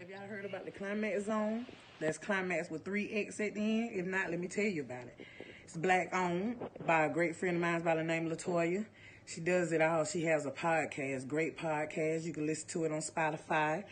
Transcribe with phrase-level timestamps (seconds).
[0.00, 1.66] Have y'all heard about the Climax Zone?
[2.00, 3.90] That's Climax with three X at the end.
[3.92, 5.26] If not, let me tell you about it.
[5.64, 6.56] It's black owned
[6.86, 8.84] by a great friend of mine by the name Latoya.
[9.26, 10.04] She does it all.
[10.04, 12.24] She has a podcast, great podcast.
[12.24, 13.84] You can listen to it on Spotify.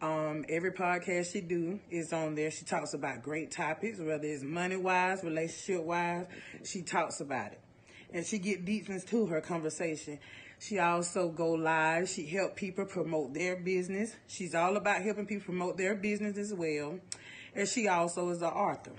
[0.00, 2.50] Um, every podcast she do is on there.
[2.50, 6.26] She talks about great topics, whether it's money wise, relationship wise.
[6.64, 7.60] She talks about it,
[8.12, 10.20] and she get deep into her conversation.
[10.60, 12.08] She also go live.
[12.08, 14.14] She help people promote their business.
[14.26, 16.98] She's all about helping people promote their business as well.
[17.54, 18.92] And she also is an author.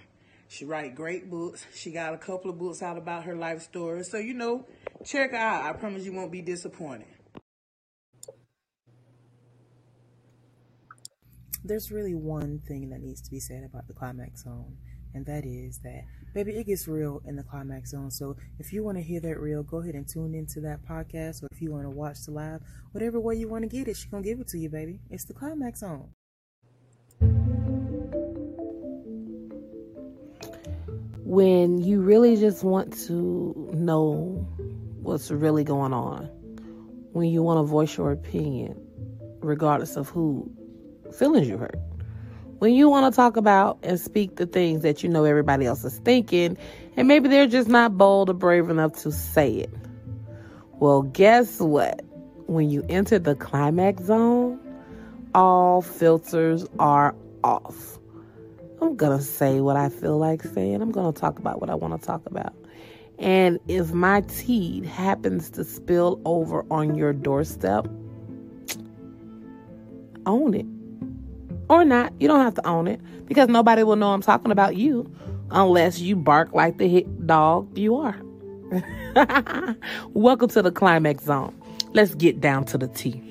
[0.47, 1.65] She write great books.
[1.75, 4.03] She got a couple of books out about her life story.
[4.03, 4.65] So you know,
[5.05, 5.65] check her out.
[5.65, 7.07] I promise you won't be disappointed.
[11.63, 14.77] There's really one thing that needs to be said about the climax zone,
[15.13, 18.11] and that is that baby, it gets real in the climax zone.
[18.11, 21.43] So if you want to hear that real, go ahead and tune into that podcast,
[21.43, 22.61] or if you want to watch the live,
[22.91, 24.99] whatever way you want to get it, she's gonna give it to you, baby.
[25.09, 26.09] It's the climax zone.
[31.29, 34.47] when you really just want to know
[35.03, 36.25] what's really going on,
[37.13, 38.75] when you want to voice your opinion,
[39.39, 40.51] regardless of who
[41.13, 41.79] feelings you hurt,
[42.59, 45.83] when you want to talk about and speak the things that you know everybody else
[45.83, 46.57] is thinking,
[46.95, 49.73] and maybe they're just not bold or brave enough to say it.
[50.79, 52.01] Well, guess what?
[52.47, 54.59] When you enter the climax zone,
[55.33, 57.99] all filters are off
[58.81, 60.81] I'm going to say what I feel like saying.
[60.81, 62.53] I'm going to talk about what I want to talk about.
[63.17, 67.87] And if my tea happens to spill over on your doorstep,
[70.25, 70.65] own it.
[71.69, 72.13] Or not.
[72.19, 75.09] You don't have to own it because nobody will know I'm talking about you
[75.51, 78.19] unless you bark like the hit dog you are.
[80.13, 81.55] Welcome to the climax zone.
[81.93, 83.21] Let's get down to the tea.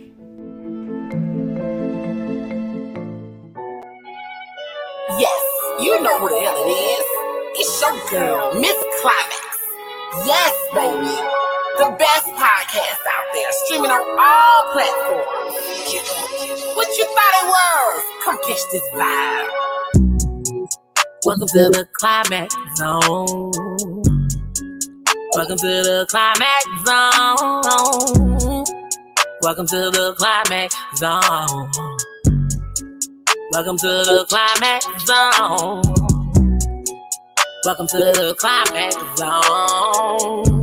[5.18, 5.42] Yes,
[5.80, 7.04] you know who the hell it is.
[7.60, 9.58] It's your girl, Miss Climax.
[10.26, 11.16] Yes, baby.
[11.78, 15.54] The best podcast out there, streaming on all platforms.
[16.76, 18.02] What you thought it was?
[18.24, 19.48] Come catch this vibe.
[21.24, 23.52] Welcome to the Climax Zone.
[25.34, 28.64] Welcome to the Climax Zone.
[29.42, 31.70] Welcome to the Climax Zone.
[33.52, 35.82] Welcome to the climax zone.
[37.64, 40.57] Welcome to the climax zone.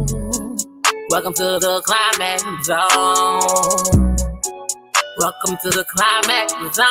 [1.15, 3.39] Welcome to the climax zone.
[5.17, 6.85] Welcome to the climax zone.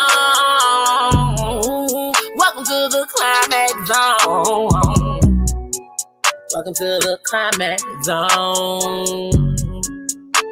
[2.34, 4.70] Welcome to the climax zone.
[6.54, 9.56] Welcome to the climax zone.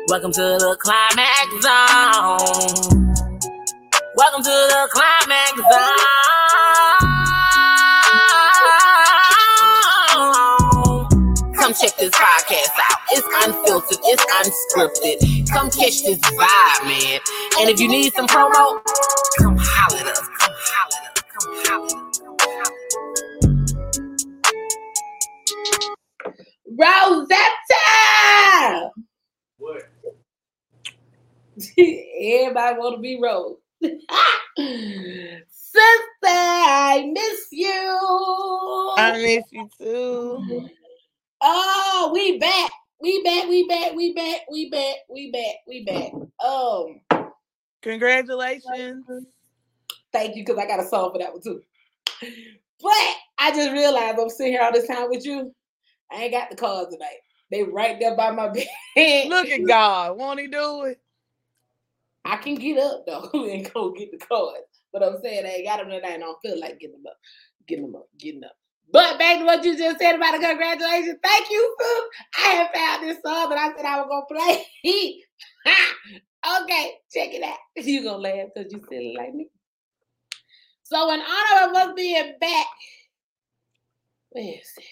[0.08, 2.92] Welcome to the climax zone.
[4.16, 6.12] Welcome to the climax zone.
[11.54, 12.21] Come check this.
[13.14, 15.50] It's unfiltered, it's unscripted.
[15.52, 17.20] Come catch this vibe, man.
[17.60, 18.82] And if you need some promo,
[19.38, 20.18] come holler at us.
[20.38, 21.24] Come holler at us.
[21.34, 22.72] Come holler at us.
[26.78, 28.90] Rosetta!
[29.58, 29.82] What?
[31.78, 33.56] Everybody want to be Rose.
[35.48, 38.92] Sister, I miss you.
[38.98, 40.68] I miss you too.
[41.42, 42.70] Oh, we back.
[43.02, 43.48] We back.
[43.48, 43.94] We back.
[43.96, 44.40] We back.
[44.48, 44.96] We back.
[45.10, 45.54] We back.
[45.66, 46.12] We back.
[46.44, 47.00] Um,
[47.82, 49.04] congratulations.
[50.12, 51.62] Thank you, because I got a song for that one too.
[52.80, 55.52] But I just realized I'm sitting here all this time with you.
[56.12, 57.18] I ain't got the cards tonight.
[57.50, 58.48] They right there by my
[58.96, 59.28] bed.
[59.28, 60.16] Look at God.
[60.16, 61.00] Won't he do it?
[62.24, 64.62] I can get up though and go get the cards.
[64.92, 66.12] But I'm saying I ain't got them tonight.
[66.12, 67.16] I don't feel like getting them up,
[67.66, 68.52] getting them up, getting up.
[68.90, 71.18] But back to what you just said about the congratulations.
[71.22, 72.08] Thank you, Sue.
[72.38, 74.64] I have found this song that I said I was gonna play.
[74.84, 75.24] it.
[76.62, 77.58] okay, check it out.
[77.84, 79.48] You gonna laugh because you silly like me.
[80.82, 82.66] So in honor of us being back,
[84.30, 84.84] where is it?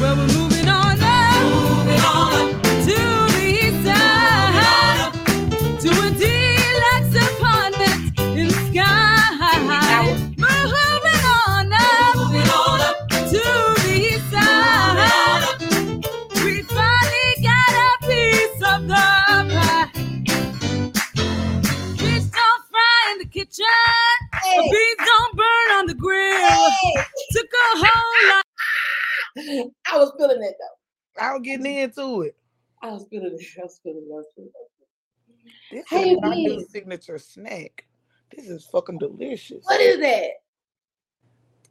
[0.00, 0.45] Well, we're moving
[23.58, 24.56] Hey.
[24.56, 26.70] The beans don't burn on the grill.
[26.70, 27.04] Hey.
[27.32, 28.44] Took a whole lot.
[29.92, 31.22] I was feeling it though.
[31.22, 32.36] I was getting into it.
[32.82, 33.46] I was feeling it.
[33.58, 34.12] I was feeling it.
[34.12, 34.66] I was feeling it.
[35.72, 37.86] This Hey, is my new signature snack.
[38.34, 39.64] This is fucking delicious.
[39.64, 40.30] What is that?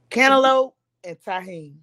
[0.10, 1.76] Cantaloupe and tahini.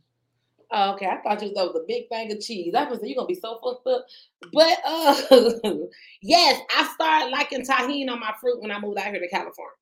[0.75, 2.75] Oh, okay, I thought you was a big thing of cheese.
[2.75, 4.07] I was you're gonna be so fucked up.
[4.53, 5.15] But uh
[6.23, 9.77] yes, I started liking tahini on my fruit when I moved out here to California.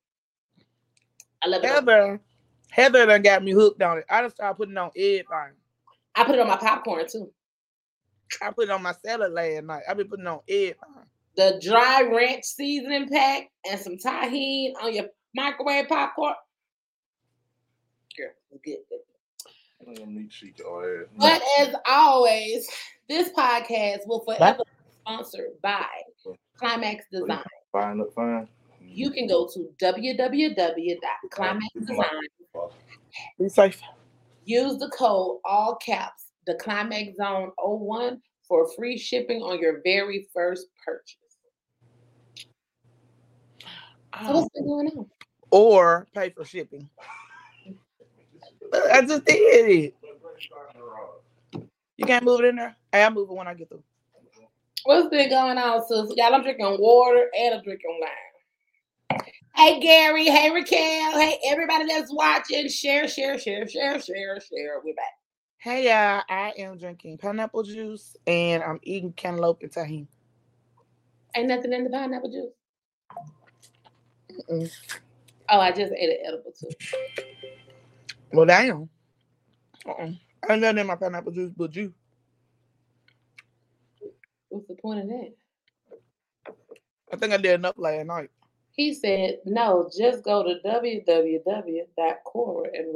[1.42, 1.70] I love it.
[1.70, 2.20] Heather,
[2.70, 4.04] Heather done got me hooked on it.
[4.08, 5.54] I just started putting it on everything.
[6.14, 7.30] I put it on my popcorn too.
[8.42, 9.82] I put it on my salad last night.
[9.88, 10.74] I've been putting it on everything.
[11.36, 16.34] The dry ranch seasoning pack and some tahini on your microwave popcorn.
[18.16, 18.76] Girl, it's good.
[18.88, 18.98] good.
[19.86, 21.06] I'm gonna need to your ass.
[21.16, 22.68] But as always,
[23.08, 25.86] this podcast will forever be sponsored by
[26.56, 27.42] Climax Design.
[27.72, 28.48] Fine up fine.
[28.92, 31.00] You can go to www.climaxdesign.
[33.38, 33.80] Be safe.
[34.44, 40.28] Use the code all caps, the Climax Zone 01 for free shipping on your very
[40.34, 41.16] first purchase.
[44.26, 45.06] So what's been going on?
[45.52, 46.90] Or pay for shipping.
[48.72, 49.94] I just did it.
[51.96, 52.76] You can't move it in there?
[52.92, 53.84] Hey, I'll move it when I get through.
[54.84, 56.10] What's been going on, sis?
[56.16, 58.29] Y'all, I'm drinking water and I'm drinking wine.
[59.54, 62.68] Hey Gary, hey Raquel, hey everybody that's watching.
[62.68, 64.80] Share, share, share, share, share, share.
[64.82, 65.18] We're back.
[65.58, 70.06] Hey y'all, I am drinking pineapple juice and I'm eating cantaloupe and tahini.
[71.36, 72.52] Ain't nothing in the pineapple juice.
[74.48, 74.72] Mm-mm.
[75.50, 76.70] Oh, I just ate an edible too.
[78.32, 78.88] Well, damn.
[79.86, 80.12] Uh-uh.
[80.48, 81.92] I ain't nothing in my pineapple juice but juice.
[84.48, 85.34] What's the point of that?
[87.12, 88.30] I think I did enough last night.
[88.80, 91.90] He said, no, just go to www.cora
[92.72, 92.94] and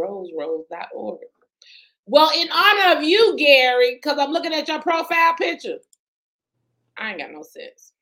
[2.06, 5.76] Well, in honor of you, Gary, because I'm looking at your profile picture.
[6.96, 7.92] I ain't got no sense.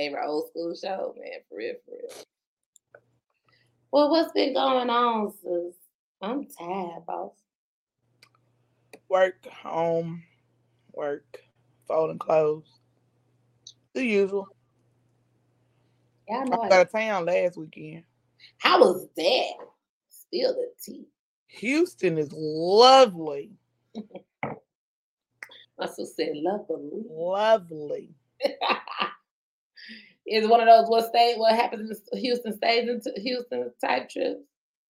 [0.00, 1.40] Favorite old school shows, man.
[1.48, 2.24] For real, for real.
[3.92, 5.74] Well, what's been going on, sis?
[6.22, 7.32] I'm tired, boss.
[9.10, 10.22] Work, home,
[10.92, 11.40] work,
[11.86, 12.78] folding clothes.
[13.92, 14.48] The usual.
[16.28, 16.56] Yeah, I I know.
[16.58, 18.04] was I- out of town last weekend.
[18.58, 19.52] How was that?
[20.08, 21.04] Spill the tea.
[21.48, 23.50] Houston is lovely.
[25.78, 27.02] My sister said lovely.
[27.10, 28.14] Lovely.
[30.30, 34.40] Is one of those what stay what happens in Houston stays into Houston type trips?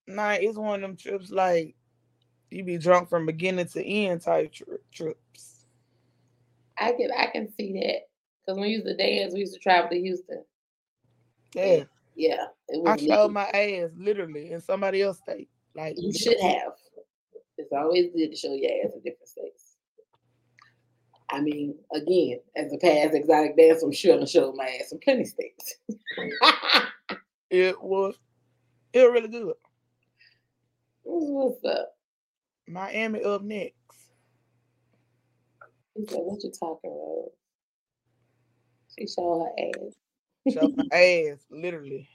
[0.06, 1.74] Nah, it's one of them trips like
[2.50, 5.64] you be drunk from beginning to end type tri- trips.
[6.76, 8.08] I can I can see that
[8.44, 10.44] because when we used to dance, we used to travel to Houston.
[11.54, 11.84] Yeah.
[12.16, 12.46] Yeah,
[12.86, 15.48] I showed my ass literally in somebody else's state.
[15.74, 16.72] Like You should have.
[17.56, 19.59] It's always good to show your ass in different states.
[21.32, 24.98] I mean, again, as a past exotic dancer, I'm sure I showed my ass in
[24.98, 25.76] plenty states.
[27.50, 28.16] it was
[28.92, 29.54] it was really good.
[31.04, 31.96] What's up?
[32.66, 33.74] Miami up next.
[35.94, 37.32] He said, "What you talking about?"
[38.98, 40.52] She showed her ass.
[40.52, 42.08] Showed my ass, literally.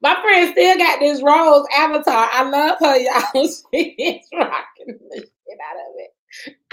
[0.00, 2.28] My friend still got this Rose avatar.
[2.32, 3.48] I love her, y'all.
[3.74, 6.14] She is rocking the shit out of it.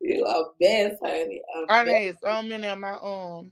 [0.00, 1.42] you are best, honey.
[1.56, 1.96] I'm I best.
[1.96, 3.50] had so many of my um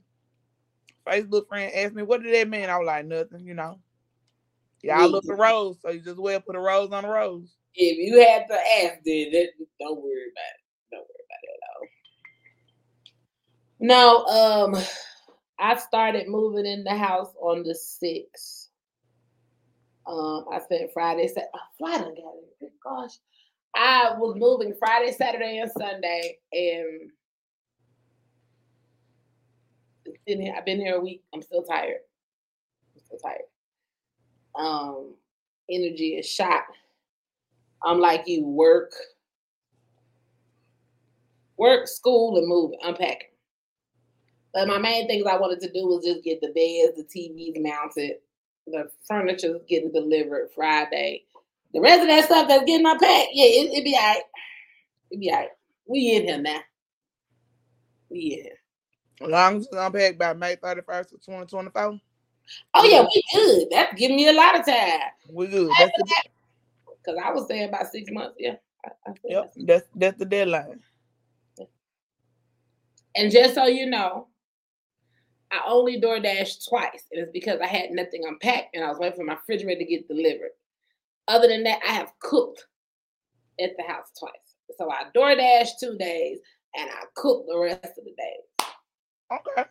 [1.05, 2.69] Facebook friend asked me, what did that mean?
[2.69, 3.79] I was like, nothing, you know.
[4.81, 7.55] Y'all look a rose, so you just well put a rose on a rose.
[7.75, 10.91] If you had to ask, then that, don't worry about it.
[10.91, 11.87] Don't worry about it at all.
[13.79, 14.83] No, um,
[15.57, 18.62] I started moving in the house on the sixth.
[20.05, 22.33] Um, I spent Friday, Sat- Friday, got.
[22.59, 23.11] Good Gosh,
[23.75, 27.11] I was moving Friday, Saturday, and Sunday, and
[30.25, 30.53] been.
[30.55, 31.23] I've been here a week.
[31.33, 31.97] I'm still tired.
[32.95, 33.41] I'm still tired.
[34.55, 35.15] Um,
[35.69, 36.63] energy is shot.
[37.83, 38.93] I'm like you, work,
[41.57, 43.27] work, school, and move, unpacking.
[44.53, 47.61] But my main things I wanted to do was just get the beds, the TVs
[47.61, 48.17] mounted,
[48.67, 51.23] the furniture's getting delivered Friday.
[51.73, 54.21] The rest of that stuff that's getting unpacked, yeah, it, it be all right.
[55.11, 55.49] It be all right.
[55.87, 56.59] We in here now.
[58.09, 58.59] We in here.
[59.21, 61.99] As long as it's unpacked by May 31st of 2024,
[62.73, 63.67] Oh yeah, we good.
[63.71, 64.99] That's giving me a lot of time.
[65.29, 65.69] we good.
[65.79, 66.13] That's the,
[67.05, 68.35] Cause I was saying about six months.
[68.39, 68.55] Yeah.
[68.85, 70.79] I, I yep, that's that's the deadline.
[73.15, 74.27] And just so you know,
[75.53, 79.17] I only DoorDash twice, and it's because I had nothing unpacked and I was waiting
[79.17, 80.49] for my refrigerator to get delivered.
[81.27, 82.65] Other than that, I have cooked
[83.59, 84.31] at the house twice.
[84.77, 86.39] So I DoorDash two days
[86.75, 88.67] and I cook the rest of the days.
[89.31, 89.69] Okay.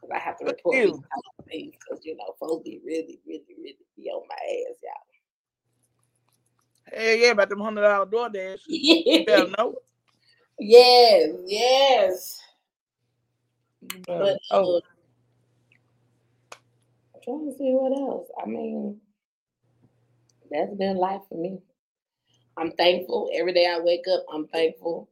[0.00, 1.00] Because I have to report these
[1.48, 4.92] things because you know, folks be really, really, really be on my ass, y'all.
[6.92, 8.60] Hey, yeah, about them hundred dollar DoorDash.
[8.68, 9.24] You y'all.
[9.26, 9.74] better know.
[10.60, 12.40] yes, yes.
[13.80, 14.80] You better But know uh,
[17.28, 18.28] trying to see what else.
[18.42, 18.98] I mean,
[20.50, 21.58] that's been life for me.
[22.56, 23.30] I'm thankful.
[23.34, 25.10] Every day I wake up, I'm thankful.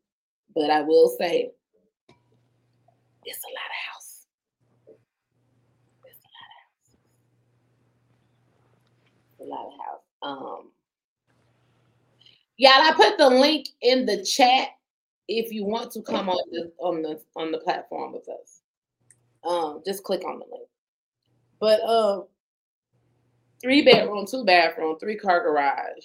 [0.55, 1.51] But I will say,
[3.25, 4.27] it's a lot of house.
[6.07, 6.97] It's a lot of house.
[9.41, 10.05] A lot of house.
[10.23, 10.71] Um,
[12.57, 14.69] y'all, I put the link in the chat
[15.29, 18.63] if you want to come on the on the on the platform with us.
[19.45, 20.69] Um, just click on the link.
[21.61, 22.27] But um,
[23.63, 26.05] three bedroom, two bathroom, three car garage.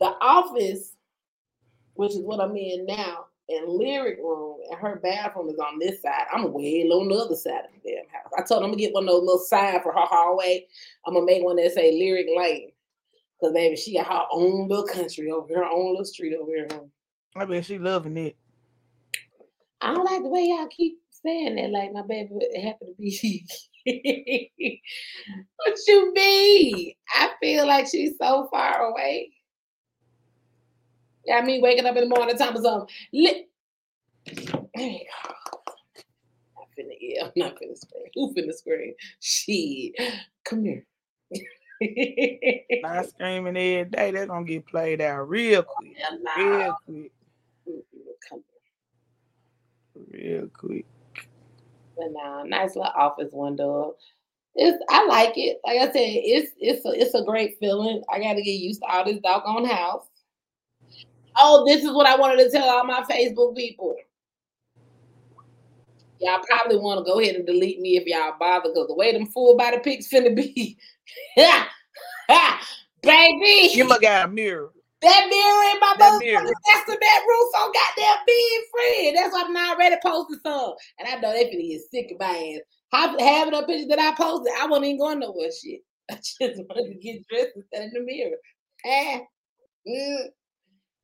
[0.00, 0.94] The office,
[1.94, 6.02] which is what I'm in now, and lyric room, and her bathroom is on this
[6.02, 6.26] side.
[6.32, 8.32] I'm way on the other side of the damn house.
[8.36, 10.66] I told them to get one of those little signs for her hallway.
[11.06, 12.72] I'm gonna make one that say lyric lane.
[13.40, 16.50] Cause baby, she got her own little country over here, her own little street over
[16.50, 16.68] here.
[17.36, 18.36] I bet she loving it.
[19.82, 21.70] I don't like the way y'all keep saying that.
[21.70, 22.30] Like my baby
[22.62, 23.46] happened to be.
[25.56, 26.94] what you mean?
[27.14, 29.32] I feel like she's so far away.
[31.24, 32.88] Yeah, I mean waking up in the morning, time is something.
[33.12, 33.46] Li-
[34.26, 35.32] there you go.
[36.78, 38.04] Finna, yeah, I'm not finna scream.
[38.14, 38.94] Who finna scream?
[39.20, 39.94] She,
[40.44, 40.84] come here.
[42.82, 44.10] Not screaming every day.
[44.10, 45.96] They're gonna get played out real oh, quick.
[46.36, 47.12] Real quick.
[50.12, 50.86] Real quick.
[51.96, 53.96] But now, nice little office window.
[54.54, 55.60] It's I like it.
[55.64, 58.02] Like I said, it's it's a, it's a great feeling.
[58.12, 60.06] I got to get used to all this doggone house.
[61.38, 63.94] Oh, this is what I wanted to tell all my Facebook people.
[66.20, 69.12] Y'all probably want to go ahead and delete me if y'all bother, because the way
[69.12, 70.78] them full body pics finna be,
[71.36, 71.66] yeah,
[73.02, 73.70] baby.
[73.74, 74.70] You look at a mirror.
[75.06, 79.16] That mirror in my motherfucking master bedroom so goddamn big, friend.
[79.16, 80.74] That's why I'm not already posted some.
[80.98, 82.62] And I know they finna get sick of my ass.
[82.92, 85.80] Have- Having a picture that I posted, I wasn't even going nowhere shit.
[86.10, 88.36] I just wanted to get dressed and stand in the mirror.
[88.84, 89.20] Ah,
[89.88, 90.26] mm.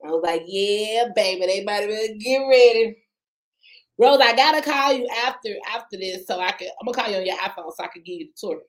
[0.04, 1.86] I was like, yeah, baby, they better
[2.18, 2.96] get ready.
[3.98, 7.18] Rose, I gotta call you after after this so I can I'm gonna call you
[7.18, 8.60] on your iPhone so I can give you the tour.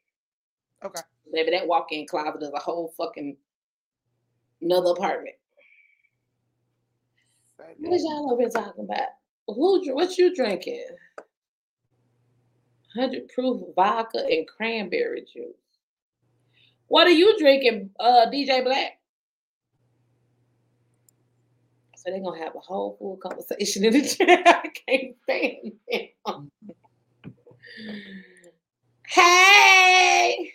[0.86, 1.02] Okay.
[1.32, 3.36] Baby, that walk-in closet is a whole fucking
[4.64, 5.36] another apartment.
[7.78, 9.10] What is y'all over talking about?
[9.48, 9.82] Who?
[9.94, 10.86] What you drinking?
[12.96, 15.56] Hundred proof vodka and cranberry juice.
[16.88, 19.00] What are you drinking, uh, DJ Black?
[21.98, 24.44] So they're gonna have a whole full conversation in the chat.
[24.48, 25.72] I can't stand
[26.26, 26.52] them.
[29.08, 30.54] Hey,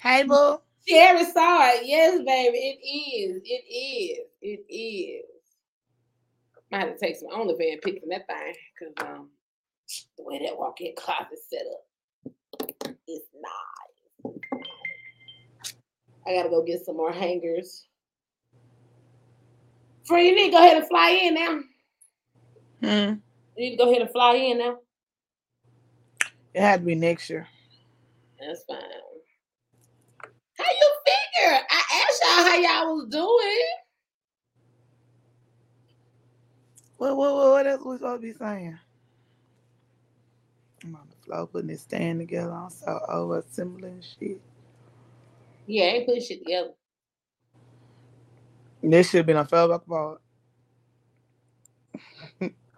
[0.00, 0.58] Hey, boo.
[0.86, 1.86] Sherry saw it.
[1.86, 3.42] Yes, baby, it is.
[3.44, 4.26] It is.
[4.42, 5.24] It is.
[6.72, 9.30] I had to take some OnlyFans pics in that thing because um,
[10.18, 14.34] the way that walk-in closet set up is nice.
[16.26, 17.86] I gotta go get some more hangers.
[20.04, 21.60] Free, you need to go ahead and fly in now.
[22.80, 23.14] Hmm.
[23.56, 24.78] You need to go ahead and fly in now.
[26.52, 27.48] It had to be next year.
[28.38, 28.80] That's fine.
[31.06, 31.58] Figure?
[31.70, 33.66] I asked y'all how y'all was doing.
[36.96, 38.78] What, what, what, what else we supposed to be saying?
[40.84, 42.52] I'm on the floor putting this stand together.
[42.52, 44.40] I'm so over assembling shit.
[45.66, 46.70] Yeah, ain't put shit together.
[48.82, 50.20] This should have been a fell back apart.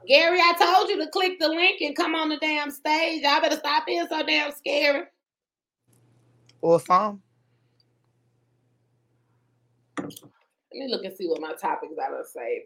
[0.06, 3.22] Gary, I told you to click the link and come on the damn stage.
[3.22, 5.02] Y'all better stop being so damn scary.
[6.60, 7.22] Or some.
[10.10, 10.30] Let
[10.72, 12.64] me look and see what my topics are to say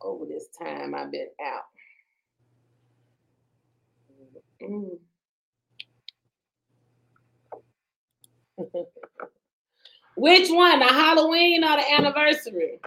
[0.00, 1.64] over this time I've been out.
[4.62, 4.98] Mm.
[10.16, 12.80] Which one, the Halloween or the anniversary?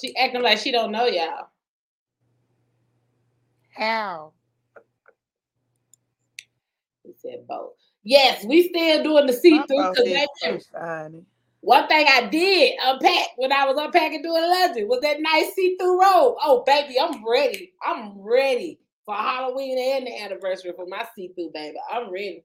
[0.00, 1.48] She acting like she don't know y'all.
[3.76, 4.32] How?
[7.04, 7.72] He said both.
[8.02, 10.28] Yes, we still doing the see through My because phone is
[10.72, 11.22] so shiny.
[11.60, 16.00] one thing I did unpack when I was unpacking doing laundry was that nice see-through
[16.00, 16.36] robe.
[16.42, 17.72] Oh baby, I'm ready.
[17.84, 21.76] I'm ready for Halloween and the anniversary for my see-through baby.
[21.90, 22.44] I'm ready.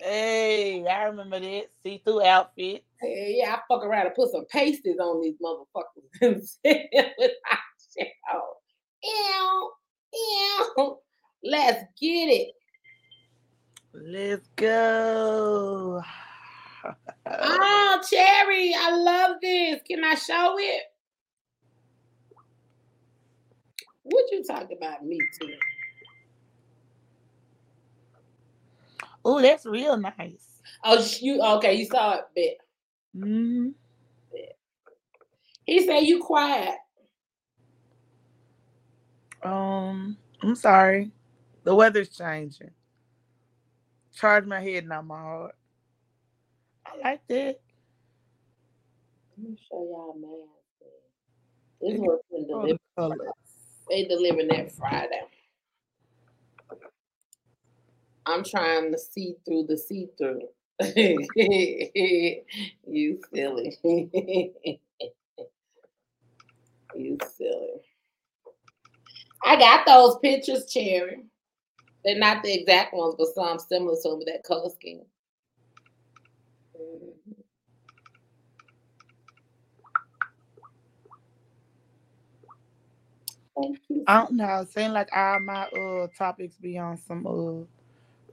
[0.00, 2.84] Hey, I remember that see-through outfit.
[3.00, 6.42] Hell yeah, I fuck around and put some pasties on these motherfuckers and
[7.18, 7.58] with my
[7.96, 8.40] shit on.
[9.02, 9.70] Ew, ew.
[10.12, 10.84] Yeah,
[11.42, 12.52] let's get it.
[13.92, 16.02] Let's go.
[17.26, 19.80] Oh, Cherry, I love this.
[19.86, 20.82] Can I show it?
[24.02, 25.04] What you talking about?
[25.04, 25.52] Me too.
[29.24, 30.62] Oh, that's real nice.
[30.84, 31.74] Oh, you okay?
[31.74, 32.58] You saw it, bit.
[33.16, 33.68] Mm-hmm.
[35.66, 36.76] He said you quiet.
[39.42, 41.10] Um, I'm sorry.
[41.64, 42.70] The weather's changing.
[44.14, 45.54] Charge my head, not my heart.
[46.86, 47.60] I like that.
[49.36, 50.48] Let me show y'all man.
[51.80, 52.78] This was delivered.
[52.96, 53.32] the.
[53.88, 55.22] They delivering that Friday.
[58.26, 60.42] I'm trying to see through the see through.
[62.86, 63.78] you silly.
[66.94, 67.87] you silly.
[69.44, 71.24] I got those pictures, Cherry.
[72.04, 75.02] They're not the exact ones, but some similar to them with that color scheme.
[83.60, 84.04] Thank you.
[84.06, 84.60] I don't know.
[84.60, 87.64] It seems like all my uh topics be on some uh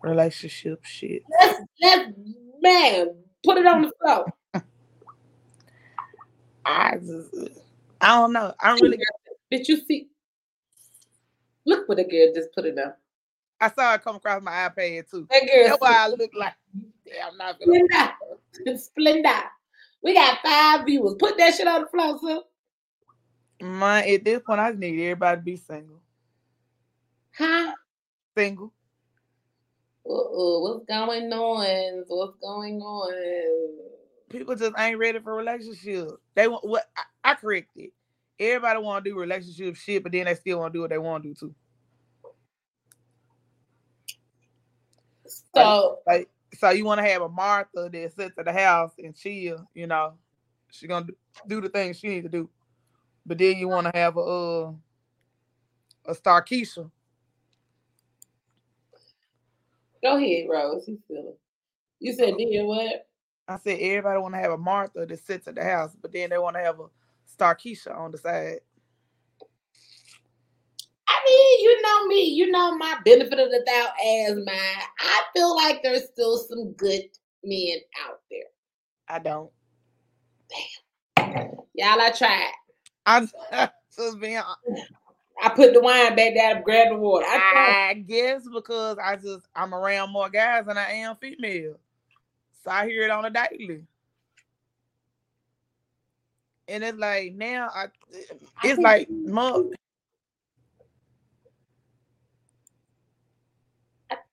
[0.07, 1.24] relationship shit.
[1.41, 2.12] Let's, let's,
[2.62, 4.25] man, put it on the floor.
[6.65, 7.33] I just,
[8.01, 8.53] I don't know.
[8.60, 8.99] I'm really.
[9.49, 10.08] Did you see?
[11.65, 12.99] Look what the girl just put it up.
[13.60, 15.28] I saw it come across my iPad too.
[15.30, 16.54] That girl, That's why I look like.
[17.25, 17.60] I'm not.
[17.60, 18.12] Splenda.
[18.67, 19.43] Splenda.
[20.04, 21.15] We got five viewers.
[21.17, 22.41] Put that shit on the floor, sir.
[23.65, 25.99] my at this point, I just need everybody to be single.
[27.36, 27.73] Huh?
[28.38, 28.71] Single.
[30.08, 32.04] Uh-oh, what's going on?
[32.08, 33.89] What's going on?
[34.30, 36.13] People just ain't ready for relationships.
[36.36, 37.89] They want what I, I corrected.
[38.39, 40.98] Everybody want to do relationship shit, but then they still want to do what they
[40.98, 41.56] want to do too.
[45.56, 49.15] So, Like, so you want to have a Martha that sits at the house and
[49.15, 50.13] chill, you know,
[50.69, 51.15] she gonna do,
[51.48, 52.50] do the things she need to do,
[53.26, 54.71] but then you want to have a uh,
[56.08, 56.89] a Starkeisha.
[60.06, 60.88] go ahead, Rose.
[60.88, 61.39] You feel it.
[62.00, 63.08] You said, did what?
[63.48, 66.30] I said everybody want to have a Martha that sits at the house, but then
[66.30, 66.86] they want to have a
[67.38, 68.60] Starkeisha on the side.
[71.08, 72.24] I mean, you know me.
[72.24, 73.89] You know my benefit of the doubt
[74.28, 74.86] as mine.
[75.00, 77.04] I feel like there's still some good
[77.43, 78.43] men out there.
[79.08, 79.52] I don't.
[80.50, 81.52] Damn.
[81.74, 82.52] Y'all, I tried.
[83.06, 83.30] I'm
[83.95, 84.41] just being.
[85.41, 87.26] I put the wine back down grabbed the water.
[87.28, 87.89] I tried.
[87.89, 91.76] I guess because I just I'm around more guys than I am female,
[92.63, 93.84] so I hear it on a daily.
[96.67, 97.88] And it's like now I,
[98.63, 99.10] it's like.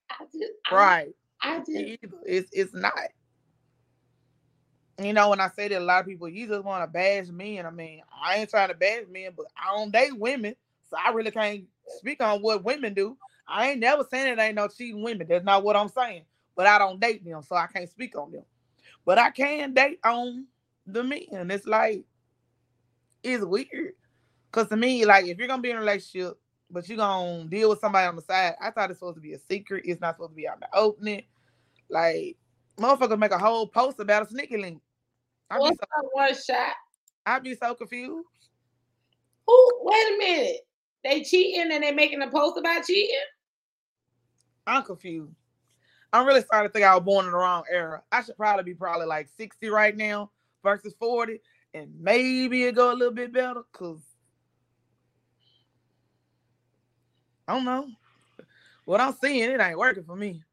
[0.09, 1.15] I just, I, Right.
[1.41, 2.17] I just, either.
[2.25, 2.93] It's it's not.
[5.01, 7.27] You know, when I say that a lot of people, you just want to bash
[7.29, 7.65] men.
[7.65, 10.55] I mean, I ain't trying to bash men, but I don't date women,
[10.89, 11.65] so I really can't
[11.99, 13.17] speak on what women do.
[13.47, 15.27] I ain't never saying it ain't no cheating women.
[15.29, 16.23] That's not what I'm saying.
[16.55, 18.43] But I don't date them, so I can't speak on them.
[19.05, 20.47] But I can date on
[20.87, 21.51] the men.
[21.51, 22.05] It's like
[23.23, 23.93] it's weird.
[24.51, 27.69] Cause to me, like if you're gonna be in a relationship, but you're gonna deal
[27.69, 29.83] with somebody on the side, I thought it's supposed to be a secret.
[29.85, 31.23] It's not supposed to be out in the opening.
[31.89, 32.37] Like
[32.77, 34.81] motherfuckers make a whole post about a sneaky link.
[35.49, 36.73] I'd be so, one shot?
[37.25, 38.27] I'd be so confused.
[39.47, 39.71] Who?
[39.81, 40.57] Wait a minute.
[41.03, 43.15] They cheating and they making a post about cheating.
[44.65, 45.33] I'm confused.
[46.13, 48.01] I'm really starting to think I was born in the wrong era.
[48.11, 50.31] I should probably be probably like 60 right now
[50.63, 51.41] versus 40,
[51.73, 53.63] and maybe it go a little bit better.
[53.71, 54.01] Cause
[57.47, 57.87] I don't know.
[58.85, 60.43] What I'm seeing, it ain't working for me.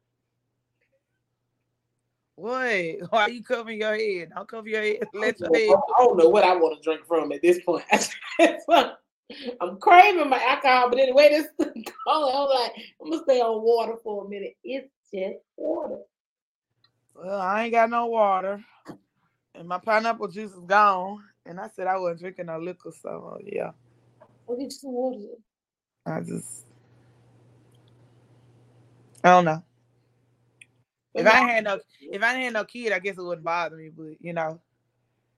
[2.35, 2.61] What?
[3.09, 4.31] Why are you covering your head?
[4.33, 5.07] Don't cover your head.
[5.13, 5.69] Let your head.
[5.69, 7.85] I don't know what I want to drink from at this point.
[9.61, 11.47] I'm craving my alcohol, but anyway, this.
[12.07, 14.55] I'm like, I'm gonna stay on water for a minute.
[14.63, 15.99] It's just water.
[17.15, 18.63] Well, I ain't got no water,
[19.55, 23.39] and my pineapple juice is gone, And I said I wasn't drinking no liquor, so
[23.45, 23.71] yeah.
[24.49, 25.19] Get you some water.
[26.05, 26.65] I just
[29.23, 29.63] I don't know.
[31.15, 33.89] If I had no if I had no kid, I guess it wouldn't bother me.
[33.95, 34.61] But you know,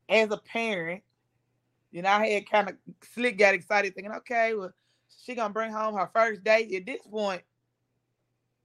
[0.09, 1.03] as a parent,
[1.91, 2.75] you know, I had kind of
[3.13, 4.73] slick got excited thinking, okay, well,
[5.25, 6.73] she gonna bring home her first date.
[6.75, 7.43] At this point,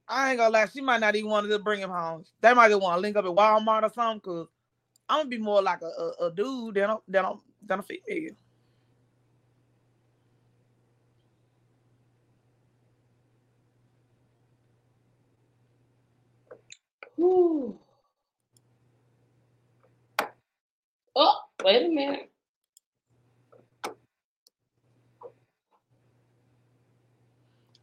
[0.07, 2.25] I ain't gonna lie, she might not even want to bring him home.
[2.41, 4.47] They might just want to link up at Walmart or something, cause
[5.09, 5.87] I'm gonna be more like a,
[6.23, 7.33] a, a dude than a than a
[7.65, 8.31] than a female.
[17.17, 17.79] Whew.
[21.15, 22.31] Oh, wait a minute.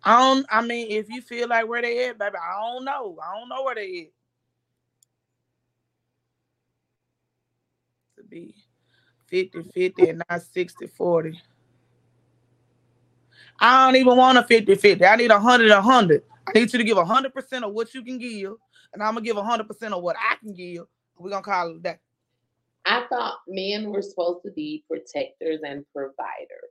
[0.05, 0.47] I don't.
[0.51, 3.19] I mean, if you feel like where they at, baby, I don't know.
[3.23, 4.16] I don't know where they at.
[8.37, 8.55] Be
[9.29, 11.41] 50 50 and not 60 40.
[13.59, 15.05] I don't even want a 50 50.
[15.05, 16.23] I need a 100 100.
[16.47, 18.53] I need you to give 100% of what you can give,
[18.93, 20.85] and I'm going to give 100% of what I can give.
[21.19, 21.99] We're going to call it that.
[22.85, 26.71] I thought men were supposed to be protectors and providers.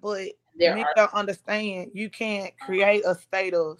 [0.00, 3.78] But There men are don't understand you can't create a state of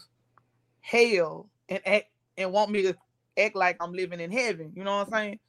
[0.80, 2.96] hell and act and want me to
[3.38, 4.72] act like I'm living in heaven.
[4.74, 5.40] You know what I'm saying?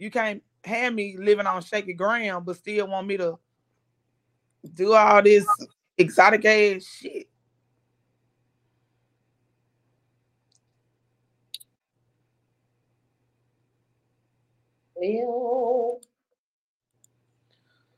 [0.00, 3.38] You can't have me living on shaky ground, but still want me to
[4.72, 5.46] do all this
[5.98, 7.28] exotic ass shit.
[14.94, 16.00] well,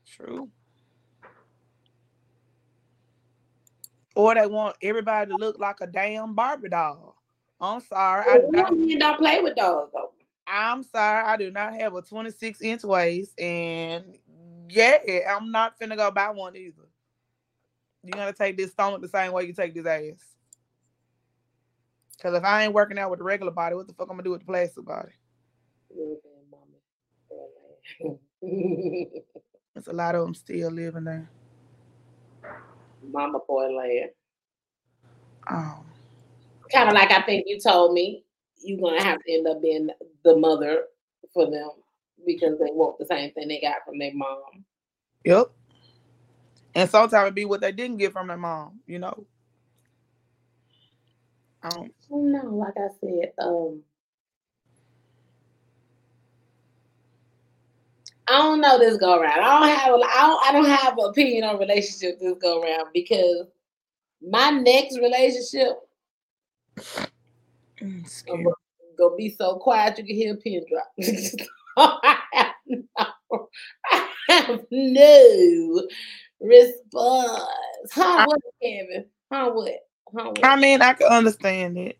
[0.05, 0.49] True.
[4.13, 7.15] Or they want everybody to look like a damn Barbie doll.
[7.61, 8.25] I'm sorry.
[8.29, 10.11] I do not don't play with dogs though.
[10.47, 14.17] I'm sorry, I do not have a 26 inch waist, and
[14.69, 14.97] yeah,
[15.29, 16.87] I'm not finna go buy one either.
[18.03, 20.35] You're gonna take this stomach the same way you take this ass.
[22.21, 24.23] Cause if I ain't working out with the regular body, what the fuck I'm gonna
[24.23, 25.11] do with the plastic body?
[29.73, 31.29] There's a lot of them still living there.
[33.01, 34.09] Mama boy land.
[35.47, 35.85] Um,
[36.71, 38.23] Kind of like I think you told me
[38.61, 39.89] you're gonna have to end up being
[40.23, 40.85] the mother
[41.33, 41.69] for them
[42.25, 44.63] because they want the same thing they got from their mom.
[45.23, 45.51] yep.
[46.75, 49.25] And sometimes it be what they didn't get from their mom, you know.
[51.63, 53.81] Um, no, like I said, um
[58.27, 59.39] I don't know this go around.
[59.39, 62.61] I don't have a, I don't I don't have an opinion on relationships this go
[62.61, 63.47] around because
[64.21, 65.77] my next relationship
[67.81, 68.53] mm, excuse-
[68.97, 71.37] gonna, be so quiet you can hear a pin drop.
[71.77, 73.49] I have no,
[73.91, 75.81] I have no
[76.39, 77.91] response.
[77.91, 78.25] Huh?
[78.27, 79.05] What, Kevin?
[79.31, 79.51] Huh?
[79.51, 79.73] What?
[80.15, 80.29] Huh?
[80.29, 80.45] What?
[80.45, 81.97] I mean, I can understand it.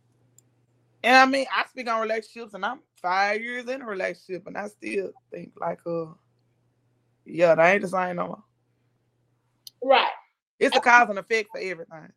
[1.04, 4.58] And I mean, I speak on relationships, and I'm five years in a relationship, and
[4.58, 6.06] I still think like, uh,
[7.26, 8.44] yeah, that ain't the same no more.
[9.84, 10.12] Right.
[10.60, 12.14] It's a cause and effect for everything.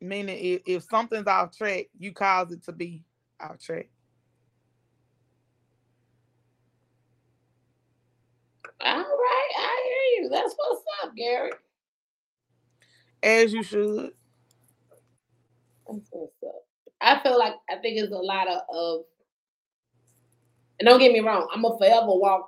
[0.00, 3.04] Meaning, if, if something's off track, you cause it to be
[3.42, 3.52] off.
[8.84, 10.30] All right, I hear you.
[10.30, 11.52] That's what's up, Gary.
[13.22, 14.12] As you should.
[15.88, 16.64] That's what's up.
[17.00, 19.02] I feel like I think it's a lot of, of
[20.80, 22.46] and don't get me wrong, I'm gonna forever walk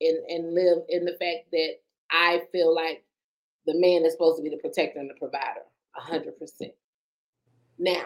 [0.00, 1.74] and and live in the fact that
[2.10, 3.04] I feel like
[3.66, 5.62] the man is supposed to be the protector and the provider,
[5.96, 6.72] a hundred percent.
[7.78, 8.04] Now,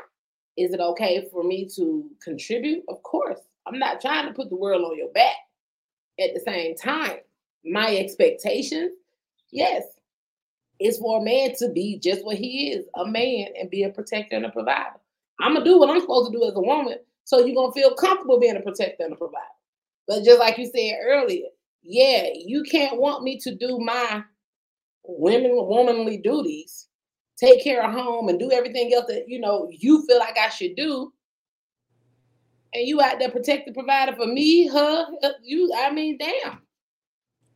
[0.57, 2.85] is it okay for me to contribute?
[2.89, 3.41] Of course.
[3.67, 5.37] I'm not trying to put the world on your back.
[6.21, 7.19] At the same time,
[7.65, 8.93] my expectations,
[9.51, 9.83] yes,
[10.81, 13.91] is for a man to be just what he is, a man, and be a
[13.91, 14.97] protector and a provider.
[15.41, 17.95] I'm gonna do what I'm supposed to do as a woman, so you're gonna feel
[17.95, 19.45] comfortable being a protector and a provider.
[20.07, 21.47] But just like you said earlier,
[21.83, 24.23] yeah, you can't want me to do my
[25.05, 26.89] women womanly duties,
[27.37, 30.49] take care of home and do everything else that you know you feel like I
[30.49, 31.13] should do.
[32.73, 35.73] And you out there protect the provider for me, her, uh, you.
[35.77, 36.61] I mean, damn.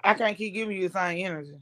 [0.04, 1.60] I can't keep giving you the same energy.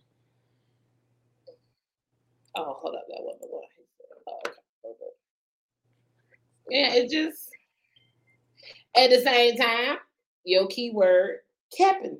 [2.55, 3.62] Oh, hold up, that wasn't the one.
[3.76, 4.07] he said.
[4.29, 4.59] Oh, okay,
[4.90, 5.11] okay.
[6.70, 7.50] Yeah, it just
[8.96, 9.98] at the same time,
[10.44, 11.38] your keyword
[11.76, 12.18] capping.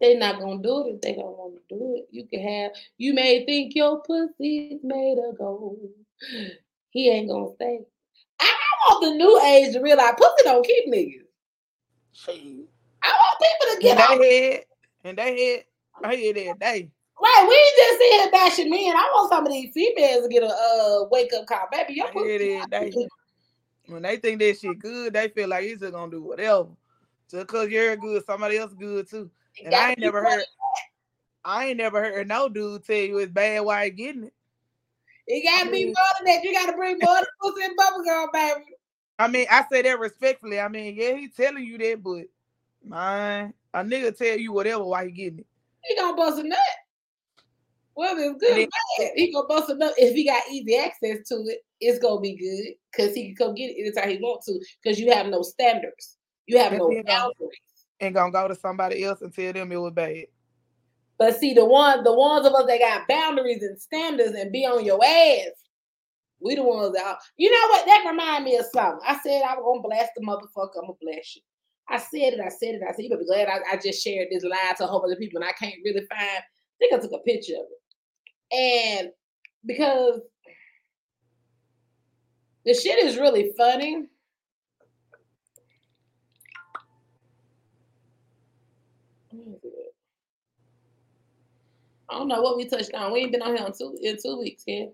[0.00, 2.08] They not gonna do it if they don't want to do it.
[2.10, 5.78] You can have you may think your pussy's made of gold.
[6.90, 7.80] He ain't gonna stay.
[8.40, 8.52] I
[8.88, 11.24] want the new age to realize pussy don't keep niggas.
[13.02, 14.18] I want people to get And off.
[14.18, 14.60] they had,
[15.04, 15.64] and they had,
[16.10, 16.90] I hear that day.
[17.22, 18.96] Right, we just sit here bashing men.
[18.96, 21.94] I want some of these females to get a uh, wake up call, baby.
[21.94, 22.58] Your pussy.
[22.58, 22.92] that day.
[23.86, 26.68] When they think that shit good, they feel like he's just gonna do whatever.
[27.30, 29.30] Just cause you're good, somebody else good too.
[29.64, 30.44] And I ain't never heard,
[31.44, 34.34] I ain't never heard no dude tell you it's bad why he getting it.
[35.26, 36.42] It gotta be more than that.
[36.42, 38.64] You gotta bring more than pussy and bubble gum, baby.
[39.18, 40.58] I mean, I say that respectfully.
[40.58, 42.24] I mean, yeah, he telling you that, but
[42.84, 45.46] man, a nigga tell you whatever why he getting it.
[45.84, 46.58] He gonna bust a nut.
[47.94, 49.94] Well, it's good bad, he gonna bust a nut.
[49.98, 53.54] If he got easy access to it, it's gonna be good because he can come
[53.54, 54.58] get it anytime he want to.
[54.82, 57.60] Because you have no standards, you have no then, um, boundaries.
[58.00, 60.24] And gonna go to somebody else and tell them it was bad.
[61.18, 64.64] But see, the one, the ones of us that got boundaries and standards and be
[64.64, 65.52] on your ass,
[66.40, 67.18] we the ones that.
[67.36, 67.84] You know what?
[67.84, 69.00] That remind me of something.
[69.06, 70.78] I said I was gonna blast the motherfucker.
[70.78, 71.42] I'm gonna blast you.
[71.90, 72.40] I said it.
[72.40, 72.82] I said it.
[72.88, 75.00] I said you better be glad I, I just shared this lie to a whole
[75.02, 76.22] bunch of people, and I can't really find.
[76.22, 76.42] I
[76.78, 79.10] think I took a picture of it, and
[79.66, 80.20] because
[82.64, 84.06] the shit is really funny.
[89.30, 89.94] Where is it?
[92.10, 93.12] I don't know what we touched on.
[93.12, 94.86] We ain't been on here in two in two weeks, yeah.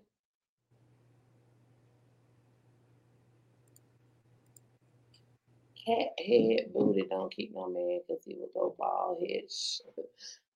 [5.86, 9.44] Cat head booty don't keep no man because he will go bald head.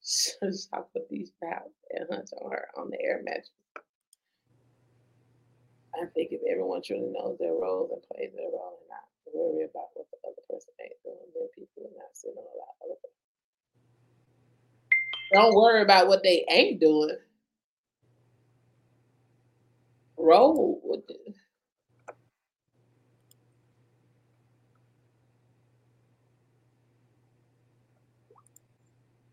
[0.03, 3.51] Shop with these pouts and hunch on her on the air mattress.
[5.95, 9.65] I think if everyone truly knows their roles and plays their role and not worry
[9.65, 12.75] about what the other person ain't doing, then people are not sitting on a lot
[12.81, 13.01] of other
[15.33, 17.17] don't worry about what they ain't doing.
[20.19, 21.35] Roll with it.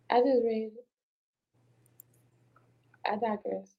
[0.10, 0.86] I just read it.
[3.06, 3.74] I digress.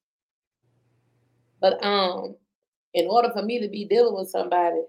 [1.61, 2.35] But um,
[2.93, 4.81] in order for me to be dealing with somebody,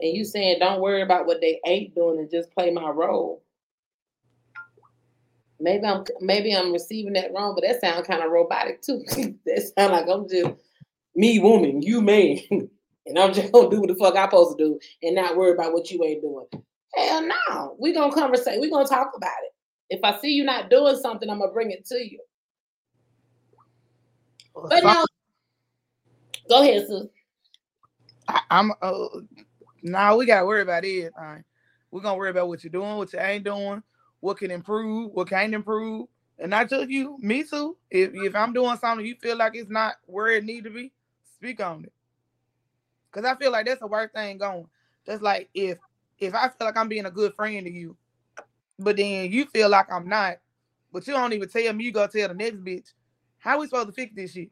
[0.00, 3.42] and you saying don't worry about what they ain't doing and just play my role.
[5.58, 9.02] Maybe I'm maybe I'm receiving that wrong, but that sounds kind of robotic too.
[9.46, 10.54] that sound like I'm just
[11.14, 12.38] me woman, you man,
[13.06, 15.52] and I'm just gonna do what the fuck I'm supposed to do and not worry
[15.52, 16.46] about what you ain't doing.
[16.94, 18.60] Hell no, we gonna conversate.
[18.60, 19.52] We gonna talk about it.
[19.88, 22.20] If I see you not doing something, I'm gonna bring it to you.
[24.54, 25.04] But Some- no,
[26.48, 27.04] go ahead, sis.
[28.28, 29.08] I, I'm uh
[29.82, 31.12] now we gotta worry about it.
[31.90, 33.82] We're gonna worry about what you're doing, what you ain't doing,
[34.20, 36.08] what can improve, what can't improve.
[36.38, 37.76] And not just you, me too.
[37.90, 40.92] If if I'm doing something you feel like it's not where it need to be,
[41.36, 41.92] speak on it.
[43.12, 44.66] Cause I feel like that's the worst thing going.
[45.06, 45.78] That's like if
[46.18, 47.96] if I feel like I'm being a good friend to you,
[48.78, 50.38] but then you feel like I'm not,
[50.92, 52.92] but you don't even tell me, you go tell the next bitch,
[53.38, 54.50] how we supposed to fix this shit?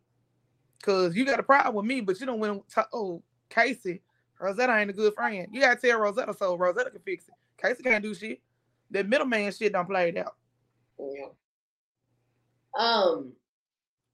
[0.83, 2.87] Cause you got a problem with me, but you don't want to.
[2.95, 4.03] oh Casey,
[4.41, 5.49] Rosetta ain't a good friend.
[5.53, 7.35] You gotta tell Rosetta so Rosetta can fix it.
[7.61, 8.41] Casey can't do shit.
[8.95, 10.37] That middleman shit done played out.
[11.01, 11.27] Yeah.
[12.79, 13.33] Um,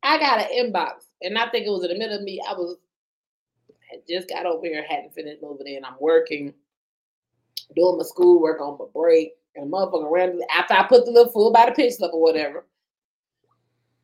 [0.02, 2.40] I got an inbox, and I think it was in the middle of me.
[2.48, 2.78] I was
[3.90, 5.84] had just got over here, hadn't finished moving in.
[5.84, 6.54] I'm working,
[7.76, 11.30] doing my schoolwork on my break, and a motherfucker randomly after I put the little
[11.30, 12.64] fool by the pitch slip or whatever.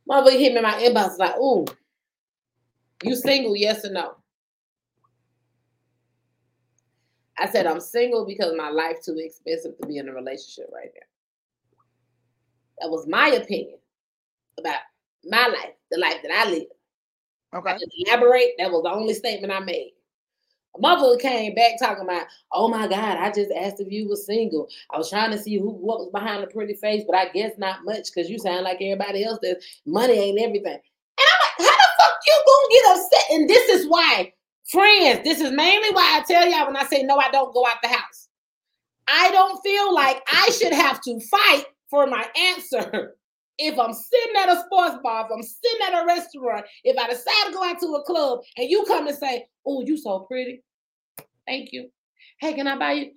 [0.06, 1.64] Motherfucker hit me in my inbox like, "Ooh,
[3.02, 3.56] you single?
[3.56, 4.16] Yes or no?"
[7.38, 10.90] I said I'm single because my life too expensive to be in a relationship right
[10.94, 11.07] now.
[12.81, 13.79] That was my opinion
[14.59, 14.81] about
[15.25, 16.66] my life, the life that I live.
[17.55, 17.70] Okay.
[17.70, 18.53] I elaborate.
[18.59, 19.92] That was the only statement I made.
[20.79, 24.68] Mother came back talking about, oh my God, I just asked if you were single.
[24.92, 27.53] I was trying to see who what was behind the pretty face, but I guess
[27.57, 30.75] not much because you sound like everybody else that money ain't everything.
[30.75, 33.31] And I'm like, how the fuck you gonna get upset?
[33.31, 34.33] And this is why,
[34.70, 37.66] friends, this is mainly why I tell y'all when I say no, I don't go
[37.66, 38.29] out the house.
[39.09, 43.14] I don't feel like I should have to fight for my answer.
[43.59, 47.09] If I'm sitting at a sports bar, if I'm sitting at a restaurant, if I
[47.09, 50.20] decide to go out to a club and you come and say, Oh, you so
[50.20, 50.62] pretty.
[51.46, 51.88] Thank you.
[52.38, 53.12] Hey, can I buy you?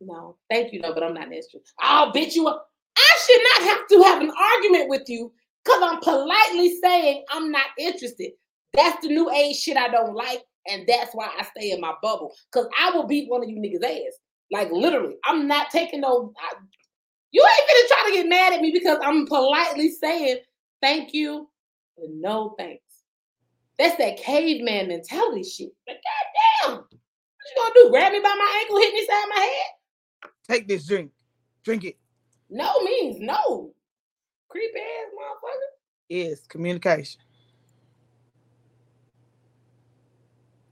[0.00, 1.60] No, thank you, no, but I'm not interested.
[1.78, 2.68] I'll bitch you up.
[2.96, 5.32] I should not have to have an argument with you
[5.64, 8.32] because I'm politely saying I'm not interested.
[8.72, 11.94] That's the new age shit I don't like, and that's why I stay in my
[12.02, 12.34] bubble.
[12.52, 14.14] Because I will beat one of you niggas' ass.
[14.50, 16.32] Like literally, I'm not taking no.
[16.38, 16.54] I,
[17.30, 20.38] you ain't gonna try to get mad at me because I'm politely saying
[20.80, 21.48] thank you,
[21.96, 22.82] but no thanks.
[23.78, 25.70] That's that caveman mentality shit.
[25.88, 25.98] Like,
[26.62, 27.90] goddamn, what you gonna do?
[27.90, 30.30] Grab me by my ankle, hit me side of my head?
[30.48, 31.10] Take this drink.
[31.64, 31.96] Drink it.
[32.50, 33.72] No means no.
[34.48, 35.70] Creep ass motherfucker.
[36.10, 37.20] Is communication.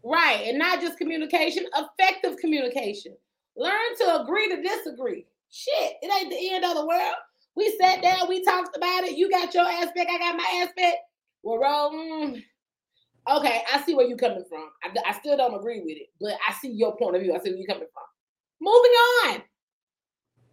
[0.05, 3.15] Right, and not just communication, effective communication.
[3.57, 5.27] Learn to agree to disagree.
[5.51, 7.15] Shit, it ain't the end of the world.
[7.55, 9.17] We sat down, we talked about it.
[9.17, 10.97] You got your aspect, I got my aspect.
[11.43, 12.43] Well, Ro, mm,
[13.31, 14.71] okay, I see where you're coming from.
[14.83, 17.35] I, I still don't agree with it, but I see your point of view.
[17.35, 18.05] I see where you're coming from.
[18.61, 18.91] Moving
[19.27, 19.43] on.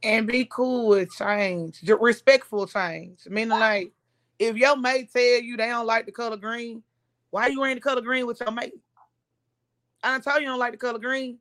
[0.01, 1.81] And be cool with change.
[1.83, 3.19] Respectful change.
[3.29, 3.91] Meaning like
[4.39, 6.83] if your mate tell you they don't like the color green,
[7.29, 8.73] why you wearing the color green with your mate?
[10.03, 11.39] I done told you I don't like the color green.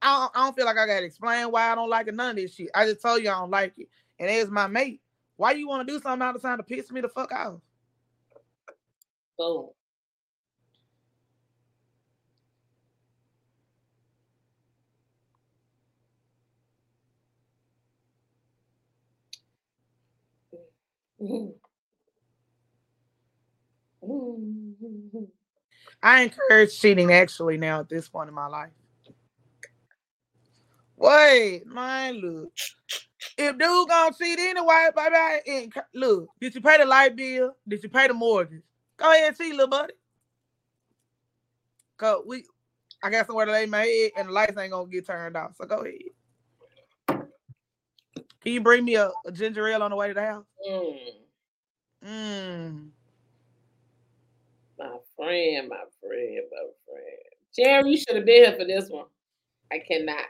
[0.00, 2.30] I don't, I don't feel like I gotta explain why I don't like it, none
[2.30, 2.70] of this shit.
[2.74, 3.88] I just told you I don't like it.
[4.18, 5.00] And there's my mate.
[5.36, 7.60] Why you want to do something all the time to piss me the fuck off?
[9.38, 9.70] Boom.
[26.02, 28.70] I encourage cheating actually now at this point in my life.
[30.96, 32.52] Wait, man, look.
[33.38, 37.56] If dude gonna cheat anyway, baby, I ain't- look, did you pay the light bill?
[37.66, 38.62] Did you pay the mortgage?
[38.96, 39.94] Go ahead and cheat, little buddy.
[41.96, 42.44] Cause we,
[43.02, 45.56] I got somewhere to lay my head, and the lights ain't gonna get turned off.
[45.56, 45.98] So go ahead.
[47.08, 50.44] Can you bring me a, a ginger ale on the way to the house?
[50.68, 50.96] Mm,
[52.04, 52.88] Mmm.
[55.22, 57.18] My friend, my friend, my friend.
[57.54, 59.06] Jerry, you should have been here for this one.
[59.70, 60.26] I cannot.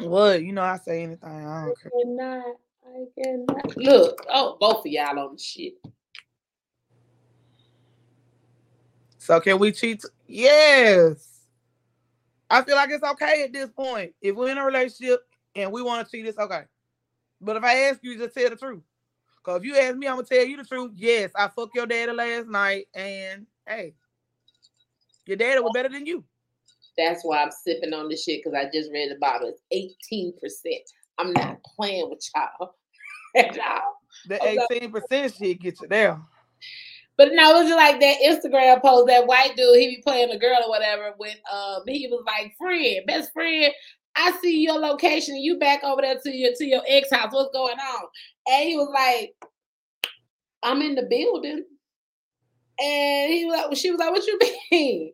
[0.00, 0.42] What?
[0.42, 1.28] You know I say anything.
[1.28, 1.90] I I don't care.
[2.02, 2.44] cannot.
[2.84, 3.76] I cannot.
[3.76, 5.74] Look, oh, both of y'all on the shit.
[9.18, 10.02] So can we cheat?
[10.26, 11.40] Yes.
[12.50, 14.14] I feel like it's okay at this point.
[14.22, 15.20] If we're in a relationship
[15.54, 16.62] and we want to cheat, it's okay.
[17.40, 18.82] But if I ask you, just tell the truth.
[19.42, 20.92] Cause if you ask me, I'm gonna tell you the truth.
[20.94, 23.94] Yes, I fucked your daddy last night, and hey,
[25.26, 26.24] your daddy was better than you.
[26.96, 29.54] That's why I'm sipping on this shit because I just read the bottle.
[29.70, 30.72] It's 18%.
[31.18, 32.74] I'm not playing with y'all
[33.36, 34.00] at all.
[34.26, 34.36] The
[34.72, 36.20] 18% shit get you there.
[37.16, 40.30] But no, it was just like that Instagram post, that white dude, he be playing
[40.30, 43.72] a girl or whatever with um he was like, friend, best friend,
[44.16, 47.32] I see your location you back over there to your to your ex house.
[47.32, 48.04] What's going on?
[48.48, 49.34] And he was like,
[50.62, 51.64] I'm in the building.
[52.80, 54.38] And he was like, well, she was like, What you
[54.70, 55.12] mean?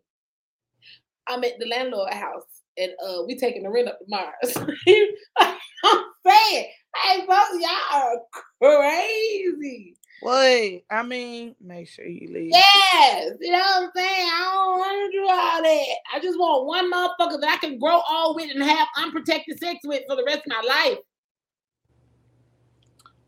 [1.26, 2.44] I'm at the landlord house
[2.76, 4.56] and uh we taking the rent up to Mars.
[5.38, 6.66] I'm saying,
[7.02, 8.18] hey, of y'all are
[8.62, 9.96] crazy.
[10.22, 12.52] Wait, I mean, make sure you leave.
[12.52, 14.28] Yes, you know what I'm saying?
[14.32, 15.96] I don't want to do all that.
[16.14, 19.80] I just want one motherfucker that I can grow all with and have unprotected sex
[19.84, 20.98] with for the rest of my life.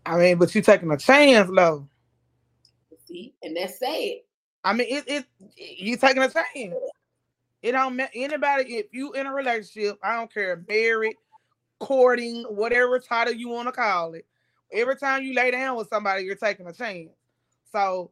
[0.07, 1.87] I mean, but you taking a chance, though.
[3.07, 4.13] See, and that's sad.
[4.67, 5.27] I mean, it, it
[5.57, 6.75] you taking a chance.
[7.63, 9.97] It don't anybody if you in a relationship.
[10.03, 11.15] I don't care, married,
[11.79, 14.27] courting, whatever title you want to call it.
[14.73, 17.11] Every time you lay down with somebody, you're taking a chance.
[17.71, 18.11] So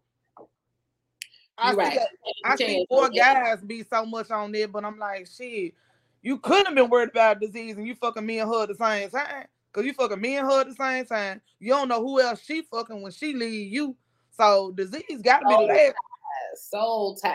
[1.59, 1.99] I You're see, right.
[2.45, 5.75] I see poor guys be so much on there, but I'm like, shit,
[6.23, 8.77] you couldn't have been worried about disease and you fucking me and her at the
[8.77, 9.47] same time.
[9.73, 11.40] Cause you fucking me and her at the same time.
[11.59, 13.97] You don't know who else she fucking when she leave you.
[14.31, 15.67] So disease gotta be the Oh.
[15.67, 15.95] last
[16.57, 17.35] Soul tie.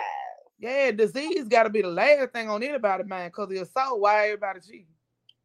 [0.59, 4.25] yeah, disease got to be the last thing on anybody's mind because it's so why
[4.25, 4.85] everybody cheating.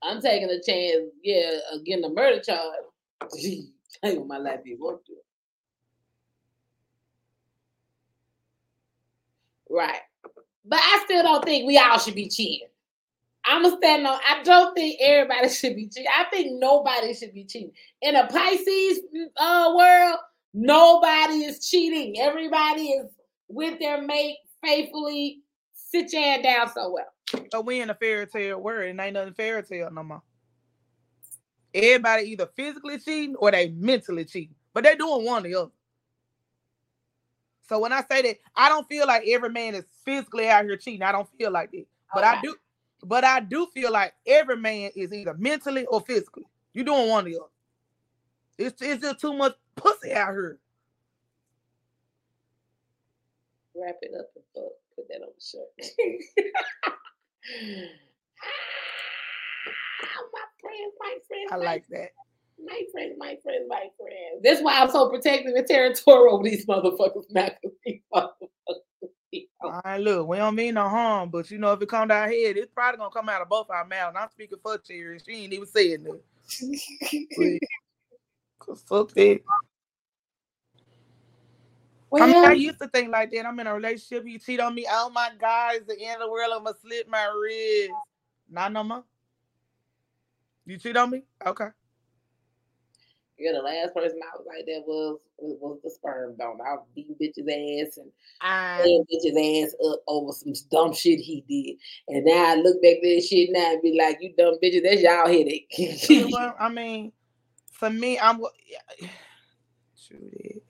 [0.02, 3.32] I'm taking a chance, yeah, of getting a murder charge.
[4.02, 5.14] What my life be won't do.
[9.70, 10.00] Right.
[10.64, 12.68] But I still don't think we all should be cheating.
[13.44, 14.18] I'm gonna stand on.
[14.26, 16.10] I don't think everybody should be cheating.
[16.16, 17.72] I think nobody should be cheating.
[18.02, 19.00] In a Pisces
[19.36, 20.18] uh, world,
[20.52, 22.20] nobody is cheating.
[22.20, 23.06] Everybody is
[23.48, 25.40] with their mate faithfully.
[25.72, 27.46] Sit your hand down so well.
[27.50, 30.22] But we in a fairy tale world and ain't nothing fairy tale no more.
[31.72, 35.70] Everybody either physically cheating or they mentally cheating, but they're doing one or the other.
[37.68, 40.76] So when I say that, I don't feel like every man is physically out here
[40.76, 41.02] cheating.
[41.02, 42.54] I don't feel like that, but I do.
[43.02, 46.46] But I do feel like every man is either mentally or physically.
[46.72, 47.48] You're doing one or the other.
[48.56, 50.58] It's it's just too much pussy out here.
[53.76, 54.64] Wrap it up and put,
[54.94, 55.70] put that on the shirt.
[60.02, 62.10] Ah, my friends, my friends, I my, like that.
[62.62, 64.42] my friends, my friends, my friends.
[64.42, 67.24] That's why I'm so protective and territorial over these motherfuckers.
[67.30, 67.52] Not
[67.84, 68.48] these motherfuckers.
[69.62, 72.30] I I look, we don't mean no harm, but you know, if it come down
[72.30, 74.16] here, it's probably gonna come out of both our mouths.
[74.18, 75.18] I'm speaking for Cherry.
[75.18, 77.58] She ain't even saying nothing.
[78.86, 79.40] Fuck that.
[82.20, 83.46] I mean, I used to think like that.
[83.46, 84.26] I'm in a relationship.
[84.26, 84.86] You cheat on me.
[84.90, 86.52] Oh my God, it's the end of the world.
[86.54, 87.92] I'm gonna slit my wrist.
[88.50, 89.04] Not no more.
[90.66, 91.22] You cheat on me?
[91.44, 91.68] Okay.
[93.38, 96.66] yeah, the last person I was like that was was, the sperm donor.
[96.66, 98.10] I was beating bitch's ass and
[98.40, 101.76] I tearing bitch's ass up over some dumb shit he did.
[102.08, 104.82] And now I look back at that shit now and be like, you dumb bitches,
[104.82, 105.68] that's y'all headache.
[106.32, 107.12] well, I mean,
[107.72, 108.40] for me, I'm
[109.96, 110.63] shoot it.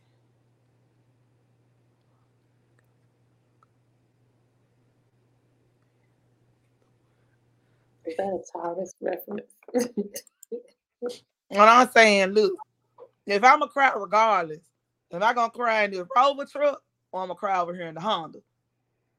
[8.07, 9.53] Is that a Taurus reference?
[11.49, 12.53] What I'm saying, look,
[13.27, 14.61] if I'm a cry regardless,
[15.11, 16.83] if I gonna cry in the Rover truck
[17.13, 18.41] or I'm gonna cry over here in the Honda,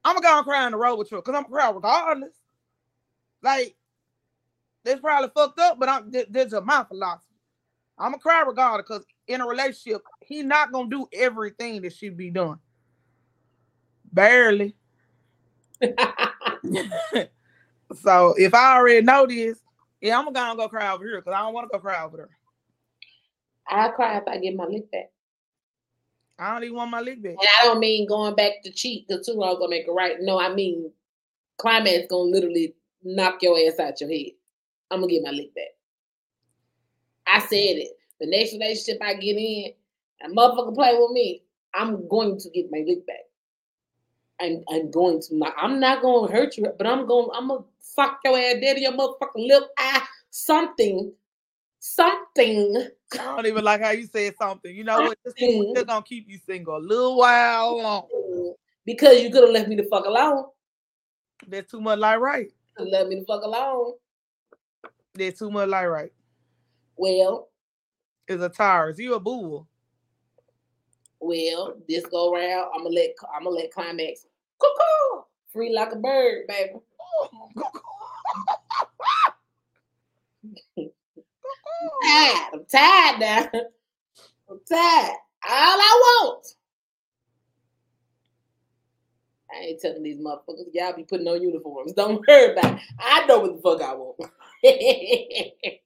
[0.04, 2.34] I'm gonna go and cry in the Rover truck because I'm gonna cry regardless.
[3.42, 3.76] Like,
[4.84, 7.26] it's probably fucked up, but I'm th- this is my philosophy.
[7.98, 12.10] I'm gonna cry regardless because in a relationship, he not gonna do everything that she
[12.10, 12.60] be doing.
[14.12, 14.76] Barely.
[17.94, 19.60] so if I already know this,
[20.02, 22.18] yeah, I'm gonna go cry over here because I don't want to go cry over
[22.18, 22.30] there.
[23.68, 25.12] I cry if I get my lick back.
[26.38, 27.32] I don't even want my lick back.
[27.32, 30.18] And I don't mean going back to cheat because two wrongs gonna make it right.
[30.20, 30.92] No, I mean
[31.58, 34.32] climax gonna literally knock your ass out your head.
[34.92, 35.76] I'm gonna get my lick back.
[37.28, 37.98] I said it.
[38.20, 39.74] The next relationship I get in,
[40.22, 43.26] and motherfucker play with me, I'm going to get my lick back.
[44.42, 47.64] I'm, I'm going to not, I'm not gonna hurt you, but I'm going I'm gonna
[47.96, 51.14] fuck your ass dead in your motherfucking lip eye, something,
[51.80, 52.88] something.
[53.14, 54.76] I don't even like how you said something.
[54.76, 55.18] You know what?
[55.24, 58.56] This is still gonna keep you single a little while long.
[58.86, 60.46] Because you could have left me the fuck alone.
[61.48, 62.52] There's too much like right.
[62.78, 63.94] Left me the fuck alone.
[65.14, 66.12] There's too much like right.
[66.98, 67.50] Well,
[68.28, 69.00] Is a Taurus.
[69.00, 69.68] You a bull.
[71.20, 74.26] Well, this go round, I'm gonna let I'm gonna let climax
[74.60, 76.74] cuckoo free like a bird, baby.
[82.04, 82.48] tired.
[82.54, 83.50] I'm tired now.
[84.50, 85.18] I'm tired.
[85.48, 86.46] All I want.
[89.52, 91.94] I ain't telling these motherfuckers, y'all be putting on uniforms.
[91.94, 92.82] Don't worry about it.
[93.00, 94.20] I know what the fuck I want.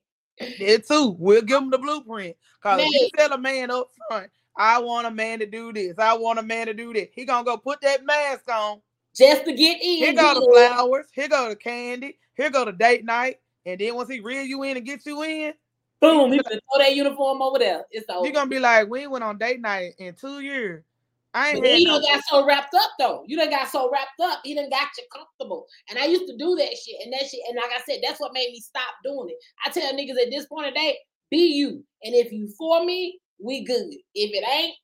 [0.58, 1.16] There too.
[1.18, 2.34] We'll give them the blueprint.
[2.62, 3.28] Cause if you Man.
[3.28, 5.94] tell a man up front, I want a man to do this.
[5.98, 7.08] I want a man to do this.
[7.14, 8.82] He gonna go put that mask on.
[9.16, 9.96] Just to get in.
[9.96, 11.06] Here go the flowers.
[11.14, 12.18] Here go the candy.
[12.36, 13.38] Here go the date night.
[13.64, 15.54] And then once he reel you in and get you in,
[16.02, 17.86] Boom, he gonna throw that uniform over there.
[17.90, 18.26] It's over.
[18.26, 20.84] he gonna be like, "We went on date night in two years.
[21.32, 23.24] I ain't you no done got so wrapped up though.
[23.26, 24.40] You done got so wrapped up.
[24.44, 25.66] He done got you comfortable.
[25.88, 26.96] And I used to do that shit.
[27.02, 29.36] And that shit, and like I said, that's what made me stop doing it.
[29.64, 30.98] I tell niggas at this point of day,
[31.30, 31.82] be you.
[32.02, 33.90] And if you for me, we good.
[34.14, 34.74] If it ain't,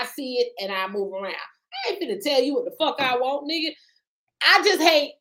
[0.00, 1.34] I see it and I move around.
[1.34, 3.72] I ain't finna tell you what the fuck I want, nigga.
[4.42, 5.12] I just hate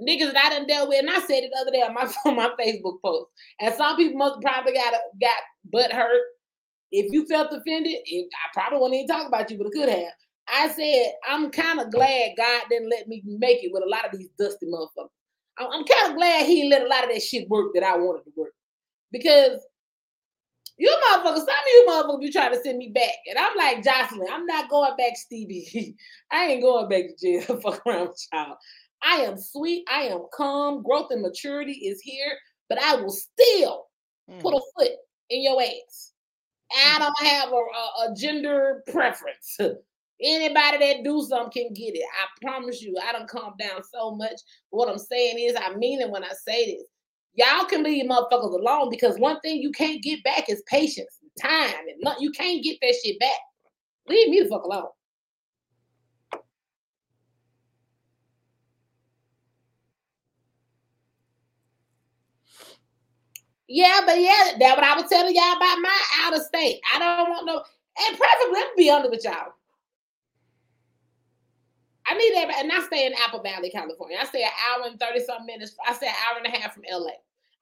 [0.00, 1.00] niggas that I done dealt with.
[1.00, 3.30] And I said it the other day on my on my Facebook post.
[3.60, 5.38] And some people must probably got got
[5.72, 6.22] butt hurt
[6.92, 9.88] if you felt offended, it, I probably wouldn't even talk about you, but it could
[9.88, 10.12] have.
[10.48, 14.12] I said, I'm kind of glad God didn't let me make it with a lot
[14.12, 15.10] of these dusty motherfuckers.
[15.58, 17.96] I'm, I'm kind of glad he let a lot of that shit work that I
[17.96, 18.52] wanted to work.
[19.12, 19.60] Because
[20.80, 23.12] you motherfuckers, some of you motherfuckers be trying to send me back.
[23.28, 25.94] And I'm like, Jocelyn, I'm not going back, Stevie.
[26.32, 27.16] I ain't going back to
[27.46, 27.60] jail.
[27.62, 28.56] Fuck around with y'all.
[29.02, 29.84] I am sweet.
[29.92, 30.82] I am calm.
[30.82, 32.36] Growth and maturity is here.
[32.68, 33.86] But I will still
[34.30, 34.40] Mm.
[34.40, 34.92] put a foot
[35.30, 36.12] in your ass.
[36.72, 39.58] I don't have a, a, a gender preference.
[40.22, 42.04] Anybody that do something can get it.
[42.04, 44.40] I promise you, I don't calm down so much.
[44.68, 46.86] What I'm saying is, I mean it when I say this.
[47.34, 51.72] Y'all can leave motherfuckers alone because one thing you can't get back is patience, time,
[51.88, 53.30] and not, you can't get that shit back.
[54.08, 54.88] Leave me the fuck alone.
[63.72, 66.80] Yeah, but yeah, that what I was telling y'all about my out of state.
[66.92, 67.62] I don't want no,
[68.08, 69.52] and preferably let me be under with y'all.
[72.10, 74.18] I need everybody, and I stay in Apple Valley, California.
[74.20, 75.76] I stay an hour and 30 something minutes.
[75.86, 77.12] I stay an hour and a half from LA.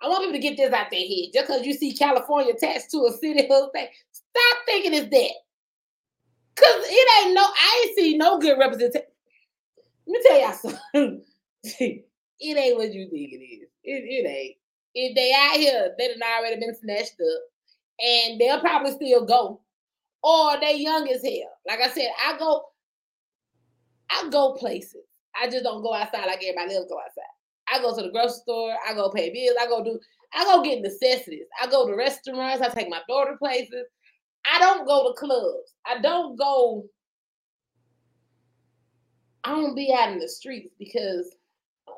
[0.01, 1.31] I want people to get this out their head.
[1.35, 5.33] Just because you see California attached to a city thing, stop thinking it's that.
[6.57, 9.07] Cause it ain't no, I ain't see no good representation.
[10.07, 11.23] Let me tell y'all something.
[12.41, 13.69] it ain't what you think it is.
[13.85, 14.57] It, it ain't.
[14.95, 17.43] If they out here, they done already been snatched up.
[18.01, 19.61] And they'll probably still go.
[20.23, 21.53] Or they young as hell.
[21.67, 22.65] Like I said, I go,
[24.11, 25.05] I go places.
[25.41, 27.23] I just don't go outside like everybody else go outside.
[27.71, 28.77] I go to the grocery store.
[28.89, 29.57] I go pay bills.
[29.61, 29.99] I go do.
[30.35, 31.47] I go get necessities.
[31.63, 32.63] I go to restaurants.
[32.63, 33.87] I take my daughter places.
[34.53, 35.75] I don't go to clubs.
[35.87, 36.87] I don't go.
[39.45, 41.37] I don't be out in the streets because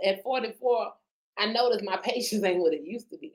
[0.05, 0.93] at 44,
[1.39, 3.35] I notice my patience ain't what it used to be.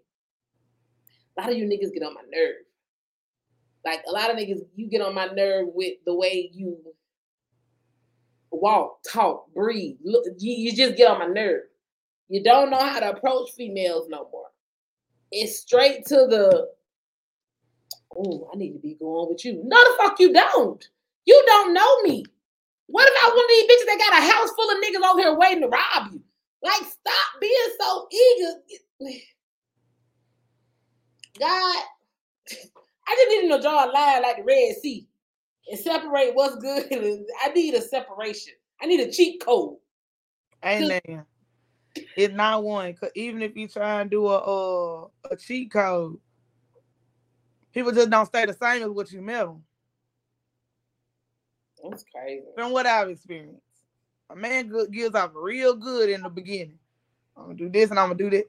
[1.37, 2.55] A lot of you niggas get on my nerve.
[3.83, 6.77] Like a lot of niggas, you get on my nerve with the way you
[8.59, 9.97] walk, talk, breathe.
[10.03, 11.63] Look, you, you just get on my nerve.
[12.29, 14.47] You don't know how to approach females no more.
[15.31, 16.67] It's straight to the
[18.17, 19.61] oh, I need to be going with you.
[19.63, 20.83] No, the fuck you don't.
[21.25, 22.23] You don't know me.
[22.87, 25.35] What about one of these bitches that got a house full of niggas over here
[25.35, 26.21] waiting to rob you?
[26.63, 28.53] Like, stop being so eager.
[31.39, 31.83] God,
[33.07, 35.07] I just need to draw a line like the Red Sea
[35.69, 36.85] and separate what's good.
[37.43, 38.53] I need a separation.
[38.81, 39.77] I need a cheat code.
[40.63, 41.25] Amen.
[42.17, 42.93] It's not one.
[42.93, 46.17] Cause even if you try and do a uh, a cheat code,
[47.73, 49.63] people just don't stay the same as what you met them.
[51.83, 52.43] That's crazy.
[52.55, 53.61] From what I've experienced,
[54.29, 56.79] a man good gives off real good in the beginning.
[57.37, 58.45] I'm gonna do this and I'm gonna do that,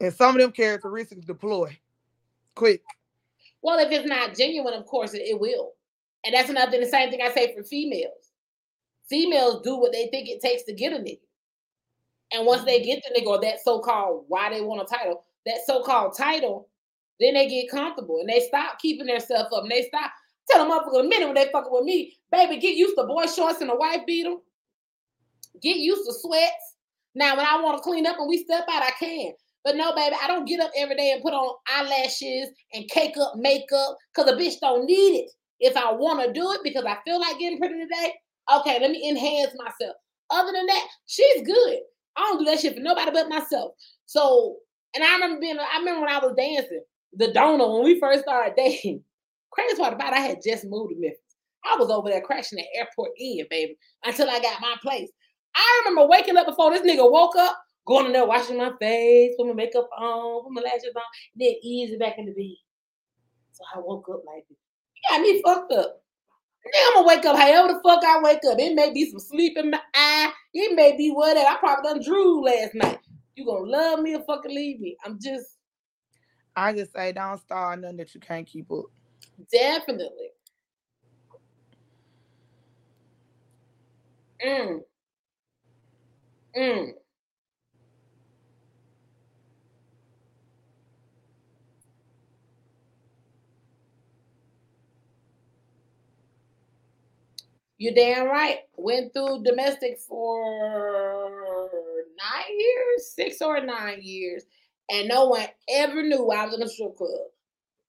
[0.00, 1.76] and some of them characteristics deploy
[2.54, 2.82] quick.
[3.62, 5.72] Well, if it's not genuine, of course it, it will.
[6.24, 8.32] And that's another thing, the same thing I say for females.
[9.08, 11.18] Females do what they think it takes to get a nigga.
[12.32, 12.86] And once they mm-hmm.
[12.86, 16.68] get the nigga or that so-called why they want a title, that so-called title,
[17.20, 20.10] then they get comfortable and they stop keeping themselves up and they stop
[20.50, 23.26] tell them motherfucker a minute when they fucking with me, baby, get used to boy
[23.26, 24.34] shorts and a wife beater.
[25.62, 26.76] Get used to sweats.
[27.14, 29.32] Now, when I want to clean up and we step out, I can.
[29.62, 33.14] But no, baby, I don't get up every day and put on eyelashes and cake
[33.18, 35.30] up makeup because a bitch don't need it.
[35.60, 38.14] If I want to do it because I feel like getting pretty today,
[38.56, 39.96] okay, let me enhance myself.
[40.30, 41.78] Other than that, she's good.
[42.16, 43.72] I don't do that shit for nobody but myself.
[44.06, 44.56] So,
[44.94, 46.82] and I remember being, I remember when I was dancing,
[47.12, 49.02] the donor, when we first started dating,
[49.50, 51.18] crazy part about it, I had just moved to Memphis.
[51.64, 55.10] I was over there crashing the airport in, baby, until I got my place.
[55.54, 59.34] I remember waking up before this nigga woke up, going in there, washing my face,
[59.38, 61.02] put my makeup on, put my lashes on,
[61.36, 62.56] then easy back in the bed.
[63.52, 64.58] So I woke up like this.
[65.10, 66.02] Got me fucked up.
[66.64, 68.58] Then I'm gonna wake up however the fuck I wake up.
[68.58, 70.32] It may be some sleep in my eye.
[70.54, 71.46] It may be whatever.
[71.46, 72.98] I probably done drew last night.
[73.36, 74.96] You gonna love me or fucking leave me?
[75.04, 75.58] I'm just
[76.56, 78.86] I just say don't start nothing that you can't keep up.
[79.52, 80.30] definitely.
[84.44, 84.80] Mm.
[86.56, 86.92] Mm.
[97.84, 98.60] You damn right.
[98.78, 101.68] Went through domestic for
[102.16, 104.44] nine years, six or nine years,
[104.90, 107.10] and no one ever knew I was in a strip club.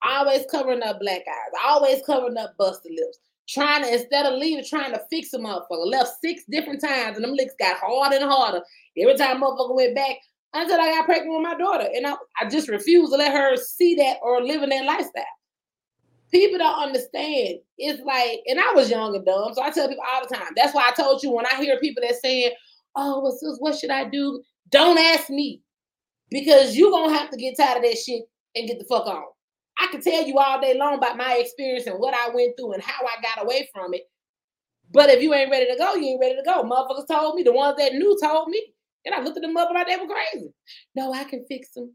[0.05, 3.19] Always covering up black eyes, always covering up busted lips.
[3.47, 5.89] Trying to instead of leaving, trying to fix a motherfucker.
[5.89, 8.63] Left six different times, and them licks got harder and harder.
[8.97, 10.17] Every time motherfucker went back
[10.53, 13.55] until I got pregnant with my daughter, and I, I just refused to let her
[13.55, 15.23] see that or live in that lifestyle
[16.39, 17.59] people don't understand.
[17.77, 20.53] It's like, and I was young and dumb, so I tell people all the time.
[20.55, 22.51] That's why I told you when I hear people that saying,
[22.95, 25.61] "Oh, well, sis, what should I do?" Don't ask me,
[26.29, 28.23] because you gonna have to get tired of that shit
[28.55, 29.23] and get the fuck on.
[29.79, 32.73] I can tell you all day long about my experience and what I went through
[32.73, 34.03] and how I got away from it.
[34.91, 36.63] But if you ain't ready to go, you ain't ready to go.
[36.63, 37.43] Motherfuckers told me.
[37.43, 38.73] The ones that knew told me,
[39.05, 40.53] and I looked at them up like they were crazy.
[40.95, 41.93] No, I can fix them.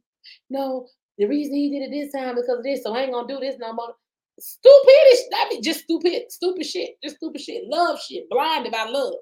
[0.51, 0.87] No,
[1.17, 3.41] the reason he did it this time because of this, so I ain't gonna do
[3.41, 3.95] this no more.
[4.41, 5.21] Stupidish.
[5.31, 6.91] That be just stupid, stupid shit.
[7.03, 7.65] Just stupid shit.
[7.69, 8.29] Love shit.
[8.31, 9.15] Blinded by love.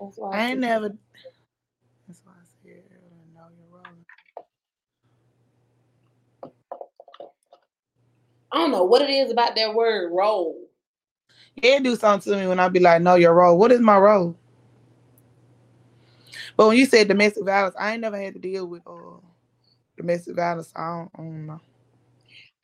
[0.00, 0.88] That's why I ain't say- never.
[2.06, 4.04] That's why I said I know you're wrong.
[8.52, 10.56] I don't know what it is about that word roll.
[11.62, 13.58] Yeah, do something to me when I be like, know your role.
[13.58, 14.36] What is my role?
[16.56, 19.20] But when you said domestic violence, I ain't never had to deal with uh
[19.96, 20.72] domestic violence.
[20.76, 21.60] I don't, I don't know.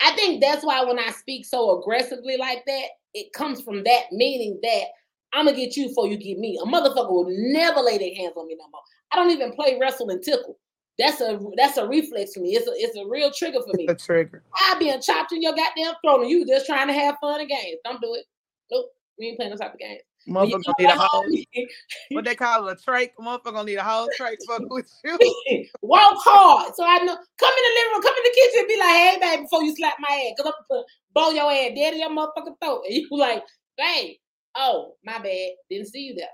[0.02, 4.04] I think that's why when I speak so aggressively like that, it comes from that
[4.10, 4.84] meaning that
[5.32, 6.58] I'm gonna get you before you get me.
[6.62, 8.82] A motherfucker will never lay their hands on me no more.
[9.12, 10.58] I don't even play wrestle and tickle.
[10.98, 12.54] That's a that's a reflex for me.
[12.54, 13.86] It's a it's a real trigger for me.
[13.88, 14.42] A trigger.
[14.54, 17.48] I being chopped in your goddamn throat and you just trying to have fun and
[17.48, 17.78] games.
[17.84, 18.24] Don't do it.
[18.70, 18.86] Nope.
[19.18, 20.02] We ain't playing those type of games.
[20.28, 21.26] Motherfucker need a whole
[22.12, 23.10] what they call it, a trach.
[23.18, 25.18] Motherfucker gonna need a whole trach fuck with you.
[25.82, 26.74] Walk hard.
[26.76, 28.88] So I know come in the living room, come in the kitchen and be like,
[28.88, 30.34] hey baby, before you slap my ass.
[30.38, 32.82] Come up and bow your ass dead in your motherfucking throat.
[32.86, 33.42] And you like,
[33.76, 34.16] babe,
[34.54, 35.50] Oh, my bad.
[35.70, 36.28] Didn't see you there.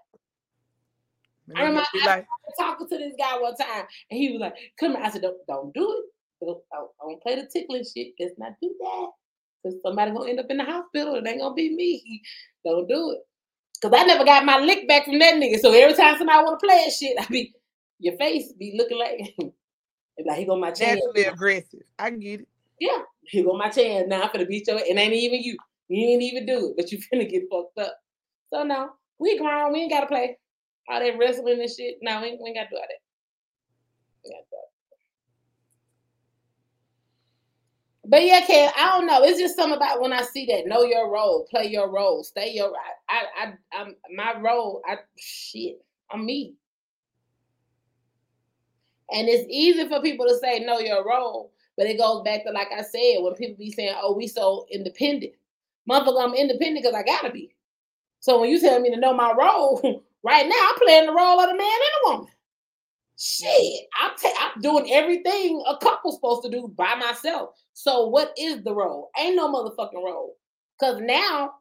[1.57, 4.55] I remember I like, was talking to this guy one time, and he was like,
[4.79, 6.45] "Come on." I said, "Don't, don't do it.
[6.45, 8.13] Don't, don't, don't play the tickling shit.
[8.21, 9.11] Let's not do that.
[9.63, 11.15] Cause somebody gonna end up in the hospital.
[11.15, 12.23] It ain't gonna be me.
[12.65, 13.21] Don't do it.
[13.81, 15.61] Cause I never got my lick back from that nigga.
[15.61, 17.55] So every time somebody want to play that shit, I be
[18.01, 19.35] your face be looking like,
[20.27, 21.01] like he go my chance.
[21.01, 21.83] naturally aggressive.
[21.99, 22.49] I can get it.
[22.81, 24.09] Yeah, he go my chance.
[24.09, 24.79] Now I'm finna beat your.
[24.79, 25.57] It ain't even you.
[25.89, 27.97] You ain't even do it, but you finna get fucked up.
[28.53, 29.73] So no, we grown.
[29.73, 30.39] We ain't gotta play
[30.89, 31.97] all that wrestling and shit.
[32.03, 33.01] No, we ain't, we ain't gotta do all that.
[34.25, 34.69] We gotta do all that.
[38.09, 39.23] But yeah, Ken, I don't know.
[39.23, 40.67] It's just something about when I see that.
[40.67, 42.73] Know your role, play your role, stay your.
[43.09, 44.83] I, I, I I'm my role.
[44.89, 45.85] I shit.
[46.11, 46.55] I'm me.
[49.11, 52.51] And it's easy for people to say know your role, but it goes back to
[52.51, 55.35] like I said when people be saying, "Oh, we so independent."
[55.89, 57.55] Motherfucker, I'm independent because I gotta be.
[58.21, 59.81] So when you tell me to know my role,
[60.23, 62.29] right now I'm playing the role of the man and a woman.
[63.19, 67.51] Shit, I'm ta- I'm doing everything a couple's supposed to do by myself.
[67.73, 69.11] So what is the role?
[69.19, 70.37] Ain't no motherfucking role.
[70.79, 71.55] Cause now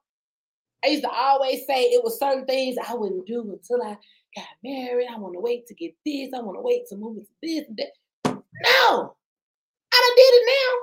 [0.86, 3.98] I used to always say it was certain things I wouldn't do until I
[4.36, 5.08] got married.
[5.12, 6.30] I want to wait to get this.
[6.36, 7.90] I want to wait to move into this and that.
[8.26, 9.16] No,
[9.94, 10.78] I done did it now.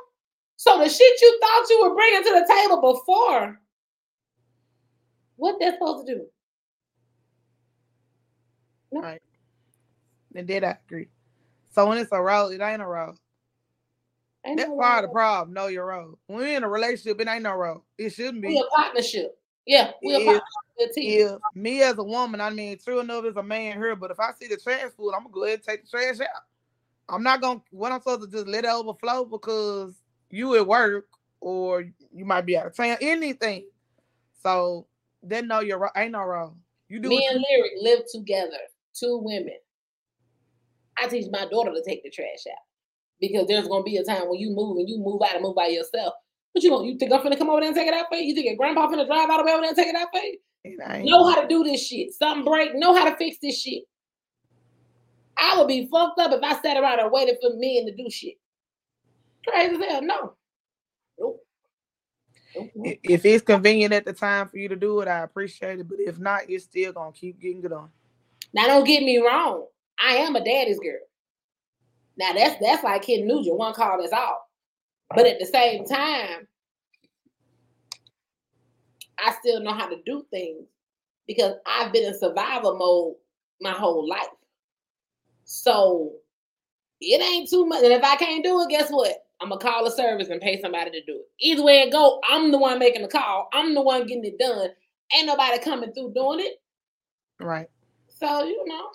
[0.57, 3.61] So the shit you thought you were bringing to the table before,
[5.37, 6.27] what they're supposed to do?
[10.35, 11.09] And then I agree.
[11.71, 13.15] So when it's a role, it ain't a role.
[14.47, 15.55] Ain't That's no part of the problem.
[15.55, 16.19] Know your role.
[16.27, 17.85] When we're in a relationship, it ain't no role.
[17.97, 18.49] It shouldn't be.
[18.49, 19.39] We a partnership.
[19.67, 20.43] Yeah, we a partnership.
[20.79, 21.21] we a team.
[21.21, 24.21] if me as a woman, I mean, true enough, as a man here, but if
[24.21, 26.43] I see the trash food, I'm gonna go ahead and take the trash out.
[27.09, 29.95] I'm not gonna what I'm supposed to just let it overflow because
[30.31, 31.07] you at work
[31.41, 31.83] or
[32.13, 33.67] you might be out of town, anything.
[34.43, 34.87] So
[35.23, 36.61] then know your ain't no wrong.
[36.89, 38.59] You do Me and Lyric live together,
[38.93, 39.59] two women.
[40.99, 42.59] I teach my daughter to take the trash out
[43.21, 45.57] because there's gonna be a time when you move and you move out and move
[45.57, 46.15] by yourself.
[46.53, 48.17] But you gonna you think I'm finna come over there and take it out for
[48.17, 48.25] you?
[48.25, 50.21] You think your grandpa finna drive out of over there and take it out for
[50.21, 50.39] you?
[51.05, 52.13] Know how to do this shit.
[52.13, 53.83] Something break, know how to fix this shit.
[55.37, 58.09] I would be fucked up if I sat around and waited for men to do
[58.09, 58.35] shit.
[59.47, 60.03] Crazy as hell.
[60.03, 60.35] No.
[61.19, 61.41] Nope.
[62.57, 62.97] Nope, nope.
[63.03, 65.89] if it's convenient at the time for you to do it, I appreciate it.
[65.89, 67.91] But if not, you're still gonna keep getting it on.
[68.53, 69.67] Now don't get me wrong.
[70.01, 71.01] I am a daddy's girl.
[72.17, 74.49] Now that's that's like Kid Nugent, one call that's all.
[75.15, 76.47] But at the same time,
[79.19, 80.67] I still know how to do things
[81.27, 83.15] because I've been in survival mode
[83.61, 84.29] my whole life.
[85.45, 86.13] So
[87.01, 87.83] it ain't too much.
[87.83, 89.25] And if I can't do it, guess what?
[89.41, 91.29] I'm gonna call a service and pay somebody to do it.
[91.41, 93.49] Either way it go, I'm the one making the call.
[93.53, 94.71] I'm the one getting it done.
[95.15, 96.63] Ain't nobody coming through doing it.
[97.41, 97.69] Right.
[98.09, 98.89] So you know,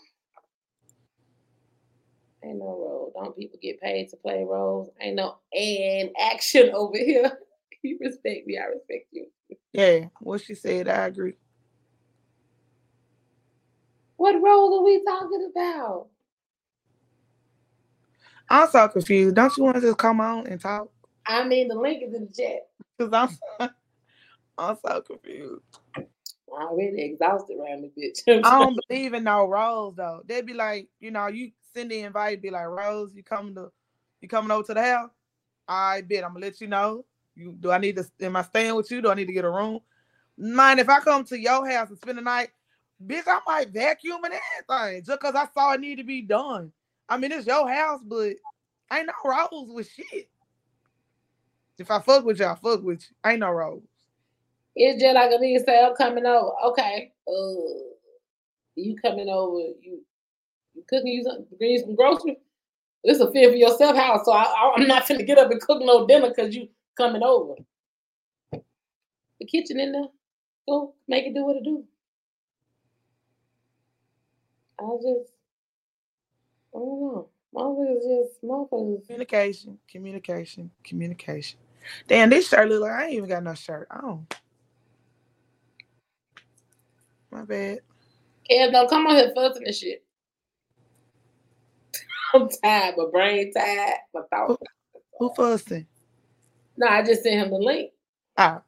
[2.43, 3.11] ain't no role.
[3.15, 4.89] Don't people get paid to play roles?
[5.01, 7.31] Ain't no and action over here.
[7.81, 9.27] You respect me, I respect you.
[9.71, 10.07] Yeah.
[10.19, 11.35] What she said, I agree.
[14.17, 16.07] What roles are we talking about?
[18.49, 19.35] I'm so confused.
[19.35, 20.89] Don't you want to just come on and talk?
[21.25, 22.67] I mean, the link is in the chat.
[22.99, 23.69] Cause I'm
[24.57, 25.63] I'm so confused.
[25.95, 28.41] I'm really exhausted around this bitch.
[28.45, 30.21] I don't believe in no roles though.
[30.25, 33.72] They'd be like, you know, you send the invite, be like, Rose, you coming to
[34.22, 35.11] you coming over to the house?
[35.67, 37.05] I bet I'm gonna let you know.
[37.36, 39.01] You do I need to am I staying with you?
[39.01, 39.80] Do I need to get a room?
[40.38, 42.49] Mind if I come to your house and spend the night,
[43.05, 46.72] bitch, I might vacuum and everything just cause I saw it need to be done.
[47.07, 48.34] I mean it's your house, but
[48.91, 50.30] ain't no roles with shit.
[51.78, 53.30] If I fuck with you, I fuck with you.
[53.30, 53.84] Ain't no roles.
[54.76, 56.51] It's just like a nigga say, I'm coming over.
[56.65, 57.13] Okay.
[57.28, 57.89] Uh
[58.76, 60.01] you coming over, you
[60.88, 62.38] cooking you some you some groceries.
[63.03, 64.25] It's a fear for yourself house.
[64.25, 66.67] So I, I'm not finna get up and cook no dinner because you
[66.97, 67.55] coming over.
[68.51, 70.07] The kitchen in there.
[70.67, 71.84] Go make it do what it do.
[74.80, 75.32] I just
[76.75, 77.30] I don't know.
[77.55, 79.05] Motherfuckers just motherfuckers.
[79.07, 81.59] Communication, communication, communication.
[82.07, 84.27] Damn, this shirt look like I ain't even got no shirt on.
[87.32, 87.80] My bad.
[88.49, 90.03] Kev, don't come on here fussing and shit.
[92.34, 94.61] I'm tired, my brain tired, my thoughts.
[95.19, 95.88] Who fussing?
[96.77, 97.91] No, I just sent him the link.
[98.38, 98.61] Ah,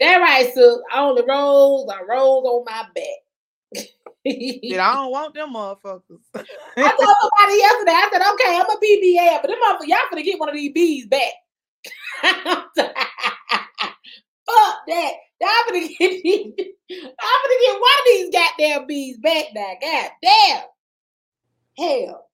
[0.00, 3.84] That right, so on the rolls, I rolls on my back.
[4.26, 6.02] I don't want them motherfuckers.
[6.34, 10.22] I told somebody yesterday, I said, okay, I'm a BBA, but them motherfuckers, y'all gonna
[10.22, 11.32] get one of these bees back.
[14.46, 15.12] Fuck that.
[15.42, 16.52] I'm gonna get these.
[16.90, 19.72] I'm gonna get one of these goddamn bees back now.
[19.80, 20.62] God damn.
[21.78, 22.27] Hell.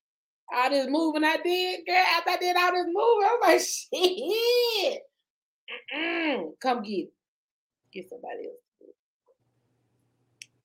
[0.53, 3.61] All this moving I did, girl, after I did all this moving, I'm like,
[4.85, 5.03] shit.
[5.95, 6.53] Mm-mm.
[6.61, 7.13] Come get it.
[7.93, 8.57] Get somebody else.
[8.81, 8.97] to do it.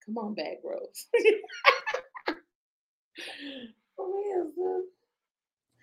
[0.06, 1.08] Come on back, Rose.
[3.96, 4.86] For real, sis.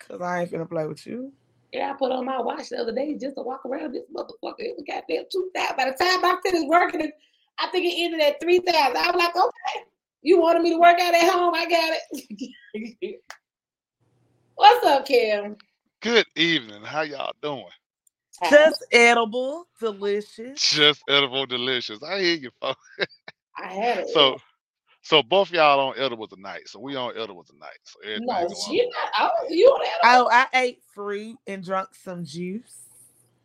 [0.08, 1.32] Cause I ain't finna play with you.
[1.72, 4.60] Yeah, I put on my watch the other day just to walk around this motherfucker.
[4.60, 5.76] It was goddamn two thousand.
[5.76, 7.10] By the time I finished working,
[7.58, 8.96] I think it ended at three thousand.
[8.96, 9.84] I was like, okay,
[10.22, 11.54] you wanted me to work out at home?
[11.54, 13.20] I got it.
[14.56, 15.56] What's up, Kim?
[16.00, 16.82] Good evening.
[16.82, 17.64] How y'all doing?
[18.50, 20.58] Just edible, delicious.
[20.70, 22.02] Just edible delicious.
[22.02, 22.80] I hear you, folks.
[23.58, 24.08] I had it.
[24.08, 24.38] So,
[25.02, 26.62] so both y'all on edible tonight.
[26.68, 27.78] So we on edible tonight.
[27.84, 29.10] So everything no, going she not.
[29.18, 30.18] Oh, you on that?
[30.18, 32.76] Oh, I ate fruit and drunk some juice.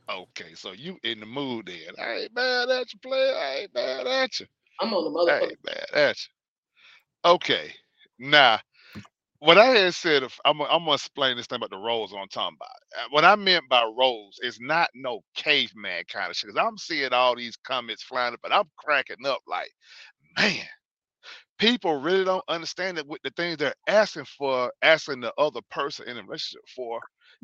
[0.09, 0.53] okay.
[0.55, 1.93] So you in the mood then?
[2.01, 3.35] I ain't mad at you, player.
[3.35, 4.45] I ain't mad at you.
[4.79, 5.43] I'm on the I motherfucker.
[5.49, 7.31] ain't mad at you.
[7.31, 7.73] Okay.
[8.17, 8.59] Now,
[9.41, 12.13] what I had said, if I'm, gonna- I'm gonna explain this thing about the roles
[12.13, 13.05] I'm talking about.
[13.05, 16.51] Uh, What I meant by roles is not no caveman kind of shit.
[16.51, 19.71] Cause I'm seeing all these comments flying up, and I'm cracking up like,
[20.39, 20.65] man,
[21.59, 26.07] people really don't understand that with the things they're asking for, asking the other person
[26.09, 27.01] in a relationship for,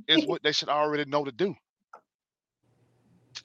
[0.08, 1.56] is what they should already know to do.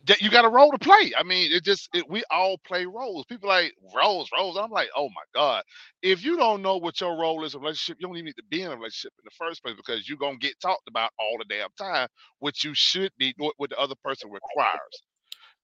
[0.07, 1.13] That you got a role to play.
[1.19, 3.27] I mean, it just it, we all play roles.
[3.27, 4.59] People like roles, roles.
[4.59, 5.65] I'm like, oh my god.
[6.03, 8.37] If you don't know what your role is in a relationship, you don't even need
[8.37, 11.11] to be in a relationship in the first place because you're gonna get talked about
[11.21, 12.09] all the damn time,
[12.41, 15.03] which you should be what, what the other person requires.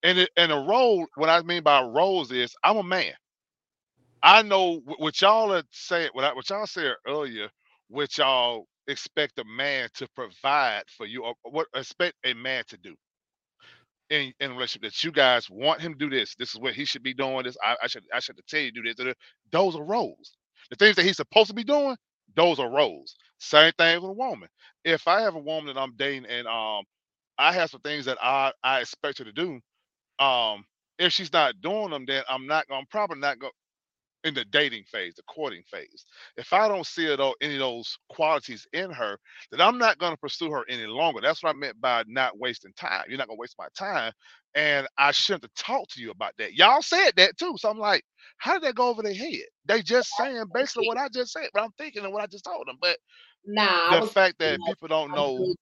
[0.04, 3.14] And it, and a role, what I mean by roles is I'm a man.
[4.22, 7.48] I know what y'all are saying, what, I, what y'all said earlier,
[7.88, 12.78] what y'all expect a man to provide for you, or what expect a man to
[12.78, 12.94] do
[14.11, 16.34] in, in relationship that you guys want him to do this.
[16.36, 17.44] This is what he should be doing.
[17.44, 19.14] This I, I should I should tell you to do this.
[19.52, 20.32] Those are roles.
[20.70, 21.96] The things that he's supposed to be doing,
[22.36, 23.16] those are roles.
[23.40, 24.48] Same thing with a woman.
[24.84, 26.84] If I have a woman that I'm dating and um
[27.38, 29.61] I have some things that I I expect her to do,
[30.24, 30.64] um
[30.98, 32.66] if she's not doing them, then I'm not.
[32.72, 33.52] I'm probably not going
[34.28, 36.06] in the dating phase, the courting phase.
[36.36, 39.18] If I don't see it, any of those qualities in her,
[39.50, 41.20] then I'm not going to pursue her any longer.
[41.20, 43.04] That's what I meant by not wasting time.
[43.08, 44.12] You're not going to waste my time,
[44.54, 46.54] and I shouldn't have talked to you about that.
[46.54, 48.04] Y'all said that too, so I'm like,
[48.38, 49.42] how did that go over their head?
[49.66, 52.44] They just saying basically what I just said, but I'm thinking of what I just
[52.44, 52.76] told them.
[52.80, 52.98] But
[53.46, 55.56] Nah, the was fact that know, people don't I'm know, doing,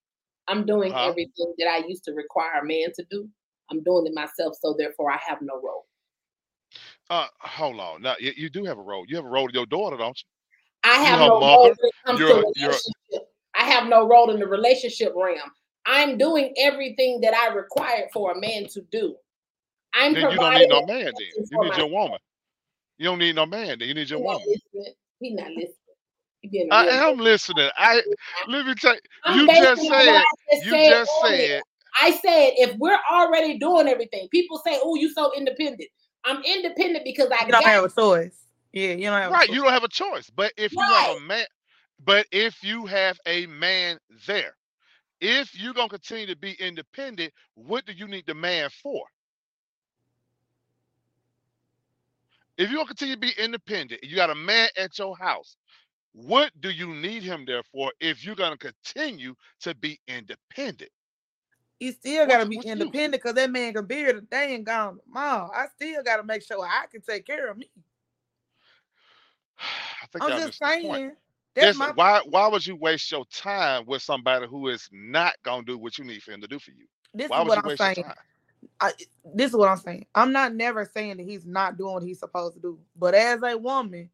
[0.49, 1.09] I'm doing Huh?
[1.09, 3.29] everything that I used to require a man to do.
[3.71, 5.87] I'm doing it myself, so therefore I have no role.
[7.11, 9.05] Uh, hold on, now you, you do have a role.
[9.09, 10.91] You have a role to your daughter, don't you?
[10.91, 13.29] I have no role mother, when it comes you're to relationship.
[13.55, 15.51] I have no role in the relationship realm.
[15.87, 19.17] I'm doing everything that I require for a man to do.
[19.95, 21.05] I'm Then you don't need no man.
[21.17, 22.19] Then you need your woman.
[22.99, 23.79] You don't need no man.
[23.79, 24.47] Then you need your He woman.
[24.47, 24.95] listening.
[25.21, 25.73] He not listening.
[26.41, 27.71] He being a I am listening.
[27.77, 28.03] I
[28.49, 29.01] let me tell you.
[29.25, 30.23] I'm You just said.
[30.51, 31.47] Just You said just earlier.
[31.57, 31.63] said.
[32.03, 35.89] I said if we're already doing everything, people say, "Oh, you so independent."
[36.25, 38.39] I'm independent because I You don't got have a choice.
[38.73, 39.49] Yeah, you don't have a Right.
[39.49, 39.57] choice.
[39.57, 40.31] You don't have a choice.
[40.31, 41.47] But if you have a man,
[42.05, 44.57] but if you have a man there,
[45.21, 49.05] if you're gonna continue to be independent, what do you need the man for?
[52.59, 55.57] If you're gonna continue to be independent, you got a man at your house.
[56.13, 60.91] What do you need him there for if you're gonna continue to be independent?
[61.81, 65.51] You still gotta be independent because that man can be here today and gone tomorrow.
[65.55, 67.71] I still gotta make sure I can take care of me.
[70.03, 71.03] I think I'm just missed the point.
[71.03, 71.13] saying.
[71.55, 75.35] That's This, my why why would you waste your time with somebody who is not
[75.43, 76.87] gonna do what you need for him to do for you?
[77.15, 78.05] this Why is what I'm saying.
[78.81, 78.93] I,
[79.35, 80.07] this is what I'm saying.
[80.15, 82.79] I'm not never saying that he's not doing what he's supposed to do.
[82.97, 84.11] But as a woman,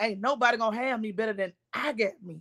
[0.00, 2.40] ain't nobody gonna have me better than I got me.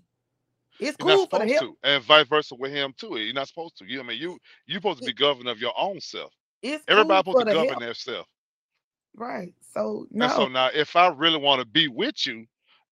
[0.82, 1.70] It's You're cool for the help.
[1.70, 3.18] to, and vice versa with him too.
[3.18, 3.86] You're not supposed to.
[3.86, 6.34] You, I mean, you you supposed to be governor of your own self.
[6.64, 8.30] It's Everybody cool for supposed to the govern themselves.
[9.16, 9.54] Right.
[9.74, 12.48] So And so now, if I really want to be with you,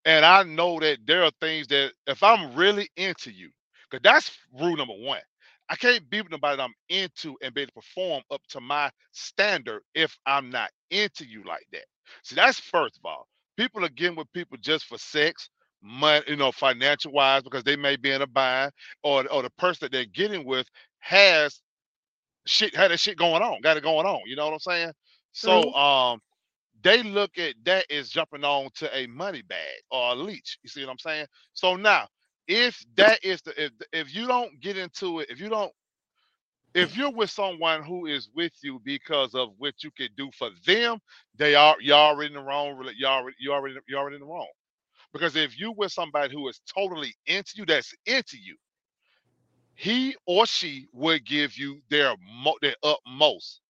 [0.06, 3.52] and I know that there are things that if I'm really into you,
[3.90, 5.22] because that's rule number one.
[5.70, 8.62] I can't be with nobody that I'm into and be able to perform up to
[8.62, 11.86] my standard if I'm not into you like that.
[12.24, 13.28] See, that's first of all.
[13.58, 15.50] People are getting with people just for sex,
[15.84, 18.72] money, you know, financial wise, because they may be in a bind,
[19.04, 20.68] or or the person that they're getting with
[21.00, 21.62] has
[22.48, 24.22] shit had that shit going on, got it going on.
[24.28, 24.94] You know what I'm saying?
[25.34, 25.76] So True.
[25.76, 26.20] um
[26.84, 30.60] they look at that as jumping on to a money bag or a leech.
[30.64, 31.28] You see what I'm saying?
[31.54, 32.08] So now,
[32.48, 35.72] if that is the if if you don't get into it, if you don't
[36.74, 40.52] If you're with someone who is with you because of what you can do for
[40.66, 41.00] them,
[41.38, 42.82] they are you're already in the wrong.
[42.98, 44.48] You already you already you're already in the wrong.
[45.14, 48.56] Because if you with somebody who is totally into you, that's into you,
[49.76, 53.62] he or she will give you their mo- their utmost.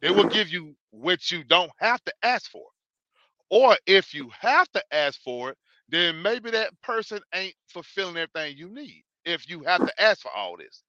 [0.00, 2.66] They will give you what you don't have to ask for.
[3.50, 5.58] Or if you have to ask for it,
[5.88, 9.02] then maybe that person ain't fulfilling everything you need.
[9.24, 10.82] If you have to ask for all this.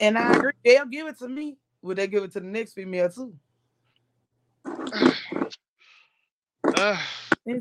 [0.00, 0.52] And I agree.
[0.64, 1.56] They'll give it to me.
[1.82, 3.34] Would they give it to the next female too?
[6.76, 7.00] Uh,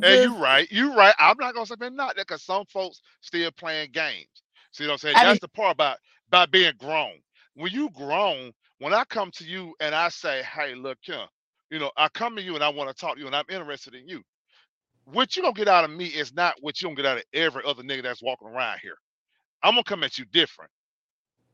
[0.04, 1.16] and you're right, You're right.
[1.20, 4.28] I'm not gonna say they're not that because some folks still playing games.
[4.72, 5.18] See what I'm saying?
[5.18, 5.98] I That's mean- the part about
[6.30, 7.14] about being grown.
[7.56, 11.28] When you grown, when I come to you and I say, "Hey, look here,"
[11.72, 13.46] you know, I come to you and I want to talk to you and I'm
[13.50, 14.24] interested in you.
[15.06, 17.24] What you gonna get out of me is not what you gonna get out of
[17.34, 18.98] every other nigga that's walking around here.
[19.64, 20.72] I'm gonna come at you different.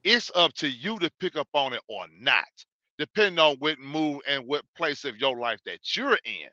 [0.03, 2.47] It's up to you to pick up on it or not,
[2.99, 6.49] depending on what move and what place of your life that you're in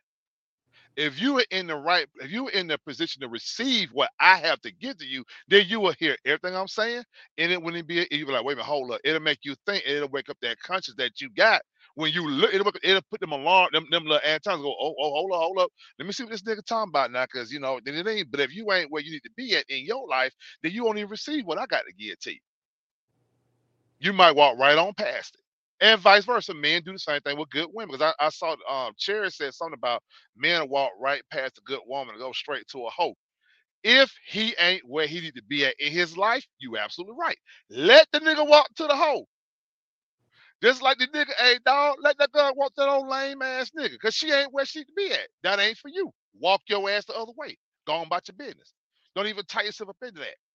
[0.97, 4.11] if you are in the right, if you are in the position to receive what
[4.20, 7.05] I have to give to you, then you will hear everything I'm saying.
[7.38, 9.01] And it wouldn't be, you'll be like, wait a minute, hold up.
[9.05, 11.62] It'll make you think, it'll wake up that conscience that you got.
[11.97, 15.11] When you look, it'll, it'll put them alarm, them, them little antennas go, oh, oh,
[15.11, 15.70] hold up, hold up.
[15.99, 18.30] Let me see what this nigga talking about now, because you know, then it ain't.
[18.30, 20.32] But if you ain't where you need to be at in your life,
[20.62, 22.41] then you won't even receive what I got to give to you.
[24.01, 25.43] You might walk right on past it.
[25.80, 27.96] And vice versa, men do the same thing with good women.
[27.96, 30.02] Because I, I saw um Cherry said something about
[30.36, 33.14] men walk right past a good woman and go straight to a hoe.
[33.84, 37.38] If he ain't where he need to be at in his life, you absolutely right.
[37.70, 39.26] Let the nigga walk to the hoe.
[40.62, 43.98] Just like the nigga, hey dog, let that girl walk that old lame ass nigga,
[44.00, 45.28] cause she ain't where she to be at.
[45.44, 46.12] That ain't for you.
[46.40, 47.58] Walk your ass the other way.
[47.86, 48.74] Go on about your business.
[49.16, 50.49] Don't even tie yourself up into that.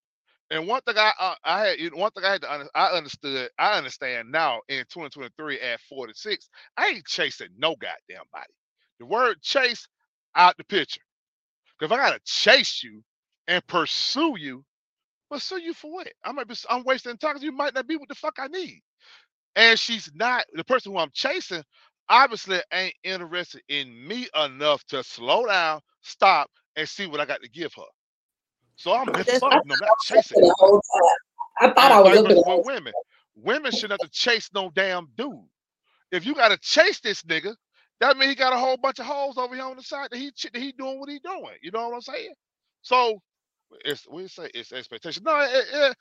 [0.50, 3.78] And one thing I uh, I had one thing I had to I understood I
[3.78, 8.54] understand now in 2023 at 46 I ain't chasing no goddamn body.
[9.00, 9.88] The word chase
[10.36, 11.02] out the picture.
[11.80, 13.04] 'Cause if I gotta chase you
[13.48, 14.66] and pursue you,
[15.32, 16.08] pursue you for what?
[16.24, 18.48] I might be I'm wasting time 'cause you might not be what the fuck I
[18.48, 18.82] need.
[19.56, 21.64] And she's not the person who I'm chasing.
[22.10, 27.43] Obviously, ain't interested in me enough to slow down, stop, and see what I got
[27.43, 27.95] to give her.
[28.78, 30.41] So I'm That's- fuck, no, not chasing.
[30.41, 31.69] the whole time.
[31.71, 32.93] I thought I was looking at women.
[33.36, 35.39] Women shouldn't have to chase no damn dude.
[36.11, 37.55] If you gotta chase this nigga,
[38.01, 40.17] that means he got a whole bunch of holes over here on the side that
[40.17, 41.57] he that he doing what he doing.
[41.63, 42.34] You know what I'm saying?
[42.84, 43.19] So
[43.86, 45.23] it's we say it's expectation.
[45.26, 45.97] No, it, it,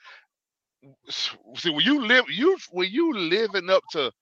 [1.54, 4.12] see when you live you when you living up to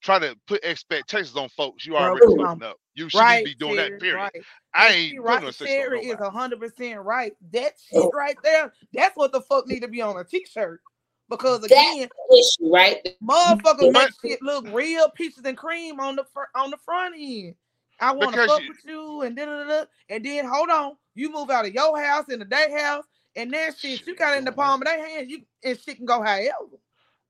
[0.00, 2.76] try to put expectations on folks, you already come fucking up.
[2.94, 4.00] You shouldn't right, be doing Terry, that.
[4.00, 4.16] Period.
[4.16, 4.42] right.
[4.74, 5.40] I ain't she putting right.
[5.40, 6.30] no restriction on Terry is nobody.
[6.36, 7.32] hundred percent right.
[7.52, 10.80] That shit right there, that's what the fuck need to be on a t-shirt.
[11.28, 13.06] Because again, issue, right?
[13.22, 17.14] motherfuckers make But- shit look real peaches and cream on the fr- on the front
[17.18, 17.54] end.
[18.00, 19.84] I want to fuck you- with you and da da da.
[20.08, 23.04] And then hold on, you move out of your house in the day house,
[23.36, 26.06] and that shit you got in the palm of their hand, you and shit can
[26.06, 26.78] go however.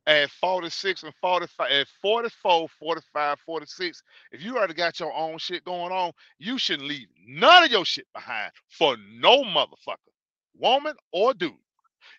[0.09, 4.03] At 46 and 45 at 44 45 46
[4.33, 7.87] if you already got your own shit going on you shouldn't leave none of your
[7.87, 9.99] shit behind for no motherfucker
[10.59, 11.53] woman or dude.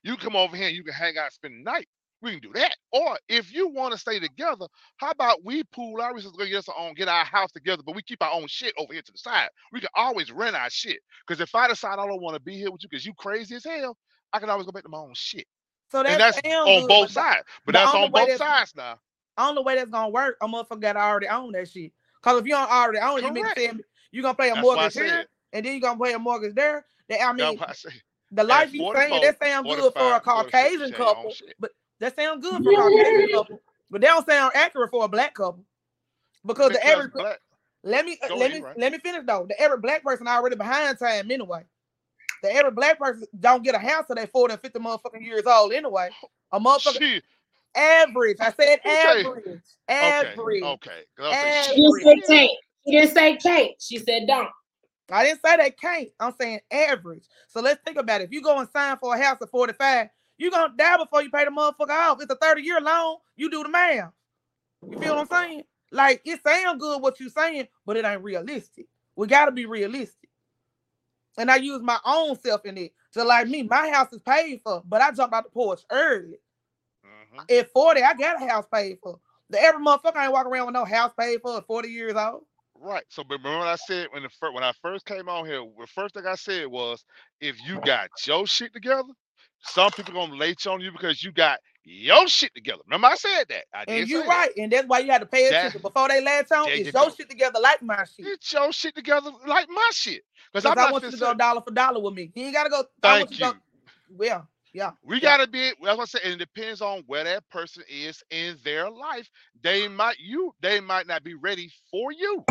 [0.04, 1.88] You come over here and you can hang out spend the night.
[2.22, 2.76] We can do that.
[2.94, 4.68] Or if you want to stay together
[4.98, 7.96] how about we pool our resources get us our own get our house together but
[7.96, 9.50] we keep our own shit over here to the side.
[9.74, 11.00] We can always rent our shit.
[11.28, 13.56] Because if i decide i don't want to be here with you because you crazy
[13.56, 13.98] as hell
[14.34, 15.48] i can always go back to my own shit
[15.92, 18.74] So and that's, that's on good, both sides but the that's on both that's- sides
[18.76, 19.00] now
[19.40, 21.94] only way that's gonna work, a motherfucker got already own that shit.
[22.22, 23.78] Cause if you don't already own it, you mean to Correct.
[23.78, 26.56] say you gonna play a That's mortgage here, and then you're gonna play a mortgage
[26.56, 26.86] there.
[27.08, 27.74] That I mean, I
[28.32, 31.36] the life you saying that sound good for a Caucasian you say your own couple,
[31.60, 35.08] but that sound good for a Caucasian couple, but they don't sound accurate for a
[35.08, 35.64] black couple.
[36.46, 37.40] Because, the Because average black,
[37.84, 38.78] let me uh, Go let ahead, me right.
[38.80, 39.46] let me finish though.
[39.48, 41.64] The average black person already behind time anyway.
[42.44, 45.44] The average black person don't get a house till they 40 and 50 motherfucking years
[45.46, 46.10] old anyway.
[46.52, 47.24] A motherfucker shit.
[47.76, 48.38] average.
[48.40, 49.46] I said Who say- average.
[49.46, 49.60] Okay,
[49.90, 50.64] Average.
[50.64, 51.04] okay.
[51.18, 52.28] 'Cause I She didn't say yeah.
[52.28, 52.52] can't.
[52.86, 53.72] She didn't say can't.
[53.82, 54.50] She said don't.
[55.12, 56.10] I didn't say they can't.
[56.20, 57.24] I'm saying average.
[57.48, 58.26] So let's think about it.
[58.26, 61.30] If you go and sign for a house at 45, you're gonna die before you
[61.32, 62.22] pay the motherfucker off.
[62.22, 63.18] It's a 30 year loan.
[63.36, 64.12] You do the math.
[64.90, 65.64] You feel what I'm saying?
[65.92, 68.86] Like it sounds good what you're saying, but it ain't realistic.
[69.16, 70.19] We gotta be realistic.
[71.40, 72.94] And I use my own self in it.
[73.12, 76.40] So like me, my house is paid for, but I jumped out the porch early.
[77.06, 77.60] Mhm.
[77.60, 79.20] At 40, I got a house paid for.
[79.50, 82.44] The every motherfucker ain't walking around with no house paid for at 40 years old.
[82.76, 83.04] Right.
[83.10, 85.62] So but remember what I said when the first when I first came on here,
[85.80, 87.04] the first thing I said was
[87.42, 89.10] if you got your shit together,
[89.62, 92.82] some people gonna late on you because you got your shit together.
[92.86, 93.66] Remember, I said that.
[93.74, 96.08] I And you say right, and that's why you had to pay That- attention before
[96.10, 96.68] they latch on.
[96.70, 97.10] You your go.
[97.10, 98.26] shit together like my shit?
[98.26, 98.30] That.
[98.42, 100.24] Get your shit together like my shit.
[100.54, 102.32] Because I want you to go dollar for dollar with me.
[102.36, 102.84] You ain't gotta go.
[103.02, 103.38] Thank you.
[103.38, 103.52] you.
[103.54, 103.60] go-
[104.12, 104.92] Well, yeah.
[105.04, 105.22] We Yeah.
[105.22, 105.72] gotta be.
[105.82, 106.22] That's what I said.
[106.24, 109.30] And it depends on where that person is in their life.
[109.62, 110.54] They might you.
[110.62, 112.44] They might not be ready for you.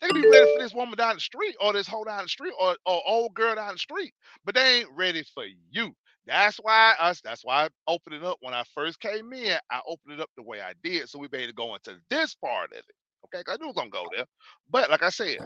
[0.00, 2.28] They can be ready for this woman down the street, or this hoe down the
[2.28, 4.12] street, or or old girl down the street,
[4.44, 5.94] but they ain't ready for you.
[6.26, 7.20] That's why us.
[7.20, 9.58] That's why I opened it up when I first came in.
[9.70, 11.96] I opened it up the way I did, so we be able to go into
[12.10, 12.84] this part of it.
[13.26, 14.26] Okay, I knew it was gonna go there,
[14.70, 15.38] but like I said,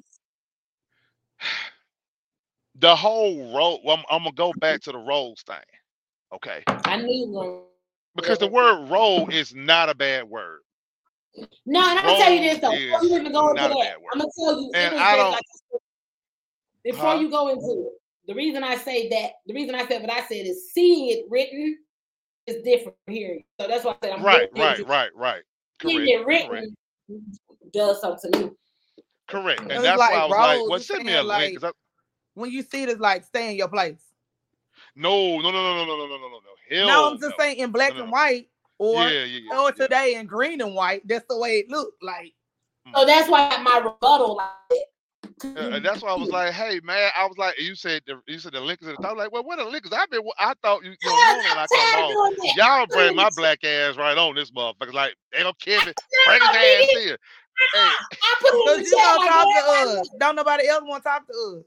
[2.78, 3.80] the whole role.
[3.84, 4.90] Well, I'm, I'm gonna go back mm-hmm.
[4.90, 5.56] to the roles thing.
[6.34, 7.64] Okay, I knew
[8.14, 10.60] because the word role is not a bad word.
[11.66, 12.70] No, and I'm gonna tell you this though.
[12.70, 13.96] Before you even go into that.
[14.12, 14.70] I'm gonna tell you.
[14.74, 15.42] And I don't- like-
[16.82, 17.18] before Huh?
[17.18, 20.26] you go into it, the reason I say that, the reason I said what I
[20.26, 21.78] said is seeing it written
[22.46, 23.44] is different from hearing.
[23.60, 25.42] So that's why I said I'm Right, looking right, right, right.
[25.82, 26.76] Seeing Correct, it correct, written
[27.72, 28.50] does something to me.
[29.28, 29.60] correct.
[29.60, 31.60] And It's that's like why I was like, roles, "Well, send me saying a link."
[31.60, 31.72] 'cause I-
[32.34, 34.02] When you see it, it's like stay in your place.
[34.94, 36.54] no, no, no, no, no, no, no, no, no, no.
[36.70, 37.44] Hell no, I'm just no.
[37.44, 38.48] saying in black No, no, and white,
[38.78, 39.58] or yeah, yeah, yeah.
[39.58, 39.82] or yeah.
[39.84, 41.06] today in green and white.
[41.06, 42.34] That's the way it looked like.
[42.86, 42.98] Mm.
[42.98, 44.86] So that's why my rebuttal like that.
[45.44, 48.20] Uh, and that's why I was like, "Hey, man," I was like, "You said the,
[48.26, 49.84] you said the link is at the top." I was like, "Well, what the link
[49.84, 52.56] is?" I've been, I thought you, you know, Yeah, I come on, of doing that.
[52.56, 54.94] y'all bring my black ass right on this motherfucker.
[54.94, 55.92] Like, they don't care me, No,
[56.26, 57.18] bring his ass here.
[57.74, 60.10] Hey, I put it in Cause you don't talk to us.
[60.18, 61.64] Don't nobody else want to talk to us.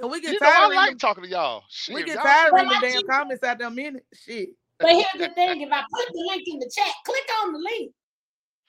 [0.00, 1.62] And we get you know, I tired of like reading, talking to y'all.
[1.70, 3.68] Shit, we get y'all tired of Well, reading I them damn think- comments out there
[3.68, 4.04] a minute.
[4.14, 4.48] Shit.
[4.80, 7.58] But here's the thing: if I put the link in the chat, click on the
[7.58, 7.92] link.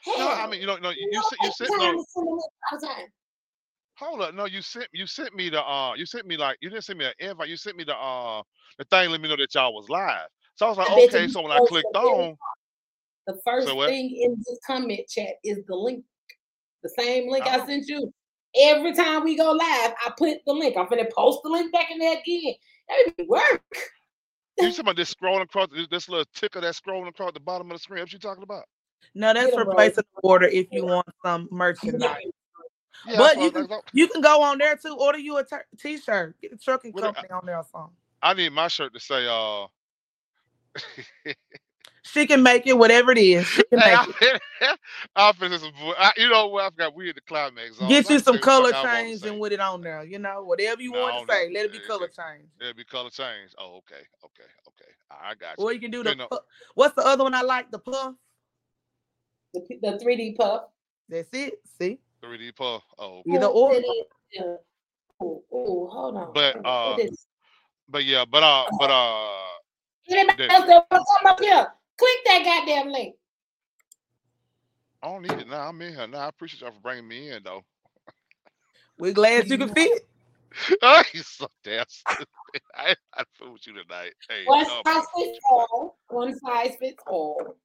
[0.04, 1.78] Hell, No, I mean, you know, no, you, you, don't sent- you take sent the
[1.78, 3.06] time no.
[3.98, 6.70] Hold up, no, you sent you sent me the uh you sent me like you
[6.70, 8.42] didn't send me an invite, you sent me the uh
[8.78, 10.28] the thing let me know that y'all was live.
[10.56, 12.38] So I was like, I okay, so when I clicked the on,
[13.28, 13.88] The first what?
[13.90, 16.04] thing in this comment chat is the link.
[16.84, 17.66] The same link I Oh.
[17.66, 18.14] sent you.
[18.58, 20.76] Every time we go live, I put the link.
[20.78, 22.54] I'm gonna post the link back in there again.
[22.90, 23.62] That would be work.
[24.58, 27.72] you talking about this scrolling across this, this little ticker that's scrolling across the bottom
[27.72, 28.02] of the screen.
[28.02, 28.66] What you talking about?
[29.14, 32.32] No, that's Get 'em, for placing the order if you want some merchandise.
[33.08, 34.96] Yeah, But you can you can go on there too.
[35.00, 36.36] Order you a t- t-shirt.
[36.42, 37.96] Get a trucking What the- company on there or something.
[38.22, 39.68] I need my shirt to say uh
[42.04, 43.48] She can make it whatever it is.
[43.48, 44.40] She can Hey, make.
[44.62, 44.76] I,
[45.16, 45.72] I'll finish some.
[45.98, 46.64] I, you know what?
[46.66, 47.78] I forgot we at the climax.
[47.78, 49.60] zone, Get you some say what the color fuck I wanna change and with it
[49.60, 50.04] on there.
[50.04, 51.54] You know, whatever you No, want don't to say, know.
[51.60, 52.48] let it be Eh, color eh, change.
[52.62, 53.52] It'll be color change.
[53.58, 54.92] Oh, okay, okay, okay.
[55.10, 55.66] I got you.
[55.66, 56.12] Or you can do the.
[56.12, 56.38] You know- pu-
[56.76, 57.72] What's the other one I like?
[57.72, 58.14] The puff.
[59.56, 60.66] The, the 3D puff.
[61.10, 61.56] That's it.
[61.82, 62.84] See, 3D puff.
[62.98, 63.74] Oh, either Oh, or.
[63.74, 64.56] it is, yeah.
[65.22, 66.34] Oh, oh, hold on.
[66.34, 66.98] But, uh,
[67.90, 69.30] but yeah, but uh, but uh,
[70.10, 71.68] Anybody else that want to come up here?
[71.98, 73.16] Click that goddamn link.
[75.02, 75.68] I don't need it now.
[75.68, 76.20] I'm in here now.
[76.20, 77.64] I appreciate y'all for bringing me in though.
[78.98, 80.08] We're glad you can fit.
[80.82, 82.28] oh, you so damn stupid.
[82.76, 84.14] I I fool with you tonight.
[84.30, 85.98] Hey, One no, size I'm fits all.
[86.10, 87.56] One size fits all.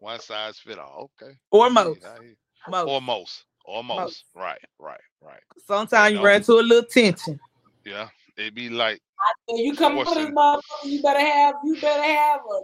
[0.00, 1.10] one size fit all.
[1.22, 1.34] Okay.
[1.50, 2.00] Or I most.
[2.02, 2.70] you, I.
[2.70, 2.88] Most.
[2.88, 3.44] Or most.
[3.68, 3.98] Or most.
[3.98, 4.24] Most.
[4.34, 5.40] Right, right, right.
[5.66, 6.24] Sometimes you No.
[6.24, 7.38] run into a little tension.
[7.84, 8.08] Yeah.
[8.38, 9.00] It'd be like
[9.46, 12.60] When you come up with this motherfucker, you better have you better have a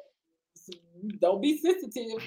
[1.21, 2.23] don't be sensitive.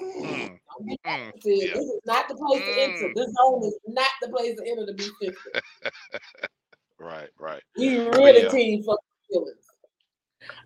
[0.00, 1.42] mm, Don't be mm, sensitive.
[1.44, 1.74] yeah.
[1.74, 3.08] This is not the place to enter.
[3.08, 3.14] Mm.
[3.14, 5.62] This zone is not the place to enter to be sensitive.
[7.00, 7.62] right, right.
[7.76, 8.48] We really yeah.
[8.50, 9.56] team fuck feelings.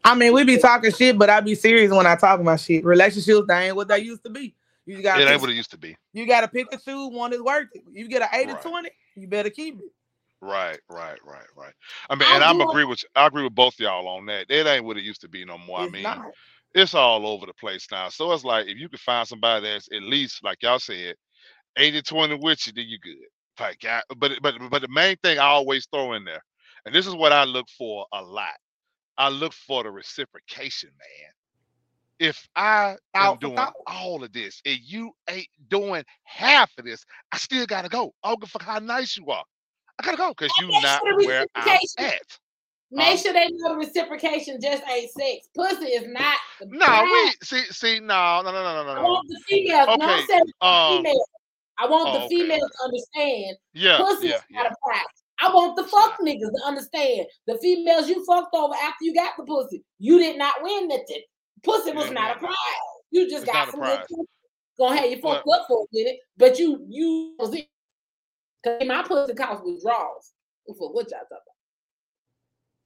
[0.05, 2.85] I mean, we be talking shit, but I be serious when I talk about shit.
[2.85, 4.55] Relationships, they ain't what they used to be.
[4.87, 5.97] You got It ain't what it used to be.
[6.13, 7.83] you got to pick and choose one is worth it.
[7.93, 8.63] You get an 80 Right.
[8.63, 9.93] 20, you better keep it.
[10.41, 11.73] Right, right, right, right.
[12.11, 14.47] I mean, I and I'm agree with I agree with both y'all on that.
[14.51, 15.79] It ain't what it used to be no more.
[15.79, 16.33] I mean, not.
[16.75, 18.09] it's all over the place now.
[18.09, 21.15] So it's like if you can find somebody that's at least like y'all said,
[21.77, 23.15] 80 20 with you, then you good.
[23.61, 23.85] Like,
[24.17, 26.43] but but but the main thing I always throw in there,
[26.87, 28.57] and this is what I look for a lot.
[29.17, 31.31] I look for the reciprocation, man.
[32.19, 37.05] If I am Out doing all of this and you ain't doing half of this,
[37.33, 38.13] I still gotta go.
[38.23, 39.45] I don't give a fuck how nice you are.
[39.99, 42.21] I gotta go because you not where I'm at.
[42.95, 43.17] Make Huh?
[43.17, 45.49] sure they know the reciprocation just ain't sex.
[45.57, 47.03] Pussy is not No, prize.
[47.05, 49.03] we see see no no no no no I no no.
[49.03, 49.89] want the females.
[49.89, 51.29] No, Okay, I'm saying Um, females.
[51.79, 54.63] I want oh, the okay, females to understand yeah, pussy yeah, is yeah.
[54.63, 55.05] not a prize.
[55.41, 59.33] I want the fuck niggas to understand the females you fucked over after you got
[59.39, 59.83] the pussy.
[59.99, 61.23] You did not win nothing.
[61.65, 62.57] Pussy was didn't not a win prize.
[63.11, 64.29] You just It's got some good pussy.
[64.79, 67.69] Gonna have you fucked up for a minute, but you you was it.
[68.65, 70.33] Cause my pussy cost withdrawals.
[70.67, 71.53] For what y'all talking about?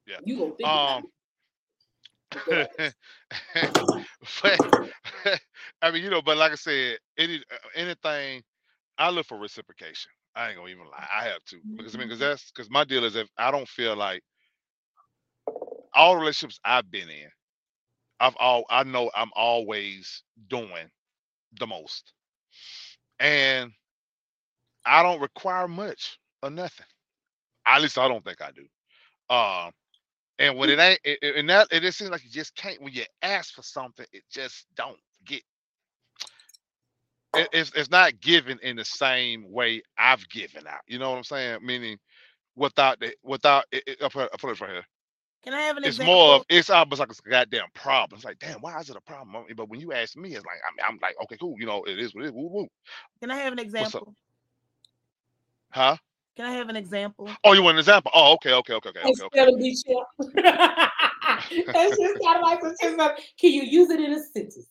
[0.06, 0.16] Yeah.
[0.24, 2.94] You gonna think about Um, it.
[4.42, 5.40] but
[5.82, 8.42] I mean, you know, but like I said, any uh, anything,
[8.98, 10.10] I look for reciprocation.
[10.34, 11.06] I ain't gonna even lie.
[11.14, 13.68] I have to because I mean, because that's because my deal is if I don't
[13.68, 14.22] feel like
[15.94, 17.28] all the relationships I've been in,
[18.20, 20.90] I've all I know I'm always doing
[21.60, 22.12] the most,
[23.20, 23.72] and
[24.86, 26.86] I don't require much or nothing.
[27.66, 28.66] At least I don't think I do.
[29.34, 29.72] Um,
[30.38, 32.82] and when it ain't, it, it- and that it just seems like you just can't.
[32.82, 35.42] When you ask for something, it just don't get.
[37.34, 40.82] It, it's it's not given in the same way I've given out.
[40.88, 41.60] You know what I'm saying?
[41.64, 41.98] Meaning,
[42.56, 44.86] without the without it, it, I'll put, I'll put it right here.
[45.46, 46.14] Can I have an It's example?
[46.14, 48.16] more of it's almost like it's a goddamn problem.
[48.18, 49.44] It's like, damn, why is it a problem?
[49.56, 51.54] But when you ask me, it's like I mean, I'm like, okay, cool.
[51.60, 52.32] You know, it is what it is.
[52.32, 52.66] Woo, woo.
[53.20, 54.12] Can I have an example?
[55.70, 55.96] Huh?
[56.36, 57.30] Can I have an example?
[57.44, 58.10] Oh, you want an example?
[58.12, 59.24] Oh, okay, okay, okay, okay, okay, okay.
[59.36, 60.04] Instead of be chill.
[61.72, 62.98] That's just kind of like some shit
[63.38, 64.66] Can you use it in a sentence?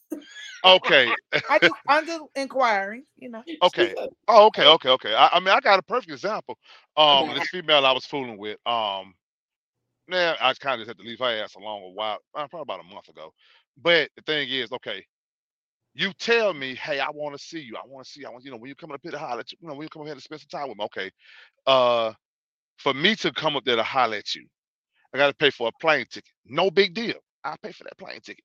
[0.64, 1.12] Okay.
[1.50, 3.44] I just, I'm just inquiring, you know.
[3.64, 3.96] Okay.
[4.28, 5.16] Oh, okay, okay, okay.
[5.16, 6.58] I, I mean, I got a perfect example.
[6.98, 8.60] Um, this female I was fooling with.
[8.68, 9.16] Um,
[10.10, 12.62] now I kind of just had to leave her ass alone a while, uh, probably
[12.62, 13.32] about a month ago.
[13.82, 15.06] But the thing is, okay,
[15.94, 17.76] you tell me, hey, I want to see you.
[17.78, 18.28] I want to see you.
[18.28, 19.76] I want, you know, when you come up here to holler at you, you know,
[19.76, 21.12] when you come up here to spend some time with me, okay.
[21.68, 22.14] Uh,
[22.78, 24.46] for me to come up there to holler at you,
[25.14, 26.32] I got to pay for a plane ticket.
[26.46, 27.16] No big deal.
[27.44, 28.44] I pay for that plane ticket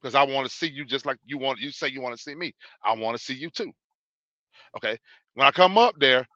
[0.00, 1.60] because I want to see you just like you want.
[1.60, 2.52] You say you want to see me.
[2.84, 3.72] I want to see you too.
[4.76, 4.98] Okay.
[5.34, 6.26] When I come up there,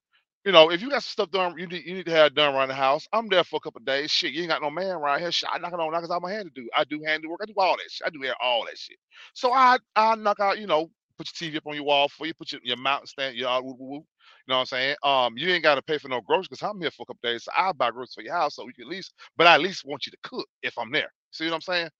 [0.44, 2.36] you know, if you got some stuff done, you need you need to have it
[2.36, 3.08] done around the house.
[3.14, 4.10] I'm there for a couple days.
[4.10, 5.32] Shit, you ain't got no man around here.
[5.32, 6.68] Shit, I knock it on knockers out my hand to do.
[6.76, 7.40] I do handiwork.
[7.42, 8.06] I do all that shit.
[8.06, 8.98] I do all that shit.
[9.34, 12.26] So I I knock out, you know, put your TV up on your wall for
[12.26, 13.96] you, put your, your mountain stand, your woo, woo, woo.
[13.98, 14.04] You
[14.48, 14.96] know what I'm saying?
[15.04, 17.20] Um, you ain't got to pay for no groceries because I'm here for a couple
[17.30, 17.44] days.
[17.44, 19.62] So I'll buy groceries for your house so we can at least, but I at
[19.62, 21.12] least want you to cook if I'm there.
[21.32, 21.90] See what I'm saying?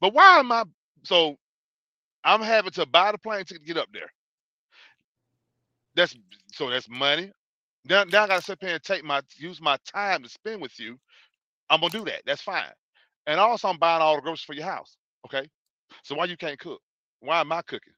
[0.00, 0.64] But why am I
[1.04, 1.36] so
[2.24, 4.10] I'm having to buy the plane ticket to get up there?
[5.96, 6.16] That's
[6.54, 7.32] so that's money.
[7.86, 10.78] Now, now I gotta sit here and take my use my time to spend with
[10.80, 10.98] you.
[11.70, 12.22] I'm gonna do that.
[12.26, 12.64] That's fine.
[13.26, 14.96] And also I'm buying all the groceries for your house.
[15.26, 15.48] Okay.
[16.04, 16.80] So why you can't cook?
[17.20, 17.94] Why am I cooking?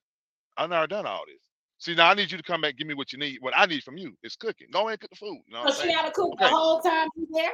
[0.57, 1.39] I've never done all this.
[1.79, 3.39] See now I need you to come back and give me what you need.
[3.41, 4.67] What I need from you is cooking.
[4.71, 5.41] Go ahead and cook the food.
[5.47, 5.93] You know So she saying?
[5.93, 6.45] gotta cook Okay.
[6.45, 7.51] the whole time you there?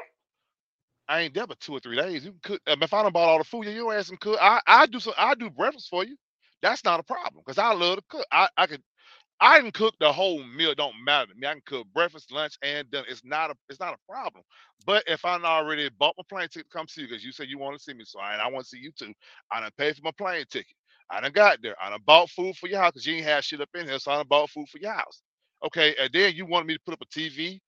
[1.07, 2.25] I ain't there but two or three days.
[2.25, 2.61] You can cook.
[2.67, 4.39] um, if I don't bought all the food, you your ass can cook.
[4.41, 5.13] I I do some.
[5.17, 6.17] I do breakfast for you.
[6.61, 8.25] That's not a problem because I love to cook.
[8.31, 8.81] I I could.
[9.39, 10.73] I can cook the whole meal.
[10.75, 11.47] Don't matter to me.
[11.47, 13.05] I can cook breakfast, lunch, and dinner.
[13.07, 13.55] It's not a.
[13.69, 14.43] It's not a problem.
[14.85, 17.47] But if I already bought my plane ticket to come see you because you said
[17.47, 19.13] you want to see me, so I, I want to see you too.
[19.51, 20.75] I done paid for my plane ticket.
[21.11, 21.75] I done got there.
[21.81, 23.99] I done bought food for your house because you ain't have shit up in here,
[23.99, 25.21] so I done bought food for your house.
[25.65, 27.59] Okay, and then you wanted me to put up a TV.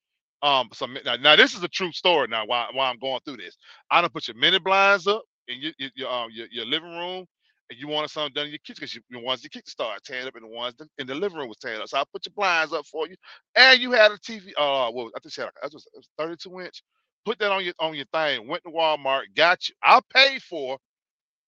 [0.41, 2.27] Um, some now, now this is a true story.
[2.29, 3.57] Now, why why I'm going through this,
[3.91, 6.91] I done put your mini blinds up in your your your, um, your, your living
[6.97, 7.25] room,
[7.71, 10.03] and you wanted something done in your kitchen because you, you wanted your kitchen started
[10.05, 11.87] tearing up, and the ones in the living room was tearing up.
[11.89, 13.15] So I put your blinds up for you,
[13.55, 14.49] and you had a TV.
[14.57, 16.83] Uh, what was, I think she had like, was, was 32 inch.
[17.25, 18.47] Put that on your on your thing.
[18.47, 19.75] Went to Walmart, got you.
[19.83, 20.77] I paid for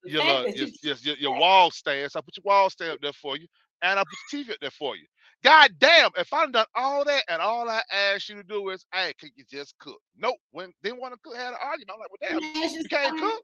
[0.05, 2.15] your uh, your, your, your, your wall stands.
[2.15, 3.47] I put your wall stand up there for you,
[3.83, 5.05] and I put the TV up there for you.
[5.43, 8.85] God damn, if I done all that and all I asked you to do is,
[8.93, 9.99] hey, can you just cook?
[10.17, 10.37] Nope.
[10.51, 11.91] When didn't want to cook, had an argument.
[11.93, 13.29] I'm like, well, damn, Can you you can't something?
[13.29, 13.43] cook.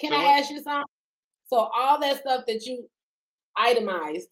[0.00, 0.84] Can Say I ask you something?
[1.54, 2.84] So all that stuff that you
[3.56, 4.26] itemized,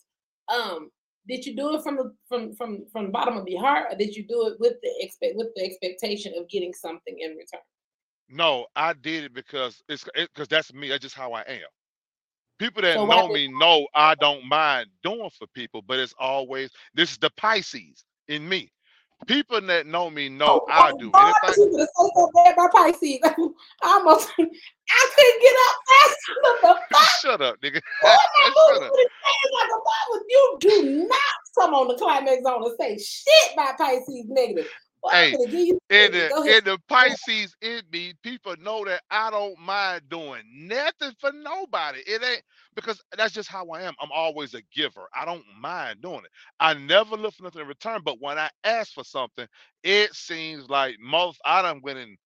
[0.52, 0.90] um,
[1.28, 3.96] did you do it from the from from from the bottom of your heart, or
[3.96, 7.60] did you do it with the expect with the expectation of getting something in return?
[8.28, 10.88] No, I did it because it's because that's me.
[10.88, 11.60] That's just how I am.
[12.58, 16.70] People that So know me know I don't mind doing for people, but it's always
[16.94, 18.72] this is the Pisces in me.
[19.26, 21.10] People that know me know oh, I oh, do.
[21.14, 23.18] Oh, I Anything, was gonna say so bad about Pisces.
[23.82, 26.18] I almost I couldn't get up fast
[26.64, 26.78] enough.
[27.20, 27.74] Shut up, nigga.
[28.02, 28.92] Boy, my shut up.
[28.92, 30.24] like a bubble.
[30.28, 31.18] You do not
[31.58, 34.68] come on the climax zone and say shit by Pisces negative.
[35.02, 35.48] Boy, Hey, gonna
[35.90, 41.12] In the in the Pisces in me, people know that I don't mind doing nothing
[41.20, 42.00] for nobody.
[42.00, 42.42] It ain't
[42.74, 43.94] because that's just how I am.
[44.02, 45.08] I'm always a giver.
[45.16, 46.30] I don't mind doing it.
[46.60, 48.02] I never look for nothing in return.
[48.04, 49.46] But when I ask for something,
[49.84, 52.18] it seems like most I done went and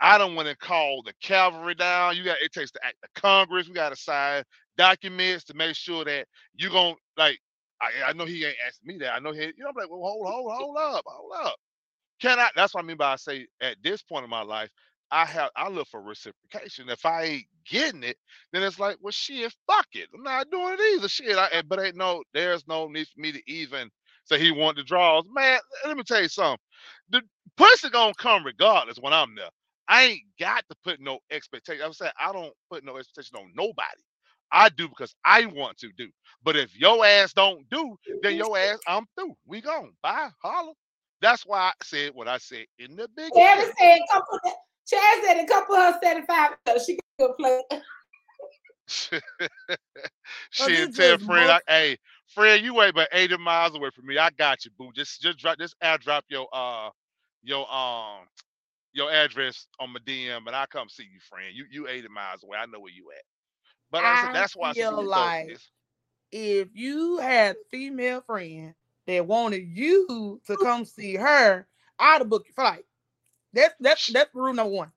[0.00, 2.16] I don't want to call the cavalry down.
[2.16, 3.68] You got it takes the act of Congress.
[3.68, 4.44] We got to sign
[4.78, 6.26] documents to make sure that
[6.56, 7.38] you gon' like.
[7.80, 9.14] I, I know he ain't asking me that.
[9.14, 9.40] I know he.
[9.42, 11.56] You know, I'm like, well, hold, hold, hold up, hold up.
[12.22, 12.50] Can I?
[12.56, 14.70] That's what I mean by I say at this point in my life,
[15.12, 16.90] I have I look for reciprocation.
[16.90, 18.18] If I ain't getting it,
[18.52, 20.08] then it's like, well, shit, fuck it.
[20.14, 21.08] I'm not doing it either.
[21.10, 23.90] Shit, I, but ain't no, there's no need for me to even
[24.26, 25.24] say he wanted the draws.
[25.32, 26.58] Man, let me tell you something.
[27.10, 27.22] The
[27.58, 29.50] pussy gonna come regardless when I'm there.
[29.88, 31.84] I ain't got to put no expectation.
[31.86, 34.02] I'm saying I don't put no expectation on nobody.
[34.52, 36.08] I do because I want to do.
[36.44, 39.34] But if your ass don't do, then your ass, I'm through.
[39.46, 39.92] We gone.
[40.02, 40.30] Bye.
[40.42, 40.72] Holla.
[41.22, 43.32] That's why I said what I said in the beginning.
[43.36, 44.54] Chad said, come put that.
[44.86, 47.62] Chad said, come put her 75 so she can go play.
[50.50, 51.96] she it's tell just Fred, more- I, hey,
[52.26, 54.18] Fred, you wait but 80 miles away from me.
[54.18, 54.90] I got you, boo.
[54.94, 56.90] Just just drop just air drop your uh
[57.42, 58.26] your um
[58.92, 61.46] your address on my DM and I come see you, friend.
[61.54, 62.58] You you 80 miles away.
[62.58, 63.22] I know where you at.
[63.90, 65.58] But like I said that's why I said feel you like- like,
[66.32, 68.74] if you had a female friend
[69.06, 70.64] that wanted you to oh.
[70.64, 71.66] come see her,
[71.98, 72.84] I'd have booked your flight.
[73.54, 74.92] That's that's that's rule number one.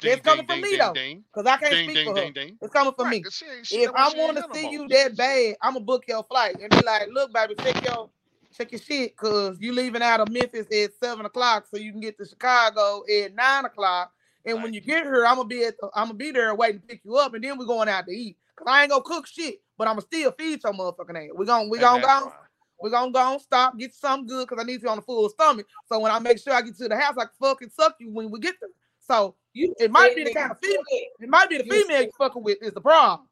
[0.00, 1.02] ding, It's coming ding, from ding, me, ding, though.
[1.34, 2.30] Cause I can't ding, speak ding, for her.
[2.30, 2.58] ding, ding.
[2.62, 3.22] It's coming from Right, me.
[3.22, 3.84] 'cause she ain't shit.
[3.84, 6.56] If I she ain't want to see you that bad, I'm gonna book your flight
[6.60, 8.10] and be like, look, baby, check your
[8.56, 12.00] check your shit, cause you leaving out of Memphis at seven o'clock, so you can
[12.00, 14.12] get to Chicago at nine o'clock.
[14.46, 16.80] And when you get here, I'm gonna be at the, I'm gonna be there waiting
[16.80, 18.38] to pick you up, and then we're going out to eat.
[18.56, 21.32] Cause I ain't gonna cook shit, but I'm gonna still feed your motherfucking ass.
[21.36, 22.08] We gonna we And gonna go.
[22.08, 22.47] fine.
[22.80, 25.28] We're gonna go and stop, get some good because I need you on a full
[25.30, 25.66] stomach.
[25.86, 28.10] So when I make sure I get to the house, I can fucking suck you
[28.12, 28.70] when we get there.
[29.00, 32.02] So You it might be the kind of you female, it might be the female
[32.02, 33.28] you fucking with is the problem.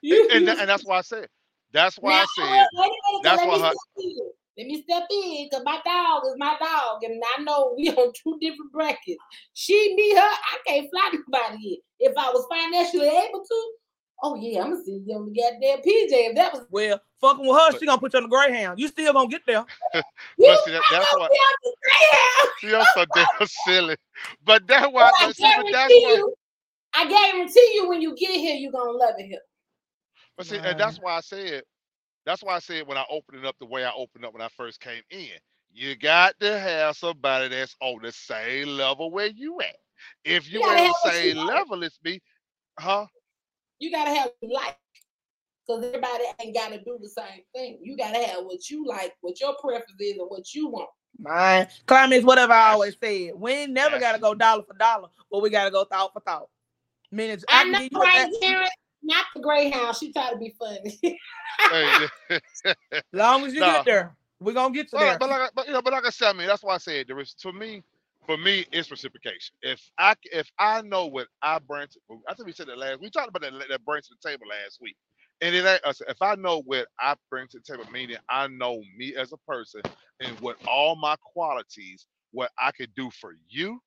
[0.00, 1.28] You, And, you tha- and that's why I said
[1.72, 4.82] that's why now, I wait, said wait a that's let why me her- Let me
[4.82, 8.70] step in because my dog is my dog, and I know we on two different
[8.72, 9.22] brackets.
[9.54, 11.76] She, me, her, I can't fly nobody here.
[12.00, 13.72] If I was financially able to,
[14.22, 16.30] oh yeah, I'm gonna see you on the goddamn PJ.
[16.30, 18.78] If that was Well, fucking with her, But- she gonna put you on the Greyhound.
[18.78, 19.64] You still gonna get there.
[20.38, 21.28] you see, that, that's why.
[21.28, 22.48] Be on the Greyhound.
[22.62, 23.96] You're so damn silly.
[24.44, 26.34] But that's why But I but see, but that's guarantee why you,
[26.94, 29.40] I guarantee you, when you get here, you're gonna love it here.
[30.36, 31.62] But see, and that's why I said,
[32.24, 34.42] that's why I said when I opened it up the way I opened up when
[34.42, 35.28] I first came in,
[35.72, 39.76] you got to have somebody that's on the same level where you at.
[40.24, 42.20] If you gotta ain't have the same level as me,
[42.78, 43.06] huh?
[43.82, 44.76] You gotta have what you like.
[45.66, 47.78] Because everybody ain't gotta do the same thing.
[47.82, 50.88] You gotta have what you like, what your preference is, and what you want.
[51.18, 53.32] Man, climates, whatever I That's- always said.
[53.36, 56.48] We ain't never gotta go dollar for dollar, but we gotta go thought for thought.
[57.10, 58.68] Meaning, I, I can know, give you a right, thou- Karen?
[59.02, 59.96] Not the Greyhound.
[59.96, 61.18] She try to be funny.
[61.70, 62.08] Hey,
[63.12, 63.72] long as you Nah.
[63.78, 65.18] get there, we're gonna get you but, there.
[65.18, 67.06] but like, but you know, but like I said, I mean, that's why I said
[67.08, 67.82] there is for me,
[68.26, 69.54] for me, it's reciprocation.
[69.62, 73.00] If I if I know what I bring, to, I think we said that last.
[73.00, 74.96] We talked about that that bring to the table last week.
[75.42, 75.64] And it
[76.08, 79.38] if I know what I bring to the table, meaning I know me as a
[79.38, 79.82] person
[80.20, 83.80] and what all my qualities, what I could do for you,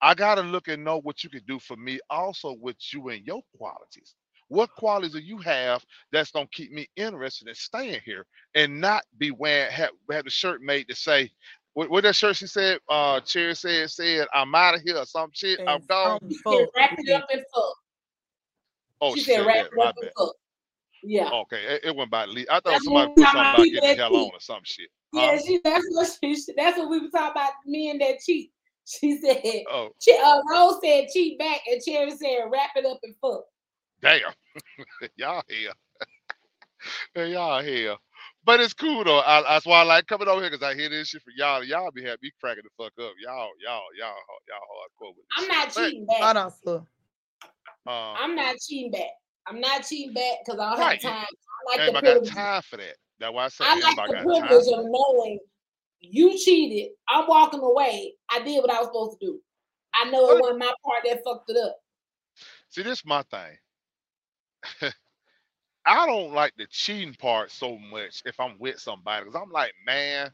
[0.00, 3.26] I gotta look and know what you could do for me, also with you and
[3.26, 4.14] your qualities.
[4.48, 8.24] What qualities do you have that's gonna keep me interested in staying here
[8.54, 11.30] and not be wearing have, have the shirt made to say
[11.74, 15.04] what, what that shirt she said, uh Cherry said said I'm out of here or
[15.04, 15.60] some shit.
[15.66, 16.18] I'm gone.
[16.30, 17.74] said, wrap it up and fuck.
[19.00, 20.34] Oh, she she said, said wrap it up and fuck.
[21.02, 21.30] Yeah.
[21.30, 22.24] Okay, it, it went by.
[22.26, 24.18] Le- I thought That's somebody what put something talking about about, getting the hell that
[24.18, 24.88] on or some shit.
[25.12, 25.38] Yeah, Huh?
[25.46, 28.50] she that's what she that's what we were talking about men that cheat.
[28.86, 29.40] She said
[29.70, 33.44] Oh, she, uh, Rose said cheat back and Cherry said wrap it up and fuck.
[34.02, 34.20] damn.
[35.16, 35.72] y'all here.
[37.26, 37.96] Y'all here.
[38.44, 39.20] But it's cool though.
[39.20, 41.62] I, that's why I like coming over here because I hear this shit from y'all.
[41.62, 43.12] Y'all be having me cracking the fuck up.
[43.22, 44.14] Y'all, y'all, y'all,
[44.48, 46.22] y'all hardcore with this I'm not But, cheating back.
[46.22, 46.76] Hold on, sir.
[47.86, 49.10] um, I'm not cheating back.
[49.46, 51.26] I'm not cheating back because I don't Right, have time.
[51.26, 52.30] I like the Anybody got privilege.
[52.34, 52.96] time for that?
[53.18, 54.48] That's why I said I like anybody the got time.
[54.48, 55.38] privilege of knowing
[56.00, 56.92] you cheated.
[57.08, 58.14] I'm walking away.
[58.30, 59.40] I did what I was supposed to do.
[59.94, 61.76] I know it wasn't my part that fucked it up.
[62.70, 63.58] See, this is my thing.
[65.90, 69.72] I don't like the cheating part so much if I'm with somebody because I'm like,
[69.84, 70.30] man,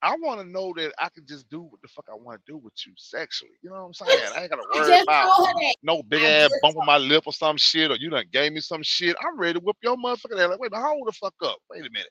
[0.00, 2.52] I want to know that I can just do what the fuck I want to
[2.52, 3.52] do with you sexually.
[3.62, 4.32] You know what I'm saying?
[4.34, 5.74] I ain't gotta worry about told her that.
[5.82, 8.54] no big I ass bump on my lip or some shit, or you done gave
[8.54, 9.14] me some shit.
[9.22, 10.48] I'm ready to whip your motherfucker ass.
[10.48, 11.58] Like, wait, minute, hold the fuck up.
[11.68, 12.08] Wait a minute.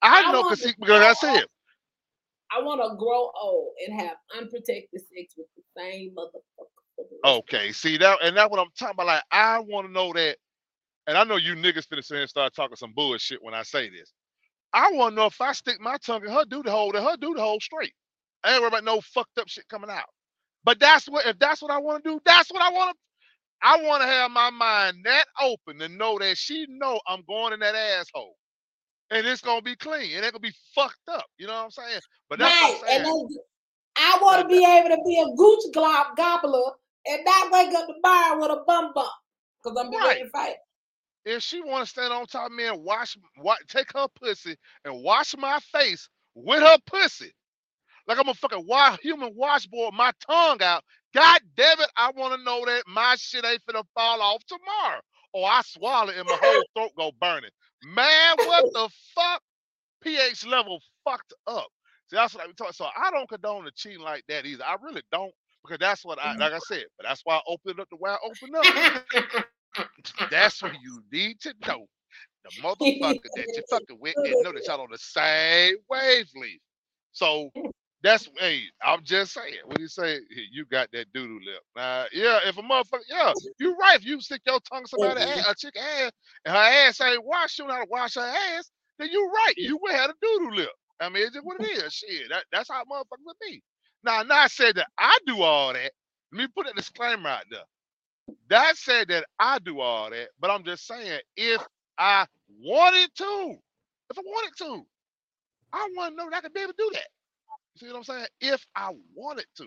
[0.00, 1.44] I I know because because like I said,
[2.50, 6.72] I want to grow old and have unprotected sex with the same motherfucker.
[6.96, 9.08] for the rest of okay, see that, and that's what I'm talking about.
[9.08, 10.38] Like, I want to know that,
[11.08, 13.64] and I know you niggas finna sit here and start talking some bullshit when I
[13.64, 14.12] say this.
[14.74, 17.02] I want to know if I stick my tongue in her do the hole, that
[17.02, 17.94] her the hole straight.
[18.44, 20.06] I ain't worried about no fucked up shit coming out.
[20.64, 22.96] But that's what if that's what I want to do, that's what I want to.
[23.62, 27.54] I want to have my mind that open to know that she know I'm going
[27.54, 28.36] in that asshole,
[29.10, 30.02] and it's gonna be clean.
[30.16, 31.24] And It ain't gonna be fucked up.
[31.38, 32.00] You know what I'm saying?
[32.30, 32.60] But that's right.
[32.60, 33.00] what I'm saying.
[33.00, 33.30] And
[33.98, 36.72] I want to be able to be a gooch glob gobbler
[37.06, 39.10] and not wake up the bar with a bum bump
[39.64, 40.56] because I'm be ready to fight.
[41.28, 44.56] If she want to stand on top of me and wash, wa take her pussy
[44.84, 47.32] and wash my face with her pussy,
[48.06, 50.82] like I'm a fucking wild human washboard, my tongue out
[51.14, 55.00] God damn it, I want to know that my shit ain't finna fall off tomorrow.
[55.34, 57.50] Or I swallow it and my whole throat go burning.
[57.84, 59.42] Man, what the fuck?
[60.02, 61.66] pH level fucked up.
[62.10, 62.72] See, that's what I be talking.
[62.72, 64.64] So I don't condone the cheating like that either.
[64.64, 65.32] I really don't,
[65.64, 66.38] because that's what I mm.
[66.38, 69.44] like I said, but that's why I opened up the way I opened up.
[70.30, 71.86] That's what you need to know.
[72.44, 76.60] The motherfucker that you fucking with and know that y'all on the same wavelength.
[77.12, 77.50] So
[78.02, 79.54] that's hey, I'm just saying.
[79.66, 80.18] When you say
[80.52, 83.96] you got that doodoo lip, now yeah, if a motherfucker, yeah, you're right.
[83.96, 85.50] If you stick your tongue in somebody's ass, mm-hmm.
[85.50, 86.12] a chick ass,
[86.44, 89.28] and her ass ain't washed, she don't know how to wash her ass, then you're
[89.30, 89.54] right.
[89.56, 90.70] You would have a doodoo lip.
[91.00, 91.86] I mean, it's just what it mm-hmm.
[91.86, 91.92] is.
[91.92, 93.62] Shit, that, that's how motherfuckers would be.
[94.04, 95.92] Now, now I said that I do all that.
[96.32, 97.60] Let me put a disclaimer out there.
[98.50, 101.62] That said that I do all that, but I'm just saying if
[101.98, 102.26] I
[102.62, 103.56] wanted to,
[104.10, 104.86] if I wanted to,
[105.72, 107.08] I want to know that I could be able to do that.
[107.74, 108.26] You see what I'm saying?
[108.40, 109.66] If I wanted to.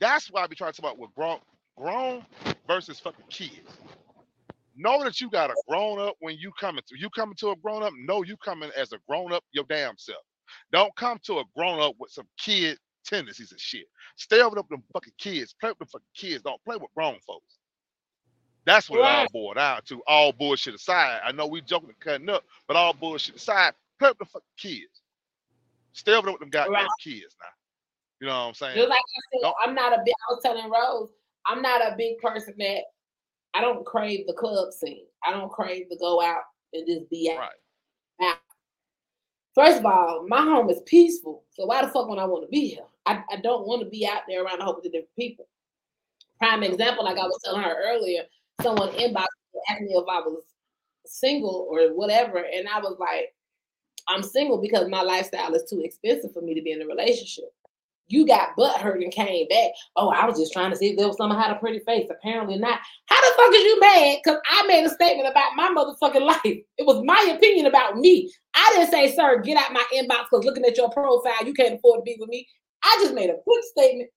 [0.00, 1.38] That's why I be trying to talk about what grown
[1.78, 2.24] grown
[2.68, 3.78] versus fucking kids.
[4.76, 7.56] Know that you got a grown up when you coming to you coming to a
[7.56, 7.92] grown up.
[8.06, 10.22] Know you coming as a grown up your damn self.
[10.72, 13.86] Don't come to a grown up with some kid tendencies and shit.
[14.16, 15.54] Stay over with them fucking kids.
[15.60, 16.42] Play with them fucking kids.
[16.44, 17.58] Don't play with grown folks.
[18.64, 19.32] That's what it all Right.
[19.32, 20.02] boiled down to.
[20.06, 21.20] All bullshit aside.
[21.24, 24.46] I know we joking and cutting up, but all bullshit aside, play with the fucking
[24.56, 25.02] kids.
[25.92, 26.90] Stay over there with them goddamn Right.
[27.02, 27.48] kids now.
[28.20, 28.76] You know what I'm saying?
[28.76, 30.14] Just like I said, I'm not a big.
[30.30, 31.12] I was telling Rose,
[31.44, 32.84] I'm not a big person that
[33.54, 35.06] I don't crave the club scene.
[35.24, 37.38] I don't crave to go out and just be out.
[37.40, 37.50] Right.
[38.20, 38.34] Now,
[39.54, 42.48] first of all, my home is peaceful, so why the fuck would I want to
[42.48, 42.84] be here?
[43.06, 45.48] I, I don't want to be out there around a whole bunch of different people.
[46.38, 48.22] Prime example, like I was telling her earlier,
[48.62, 50.44] someone inboxed me asking me if I was
[51.06, 53.34] single or whatever, and I was like,
[54.08, 57.52] I'm single because my lifestyle is too expensive for me to be in a relationship.
[58.08, 59.70] You got butt hurt and came back.
[59.96, 62.10] Oh, I was just trying to see if there was someone had a pretty face.
[62.10, 62.80] Apparently not.
[63.06, 64.18] How the fuck is you mad?
[64.22, 66.40] Because I made a statement about my motherfucking life.
[66.44, 68.30] It was my opinion about me.
[68.54, 71.76] I didn't say, sir, get out my inbox because looking at your profile, you can't
[71.76, 72.46] afford to be with me.
[72.82, 74.10] I just made a quick statement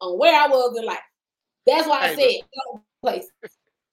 [0.00, 0.98] on where I was in life.
[1.66, 2.40] That's why I said
[2.74, 3.26] go place.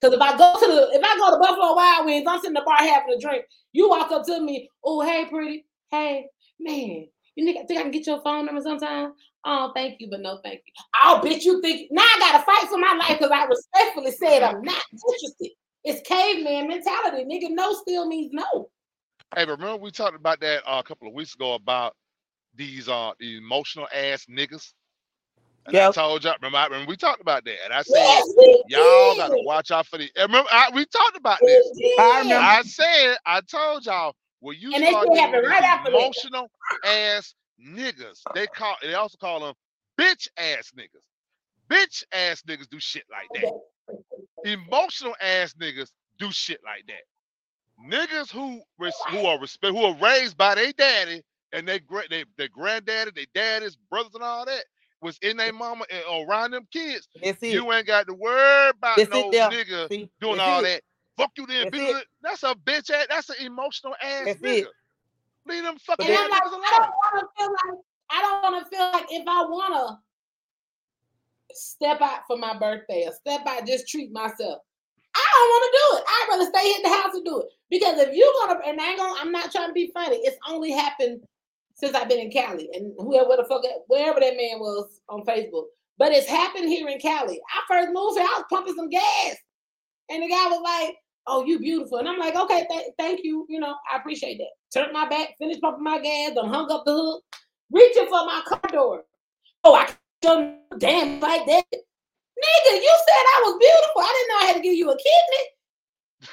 [0.04, 2.50] Because if I go to the if I go to Buffalo Wild Wings, I'm sitting
[2.50, 3.46] in the bar having a drink.
[3.72, 6.26] You walk up to me, oh hey pretty, hey
[6.60, 7.06] man,
[7.36, 9.14] you think, I can get your phone number sometime?
[9.46, 10.72] Oh, thank you, but no thank you.
[11.02, 14.42] I'll bet you think now I gotta fight for my life because I respectfully said
[14.42, 15.52] I'm not interested.
[15.84, 17.48] It's caveman mentality, nigga.
[17.48, 18.68] No still means no.
[19.34, 21.96] Hey, but remember we talked about that uh, a couple of weeks ago about
[22.54, 24.70] these uh emotional ass niggas.
[25.66, 29.14] And I told y'all, remember, remember we talked about that, and I said Yes, y'all
[29.14, 30.10] got to watch out for the.
[30.16, 31.72] Remember, I, we talked about this.
[31.76, 32.50] We I remember.
[32.50, 35.64] I said, I told y'all, when you And start shit dealing happened with right these
[35.64, 36.10] after that.
[36.10, 36.50] emotional
[36.84, 37.34] ass
[37.64, 39.54] niggas, they call they also call them
[40.00, 41.04] bitch ass niggas.
[41.70, 43.52] Bitch ass niggas do shit like that.
[44.50, 47.04] Emotional ass niggas do shit like that.
[47.90, 51.22] Niggas who res- who are respect who are raised by their daddy
[51.52, 54.64] and they gra- they their granddaddy, their daddies, brothers, and all that
[55.04, 57.06] was in their mama and around them kids.
[57.22, 57.52] That's it.
[57.52, 60.62] You ain't got to worry about That's no it nigga See, doing that's all it.
[60.62, 60.82] that.
[61.16, 62.02] Fuck you then, That's bitch.
[62.22, 63.06] That's a bitch ass.
[63.08, 64.62] That's an emotional ass That's nigga.
[64.62, 64.68] it.
[65.46, 67.78] Leave them fucking And ass I'm like, niggas I don't want to feel like
[68.10, 73.04] I don't want to feel like if I want to step out for my birthday
[73.06, 74.60] or step out, just treat myself.
[75.16, 76.04] I don't want to do it.
[76.08, 78.88] I'd rather stay in the house and do it because if you're gonna, and I
[78.88, 80.16] ain't gonna, I'm not trying to be funny.
[80.16, 81.22] It's only happened
[81.74, 85.64] since I've been in Cali and whoever the fuck, wherever that man was on Facebook.
[85.98, 87.40] But it's happened here in Cali.
[87.52, 89.36] I first moved here, I was pumping some gas,
[90.10, 90.96] and the guy was like,
[91.26, 93.46] "Oh, you beautiful," and I'm like, "Okay, th- thank you.
[93.48, 96.84] You know, I appreciate that." Turned my back, finished pumping my gas, done hung up
[96.84, 97.24] the hook,
[97.70, 99.04] reaching for my car door.
[99.62, 99.88] Oh, I
[100.22, 101.64] can't damn like that.
[101.72, 104.02] Nigga, you said I was beautiful.
[104.02, 105.44] I didn't know I had to give you a kidney.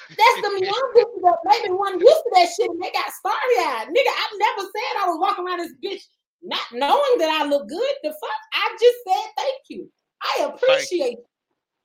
[0.09, 3.57] That's the young people that maybe wasn't used to that shit and they got starry
[3.59, 3.87] eyed.
[3.87, 6.03] Nigga, I never said I was walking around this bitch
[6.41, 7.93] not knowing that I look good.
[8.03, 8.39] The fuck?
[8.53, 9.91] I just said thank you.
[10.23, 11.25] I appreciate it.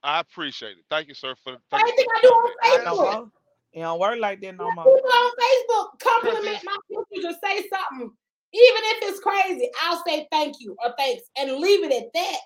[0.02, 0.84] I appreciate it.
[0.90, 2.84] Thank you, sir, for Same thank you I do on telling me.
[2.84, 3.12] No Facebook.
[3.12, 3.30] more.
[3.72, 4.84] It don't work like that no more.
[4.84, 8.10] People on Facebook compliment my pictures or say something.
[8.52, 12.38] Even if it's crazy, I'll say thank you or thanks and leave it at that.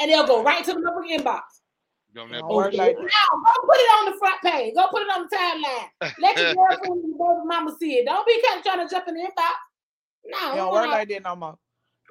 [0.00, 1.40] And they'll go right to the motherfucking inbox.
[2.16, 4.74] Oh, go put it on the front page.
[4.74, 6.12] Go put it on the timeline.
[6.20, 8.06] Let your girlfriend and your baby mama see it.
[8.06, 9.54] Don't be kind of trying to jump in the inbox.
[10.26, 11.58] No, It don't work like that no more.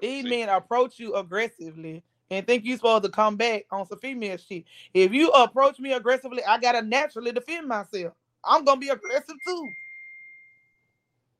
[0.02, 0.30] These See.
[0.30, 4.64] men approach you aggressively and think you're supposed to come back on some female shit.
[4.94, 8.14] If you approach me aggressively, I gotta naturally defend myself.
[8.44, 9.70] I'm gonna be aggressive too.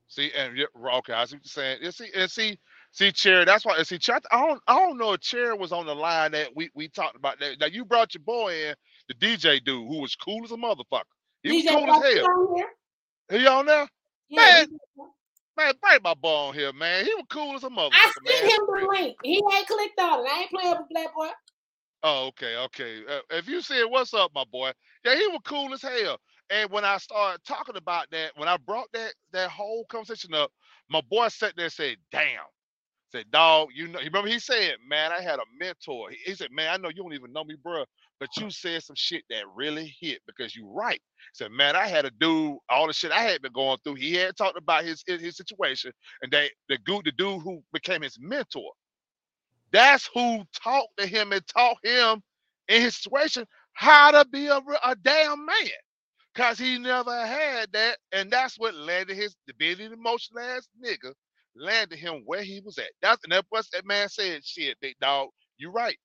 [0.08, 0.66] See, and yeah,
[0.98, 1.78] okay, I see what you're saying.
[1.82, 2.58] You see, and see,
[2.92, 3.82] See, Chair, that's why.
[3.82, 6.70] See, Chair, I don't, I don't know if Chair was on the line that we
[6.74, 7.60] we talked about that.
[7.60, 8.74] Now you brought your boy in,
[9.08, 11.02] the DJ dude, who was cool as a motherfucker.
[11.42, 12.28] He was cool as hell.
[13.30, 13.88] He on there?
[14.28, 14.68] Yeah, Man, DJ
[15.56, 17.04] Man, bring my boy on here, man.
[17.04, 19.16] He was cool as a motherfucker, I sent him the link.
[19.22, 20.30] He ain't clicked on it.
[20.30, 21.28] I ain't playing with Black Boy.
[22.02, 23.02] Oh, okay, okay.
[23.08, 24.72] Uh, if you said what's up, my boy,
[25.04, 26.18] yeah, he was cool as hell.
[26.50, 30.50] And when I started talking about that, when I brought that that whole conversation up,
[30.88, 32.40] my boy sat there and said, "Damn."
[33.12, 36.10] Said, dog, you know, remember he said, man, I had a mentor.
[36.10, 37.84] He, he said, man, I know you don't even know me, bro,
[38.20, 41.00] but you said some shit that really hit because you right.
[41.00, 43.96] He said, man, I had a dude, all the shit I had been going through.
[43.96, 45.92] He had talked about his his, his situation,
[46.22, 48.72] and they the dude, the dude who became his mentor.
[49.72, 52.22] That's who talked to him and taught him
[52.68, 55.56] in his situation how to be a, a damn man.
[56.34, 60.68] Cause he never had that, and that's what led to his being an emotional ass
[60.84, 61.12] nigga
[61.60, 62.90] landed him where he was at.
[63.02, 64.44] That's and that's what that man said.
[64.44, 65.28] Shit, big dog,
[65.58, 65.98] you right.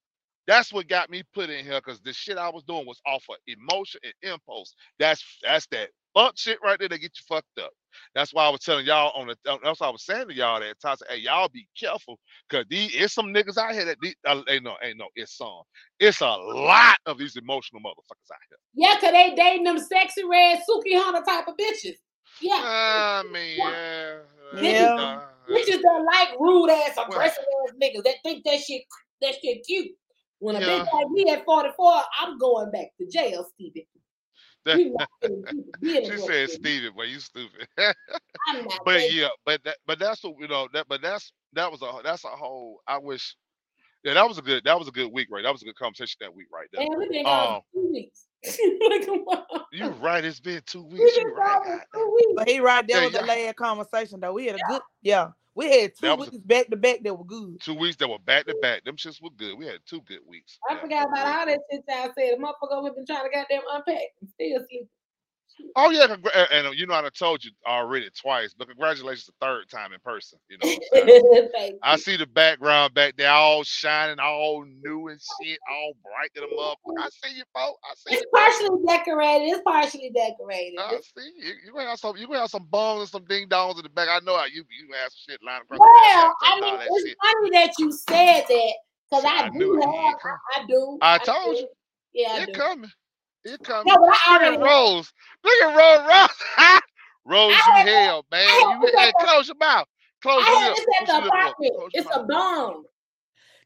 [0.47, 3.23] That's what got me put in here because the shit I was doing was off
[3.29, 4.75] of emotion and impulse.
[4.99, 7.71] That's that's that fuck shit right there that get you fucked up.
[8.13, 9.37] That's why I was telling y'all on the.
[9.63, 10.97] That's why I was saying to y'all that time.
[11.09, 12.19] Hey, y'all be careful
[12.49, 15.37] because these it's some niggas out here that these, uh, ain't no ain't no it's
[15.37, 15.61] some.
[15.99, 18.57] It's a lot of these emotional motherfuckers out here.
[18.75, 21.95] Yeah, cause they dating them sexy red Sukihana type of bitches.
[22.41, 22.61] Yeah.
[22.61, 24.17] I mean, yeah,
[24.61, 25.21] Yeah.
[25.49, 28.83] Bitches that like rude ass, aggressive ass niggas that think that shit
[29.21, 29.91] that shit cute.
[30.39, 30.67] When a Yeah.
[30.67, 33.87] bitch like me at 44, I'm going back to jail, Stevie.
[34.65, 36.47] You not finna she said, me.
[36.47, 37.67] "Steven, boy, you stupid."
[38.83, 40.67] But yeah, but that, but that's what you know.
[40.73, 42.81] That, but that's that was a that's a whole.
[42.87, 43.35] I wish.
[44.03, 44.63] Yeah, that was a good.
[44.65, 45.43] That was a good week, right?
[45.43, 46.87] That was a good conversation that week, right there.
[46.87, 48.24] Man, we been Um, two weeks.
[48.89, 49.43] Like, come on.
[49.51, 49.61] Oh.
[49.71, 50.23] You right?
[50.23, 51.17] It's been two weeks.
[51.17, 51.63] been right?
[51.65, 52.33] gone two weeks.
[52.37, 54.33] But he right there Yeah, with the last conversation though.
[54.33, 55.29] We had a good yeah.
[55.55, 57.59] We had two That was a- weeks back to back that were good.
[57.61, 58.83] Two weeks that were back to back.
[58.83, 59.57] Them shits were good.
[59.57, 60.59] We had two good weeks.
[60.69, 62.37] I Yeah, forgot about all that shit y'all said.
[62.37, 64.01] The motherfucker we been trying to goddamn unpack.
[64.21, 64.87] I'm still sleeping.
[65.77, 69.25] Oh yeah, congra- and, and, uh, you know I told you already twice, but congratulations
[69.25, 70.39] the third time in person.
[70.49, 70.79] You know, I'm
[71.09, 71.49] saying?
[71.53, 71.97] Thank I you.
[71.97, 77.01] see the background back there, all shining, all new and shit, all bright to the.
[77.01, 77.79] I see you, folks.
[77.83, 78.29] I see It's you.
[78.33, 78.57] folks.
[78.57, 79.45] partially decorated.
[79.49, 80.79] It's partially decorated.
[80.79, 81.53] I see you.
[81.65, 82.15] You gonna have some.
[82.17, 84.07] You gonna have some bones and some ding dongs in the back.
[84.09, 84.63] I know how you.
[84.79, 87.17] You have some shit lying across Well, I mean, it's shit.
[87.21, 88.73] funny that you said that
[89.09, 89.91] because I, I do have.
[90.23, 90.97] I, I do.
[91.01, 91.61] I told do.
[91.61, 91.67] you.
[92.13, 92.51] Yeah, I It do.
[92.53, 92.91] coming.
[93.45, 95.13] It comes No, but I Look at Rose.
[95.43, 96.09] Look at Rose.
[96.09, 96.79] Rose.
[97.25, 98.47] Rose, you I had- hell, man.
[98.47, 99.87] had You this hey, the- close your mouth.
[100.21, 100.85] Close your had lips.
[101.01, 101.73] at the lip apartment.
[101.77, 102.27] Close It's a mouth.
[102.27, 102.83] bomb.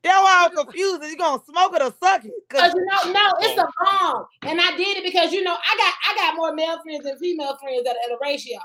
[0.02, 1.04] That's why I'm confused.
[1.04, 2.32] Is you gonna smoke it or suck it?
[2.50, 5.52] Cause Cause you know, no, it's a bomb, and I did it because you know
[5.54, 8.58] I got I got more male friends than female friends at, at a ratio,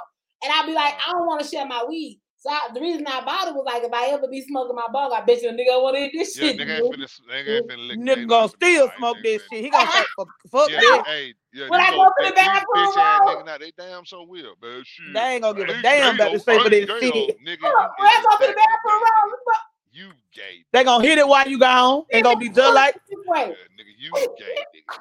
[0.45, 2.20] and I'd be like, I don't want to share my weed.
[2.45, 4.85] So I, the reason I bought it was like, if I ever be smoking my
[4.93, 6.59] bong, I bet you a nigga want to eat this Yeah, shit.
[6.59, 7.99] nigga ain't finna, nigga ain't finna lick.
[7.99, 9.65] nigga ain't gonna nothing still finna- smoke this shit.
[9.65, 11.01] He gonna say fuck, fuck Yeah, this.
[11.07, 13.45] hey, yeah, When I go old to the fat- these bathroom, bitch ass uh, nigga,
[13.47, 14.83] now they damn so will, man.
[14.85, 15.15] Shit.
[15.15, 16.53] They ain't gonna give a damn about the though.
[16.53, 17.15] shape of this gay shit.
[17.15, 19.09] though, Nigga, Hold when I go to the bathroom, gay.
[19.09, 19.57] Ron, what
[19.95, 20.65] You gay.
[20.71, 22.05] They gonna hit it while you gone.
[22.12, 23.16] They gonna be just like the?
[23.39, 23.47] Yeah,
[23.81, 24.45] nigga, you gay,
[24.77, 25.01] nigga.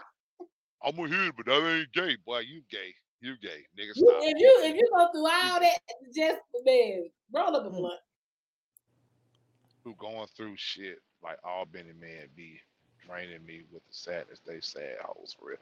[0.86, 2.40] I'm gonna hit it, but that ain't gay, boy.
[2.40, 2.95] You gay.
[3.22, 3.94] You gay, nigga.
[3.95, 4.20] Stop.
[4.22, 5.80] if you if you go through all that,
[6.14, 7.99] just man, roll up a blunt.
[9.84, 12.60] Who going through shit like Albany man be
[13.05, 15.57] draining me with the sadness they sad hoes for real.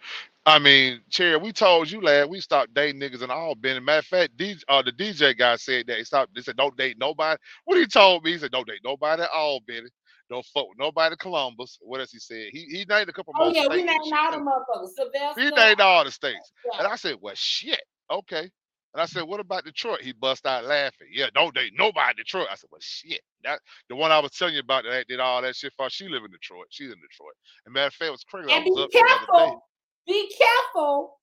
[0.45, 3.79] I mean, Cherry, we told you lad, we stopped dating niggas and all Benny.
[3.79, 6.35] Matter of fact, DJ, uh, the DJ guy said that he stopped.
[6.35, 7.39] They said don't date nobody.
[7.65, 9.89] What he told me, he said don't date nobody at all, Benny.
[10.29, 11.77] Don't fuck with nobody Columbus.
[11.81, 12.47] What else he said?
[12.51, 14.89] He he named a couple Oh yeah, we named all the motherfuckers.
[14.95, 15.41] Sylvester.
[15.41, 16.53] He named all the states.
[16.71, 16.79] Yeah.
[16.79, 18.49] And I said, well, shit, okay.
[18.93, 20.01] And I said, what about Detroit?
[20.01, 21.07] He bust out laughing.
[21.13, 22.47] Yeah, don't date nobody in Detroit.
[22.51, 23.21] I said, well, shit.
[23.43, 23.59] That
[23.89, 25.89] the one I was telling you about that did all that shit for.
[25.89, 26.67] She live in Detroit.
[26.69, 27.33] She's in Detroit.
[27.65, 28.51] And matter of fact, it was crazy.
[28.51, 29.31] And was be up there the other day.
[29.37, 29.67] careful.
[30.07, 31.17] Be careful.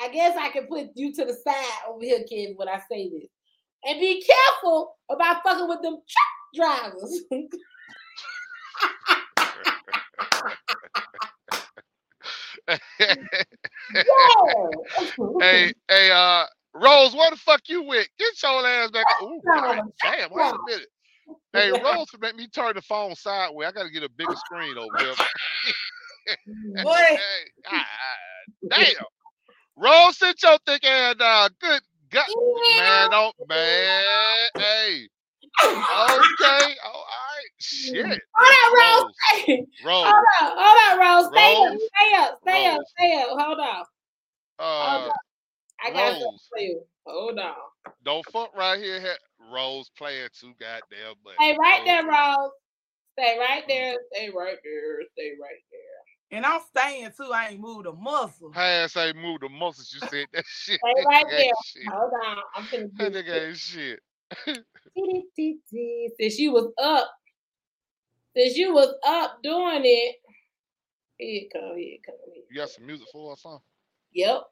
[0.00, 3.08] I guess I can put you to the side over here, kid, when I say
[3.08, 3.28] this.
[3.84, 7.22] And be careful about fucking with them truck drivers.
[12.68, 13.14] yeah.
[15.40, 16.44] hey, hey, uh,
[16.80, 18.08] Rose, where the fuck you with?
[18.18, 19.08] Get your ass back.
[19.22, 20.88] Ooh, God damn, wait a minute.
[21.52, 23.68] Hey, Rose, make me turn the phone sideways.
[23.68, 25.14] I gotta get a bigger screen over here.
[26.82, 26.92] Boy.
[26.94, 27.84] Hey, God
[28.70, 29.06] damn.
[29.76, 31.50] Rose, sit your thick ass down.
[31.60, 31.80] Good
[32.10, 32.26] God,
[32.76, 34.48] man, don't, man.
[34.56, 35.08] Hey,
[35.64, 38.20] okay, all right, shit.
[38.34, 39.14] Hold on, Rose.
[39.46, 41.30] Rose, Rose, Hold on, hold on, Rose.
[41.32, 42.86] Stay up, stay up, stay up, Rose.
[42.88, 43.28] stay up.
[43.38, 43.84] Hold on.
[44.58, 45.10] uh,
[45.84, 46.48] I got something Rose.
[46.52, 46.82] for you.
[47.06, 47.54] Hold on.
[48.04, 49.00] don't fuck right here.
[49.52, 51.34] Rose playing too goddamn much.
[51.36, 52.50] Stay right there, Rose- Rose.
[53.18, 53.68] Stay right mm.
[53.68, 53.96] there.
[54.12, 55.00] Stay right there.
[55.12, 55.88] Stay right there.
[56.30, 57.32] And I'm staying too.
[57.32, 58.50] I ain't moved a muscle.
[58.50, 59.90] Pass ain't moved the muscles.
[59.94, 60.78] You said that shit.
[60.78, 61.52] Stay right Ain't there.
[61.64, 61.86] shit.
[61.90, 62.36] Hold on.
[62.54, 64.00] I'm finna That do nigga ain't shit.
[66.18, 67.10] Since you was up,
[68.36, 70.16] since you was up doing it,
[71.18, 72.14] here it come, here it come.
[72.26, 72.42] Here.
[72.42, 73.58] it You got some music for us, huh?
[74.12, 74.42] Yep.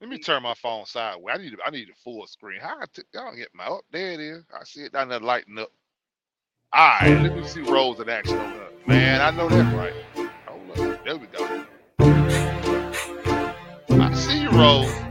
[0.00, 1.36] Let me turn my phone sideways.
[1.38, 2.60] I need I need a full screen.
[2.60, 3.82] How I t- y'all get my up?
[3.92, 4.44] There it is.
[4.54, 5.70] I see it down there lighting up.
[6.72, 8.70] All right, let me see Rose in action there.
[8.86, 9.94] Man, I know that right.
[10.46, 11.04] Hold up.
[11.04, 11.66] There we go.
[13.90, 15.03] I see you, Rose.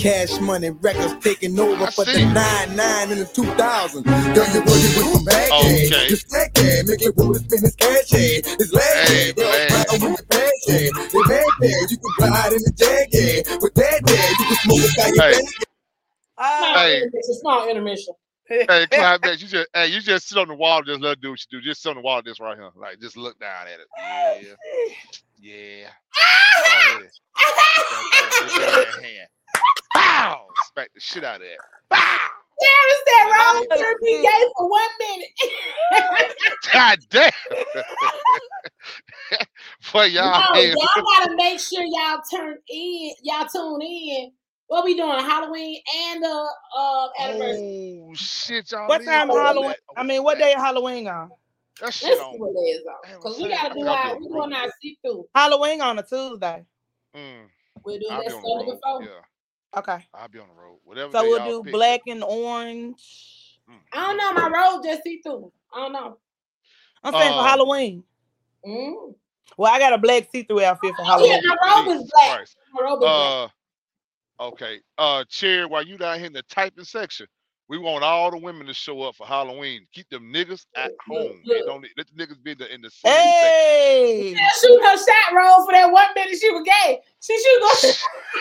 [0.00, 2.24] Cash money records taking over I for the see.
[2.24, 4.04] 99 and the 2000.
[4.04, 5.88] Girl, you working with some bad Okay.
[5.90, 6.10] cash.
[6.10, 8.40] This black cash, make it wanna spend his cash, yeah.
[8.58, 9.70] This last Hey, cash, girl, man.
[9.70, 10.90] riding with the cash, yeah.
[11.12, 13.58] The bad cash, you can ride in the jag, yeah.
[13.62, 15.30] With that cash, you can smoke it by your Hey.
[15.30, 15.44] bag.
[16.58, 16.96] Small Ah, Hey.
[16.96, 17.34] intermission.
[17.40, 18.14] Small intermission.
[18.68, 21.30] Hey, climax, you just hey, you just sit on the wall, just let her do
[21.30, 21.64] what you do.
[21.64, 23.88] Just sit on the wall, this right here, like just look down at it.
[25.40, 25.90] Yeah, yeah.
[28.40, 29.64] Go ahead.
[29.76, 30.30] Get that hand.
[30.30, 30.46] Bow!
[30.72, 31.58] Smack the shit out of that.
[31.90, 32.18] Bow!
[32.60, 34.22] Jerry said Rose Oh, should be shit.
[34.22, 35.30] gay for one minute.
[36.72, 37.32] God damn!
[39.92, 44.32] Boy, y'all, no, ain't- y'all gotta make sure y'all turn in, y'all tune in.
[44.66, 45.18] What we doing?
[45.18, 48.02] Halloween and the uh anniversary.
[48.04, 48.86] Oh shit, y'all.
[48.88, 49.70] what time of Halloween?
[49.70, 49.78] that.
[49.96, 51.30] I mean, what day of Halloween on?
[51.80, 52.38] That Let's shit see on.
[52.38, 53.20] what it is on.
[53.22, 55.26] Cause we gotta do our we on the doing our see through.
[55.34, 56.64] Halloween on a Tuesday.
[57.16, 57.46] Mm,
[57.84, 58.80] We'll do I'll that be on the Sunday road.
[58.80, 59.02] before.
[59.02, 59.22] Yeah,
[59.76, 60.04] Okay.
[60.14, 60.78] I'll be on the road.
[60.84, 61.12] Whatever.
[61.12, 61.72] So we'll do pick.
[61.72, 63.58] black and orange.
[63.70, 64.32] Mm, I don't know.
[64.32, 65.52] My road just see through.
[65.72, 66.18] I don't know.
[67.04, 68.04] I'm saying for Um, Halloween.
[68.66, 69.14] Mm.
[69.56, 71.42] Well, I got a black see-through outfit for Oh yeah, Halloween.
[71.46, 72.36] my robe is black.
[72.36, 72.56] Christ.
[72.72, 73.50] My robe is black.
[74.40, 74.80] Uh, okay.
[74.98, 77.26] Uh, Cherry, while you down here in the typing section,
[77.68, 79.86] we want all the women to show up for Halloween.
[79.92, 81.42] Keep them niggas at Look, home.
[81.46, 81.66] They look.
[81.66, 85.64] don't let the niggas be in the in the senior Hey, Shoot her shot roll
[85.64, 87.00] for that one minute she was gay.
[87.20, 87.60] She should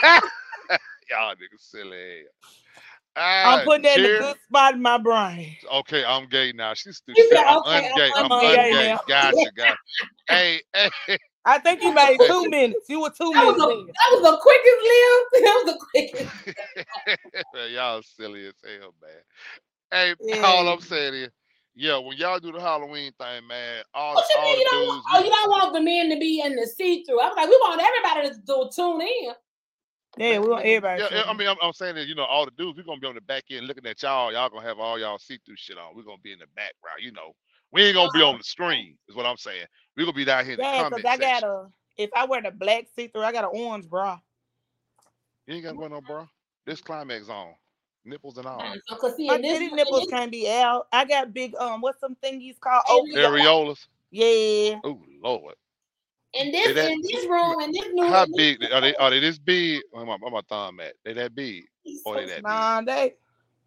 [0.01, 0.19] go.
[1.09, 1.25] Section.
[1.25, 2.23] Y'all niggas silly.
[3.15, 5.55] I'm Ah, putting that in Cherry, a good spot in my brain.
[5.73, 6.73] Okay, I'm gay now.
[6.73, 7.17] She's stupid.
[7.17, 8.11] You said, I'm okay, ungay.
[8.15, 8.89] I'm I'm ungay ungay.
[8.89, 9.01] now.
[9.07, 9.77] Gotcha, gotcha.
[10.29, 12.85] hey, hey, I think you made two minutes.
[12.87, 15.25] You were two That was, minutes a, that was the quickest live.
[15.43, 17.53] That was the quickest.
[17.53, 19.11] Man, y'all silly as hell, man.
[19.91, 20.45] Hey, Yeah.
[20.45, 21.29] all I'm saying is,
[21.75, 24.65] yeah, when y'all do the Halloween thing, man, all, What you all mean the you
[24.69, 24.87] don't?
[24.87, 27.21] dudes, Want, oh, you don't want the men to be in the see through?
[27.21, 29.33] I'm like, we want everybody to do tune in.
[30.17, 31.01] Yeah, we want everybody.
[31.01, 32.83] Yeah, to yeah, I mean, I'm, I'm saying that you know, all the dudes, we're
[32.83, 34.33] gonna be on the back end looking at y'all.
[34.33, 35.95] Y'all gonna have all y'all see-through shit on.
[35.95, 37.33] We're gonna be in the background, you know.
[37.71, 39.65] We ain't gonna be on the screen, is what I'm saying.
[39.95, 41.67] We're gonna be down here in yeah, because I got a.
[41.97, 44.19] If I wear the black see-through, I got an orange bra.
[45.47, 46.25] You ain't gotta wear no bra.
[46.65, 47.53] This climax on,
[48.05, 48.63] nipples and all.
[48.87, 50.87] So, cause see, My in this, titty nipples can't be out.
[50.91, 52.83] I got big um, what's some thingies called?
[52.87, 53.87] Oh, Areolas.
[54.11, 54.79] yeah.
[54.83, 55.55] Oh Lord.
[56.33, 58.95] In this, Hey, that- in this room, in this new, How in big are they?
[58.95, 59.81] Are they this big?
[59.91, 60.93] Where my, where my thumb at?
[61.03, 61.63] They that big?
[62.05, 62.43] Or they that big?
[62.43, 62.91] Nah, they.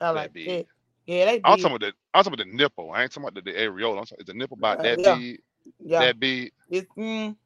[0.00, 0.46] I That like big.
[0.48, 0.66] that.
[1.06, 1.42] Yeah, they big.
[1.44, 1.92] I'm talking about the.
[2.14, 2.90] I'm talking about the nipple.
[2.92, 3.98] I ain't talking about the, the areola.
[3.98, 5.14] I'm talking, is the nipple about Uh, that yeah.
[5.14, 5.40] big?
[5.84, 6.52] yeah, That big?
[6.70, 7.36] it's mm,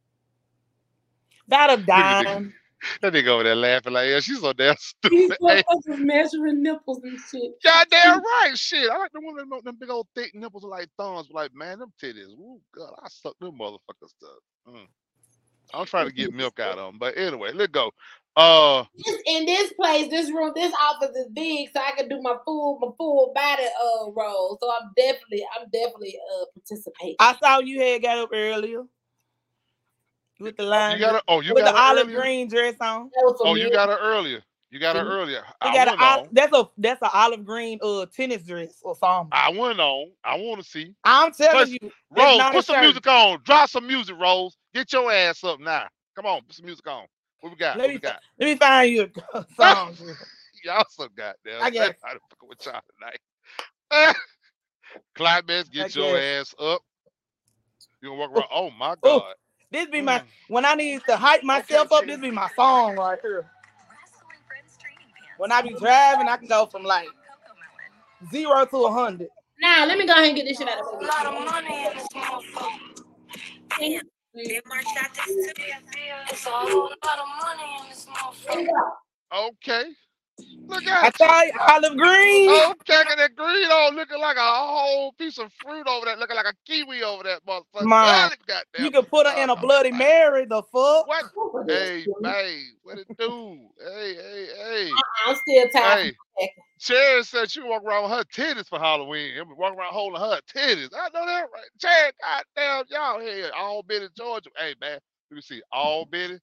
[1.47, 2.53] about a dime.
[3.01, 4.95] That nigga over there laughing like, yeah, she's so damn these
[5.33, 5.39] stupid.
[5.41, 7.53] Hey, motherfuckers measuring nipples and shit.
[7.65, 8.89] goddamn right, shit.
[8.91, 11.29] I like the women with them big old thick nipples are like thumbs.
[11.33, 12.29] Like, man, them titties.
[12.39, 14.39] Ooh, God, I suck them motherfuckers stuff.
[14.69, 14.87] Mm.
[15.75, 17.93] I'm trying to get milk out of them, but anyway, let's go.
[18.37, 18.85] Uh,
[19.27, 22.79] in this place, this room, this office is big, so I can do my full,
[22.81, 24.59] my full body uh roll.
[24.61, 27.17] So I'm definitely, I'm definitely uh participating.
[27.21, 28.85] I saw you had got up earlier
[30.41, 30.95] with the line.
[30.95, 31.23] you got her.
[31.29, 32.23] Oh, you with got the olive earlier?
[32.23, 33.11] green dress on.
[33.15, 34.43] That was for Oh, you got her earlier.
[34.71, 35.07] You got her Mhm.
[35.07, 35.45] earlier.
[35.63, 36.29] He I got went a on.
[36.33, 39.33] that's a that's an olive green uh tennis dress or something.
[39.33, 40.13] I went on.
[40.25, 40.95] I want to see.
[41.05, 42.81] I'm telling Plus, you, that's Rose, put some shirt.
[42.81, 43.41] music on.
[43.45, 44.57] Drop some music, Rose.
[44.77, 45.87] Get your ass up now.
[46.17, 47.07] Come on, put some music on.
[47.41, 47.79] What we got?
[47.79, 48.21] Let What me we got?
[48.39, 49.95] let me find you a song.
[50.65, 51.35] Y'all so goddamn.
[51.63, 51.95] I guess.
[52.05, 52.81] I don't fucking with y'all
[53.91, 54.15] tonight.
[55.17, 56.19] Climax, get I your guess.
[56.19, 56.83] ass up.
[58.03, 58.49] You gonna walk around?
[58.53, 59.35] Oh my Oh, god.
[59.73, 60.27] This be my Mm.
[60.49, 62.07] when I need to hype myself up.
[62.07, 63.51] This be my song right here.
[65.39, 67.09] When I be driving, I can go from like
[68.31, 69.31] zero to a hundred.
[69.61, 71.07] Now let me go ahead and get this shit out of the
[73.81, 74.01] way.
[74.37, 74.49] Lot of money in this motherfucker.
[74.49, 75.53] They marched out this too.
[76.31, 78.69] It's a whole lot of money in.
[79.33, 79.85] Okay.
[80.67, 81.11] Look at you.
[81.13, 82.51] tell you, olive green.
[82.51, 86.17] Oh, okay, got that green on looking like a whole piece of fruit over there,
[86.17, 87.87] looking like a kiwi over that motherfucker.
[87.87, 90.45] Man, goddamn You can put her in a Bloody I'm- Mary.
[90.45, 91.07] The fuck?
[91.07, 91.25] What?
[91.69, 93.59] Hey, babe, what it do?
[93.79, 94.91] Hey, hey, hey.
[94.91, 96.15] Uh-uh, I'm still tired.
[96.37, 99.37] Hey, Cherry said she walk around with her titties for Halloween.
[99.39, 100.91] And walk around holding her titties.
[100.95, 101.71] I know that right.
[101.81, 103.51] Cherry, goddamn, y'all here.
[103.57, 104.51] Albany, Georgia.
[104.57, 104.99] Hey, man.
[105.31, 105.63] Let me see.
[105.73, 106.39] Albany,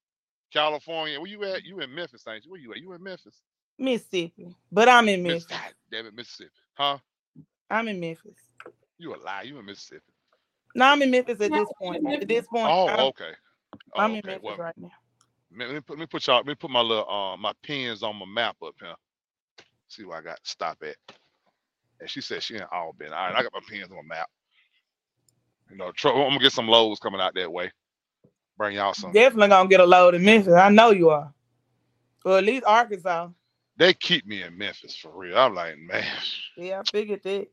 [0.53, 1.19] California.
[1.19, 1.63] Where you at?
[1.63, 2.51] You in Memphis, ain't you?
[2.51, 2.79] Where you at?
[2.79, 3.41] You in Memphis?
[3.79, 5.45] Mississippi, but I'm in Memphis.
[5.45, 6.51] God damn it, Mississippi.
[6.75, 6.97] Huh?
[7.69, 8.37] I'm in Memphis.
[8.99, 9.43] You a lie.
[9.43, 10.01] You in Mississippi.
[10.75, 12.07] No, I'm in Memphis at this point.
[12.07, 13.31] At this point, Oh, I'm, okay.
[13.95, 14.21] Oh, I'm in okay.
[14.25, 14.91] Memphis Well, right now.
[15.57, 18.03] Let me put let me put y'all let me put my little uh my pins
[18.03, 18.95] on my map up here.
[19.93, 20.95] See where I got to stop at.
[22.01, 23.13] And she said she ain't all been.
[23.13, 24.29] All right, I got my pins on my map.
[25.71, 27.71] You know, tr- I'm gonna get some loads coming out that way.
[28.57, 29.13] Bring y'all some.
[29.13, 30.53] Definitely gonna get a load in Memphis.
[30.53, 31.33] I know you are.
[32.25, 33.29] Well, at least Arkansas.
[33.77, 35.37] They keep me in Memphis for real.
[35.37, 36.05] I'm like, man,
[36.55, 37.47] Yeah, I figured that.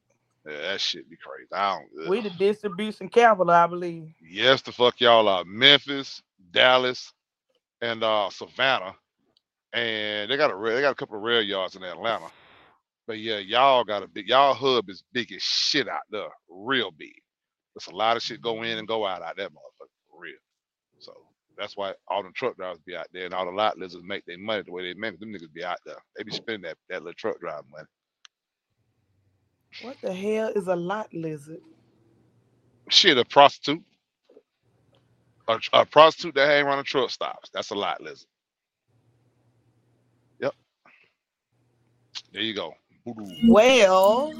[0.49, 1.49] yeah, that shit be crazy.
[1.53, 2.11] I don't.
[2.11, 4.11] We the distribution capital, I believe.
[4.21, 5.45] Yes, the fuck y'all are.
[5.45, 6.23] Memphis,
[6.53, 7.12] Dallas,
[7.83, 8.95] and uh Savannah.
[9.73, 12.27] And they got a they got a couple of rail yards in Atlanta.
[13.07, 16.29] But yeah, y'all got a big y'all hub is big as shit out there.
[16.49, 17.15] Real big.
[17.75, 20.35] There's a lot of shit go in and go out out that motherfucker for real.
[20.99, 21.13] So
[21.57, 24.25] that's why all the truck drivers be out there and all the lot lizards make
[24.27, 25.21] their money the way they make it.
[25.21, 25.99] Them niggas be out there.
[26.17, 27.87] They be spending that, that little truck driver money.
[29.83, 31.61] What the hell is a lot lizard?
[32.89, 33.83] Shit, a prostitute.
[35.49, 37.51] A, a prostitute that hang around the truck stops.
[37.53, 38.29] That's a lot lizard.
[40.41, 40.55] Yep.
[42.32, 42.74] There you go.
[43.05, 43.27] Voodoo.
[43.48, 44.32] Well,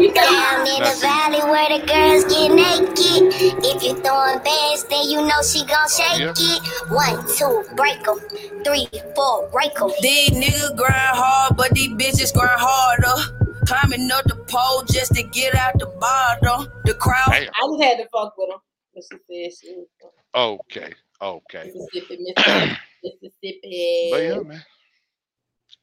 [0.00, 3.34] Down in the valley where the girls get naked.
[3.62, 6.32] If you throwing bands, then you know she gon' shake yeah.
[6.36, 6.90] it.
[6.90, 8.18] One, two, break 'em.
[8.64, 9.90] Three, four, break 'em.
[10.00, 13.36] These niggas grind hard, but these bitches grind harder.
[13.66, 16.66] Climbing up the pole just to get out the bottom.
[16.84, 17.28] The crowd.
[17.28, 17.42] Damn.
[17.44, 18.58] I just had to fuck with them.
[18.94, 20.94] But she said she was from Okay.
[21.22, 21.72] Okay.
[21.74, 22.78] Mississippi, Mississippi,
[23.22, 24.08] Mississippi.
[24.10, 24.64] But yeah, man.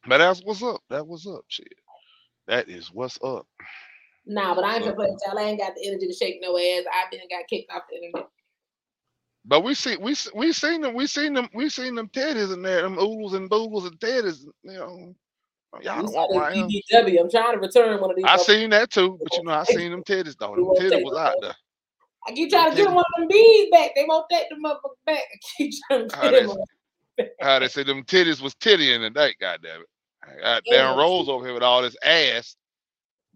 [0.08, 0.82] But that's what's up.
[0.90, 1.44] That was up.
[1.48, 1.74] Shit.
[2.48, 3.46] That is what's up.
[4.26, 5.40] Nah, but I ain't with y'all.
[5.40, 6.84] I ain't got the energy to shake no ass.
[6.92, 8.28] I been got kicked off the internet.
[9.46, 12.62] But we see we we seen them we seen them we seen them teddies in
[12.62, 14.44] there, them oodles and boodles and teddies.
[14.64, 15.16] You know,
[15.74, 16.70] oh, y'all You don't the around.
[16.70, 17.22] BBW.
[17.22, 18.26] I'm trying to return one of these.
[18.28, 20.56] I seen that too, but you know I seen them teddies though.
[20.56, 21.56] Them teddies was out there.
[22.28, 23.92] I keep trying to get one of them bees back.
[23.96, 25.20] They won't take the motherfucker back.
[25.34, 27.30] I keep trying to How get they, them.
[27.40, 29.88] how they say them titties was titty in the night, goddamn it.
[30.42, 30.78] Got Yeah.
[30.78, 32.56] damn Rose over here with all this ass.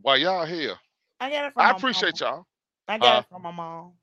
[0.02, 0.76] While y'all here.
[1.20, 2.22] I got it from I my appreciate mama.
[2.22, 2.46] y'all.
[2.88, 3.20] I got Huh?
[3.20, 3.94] it from my mom.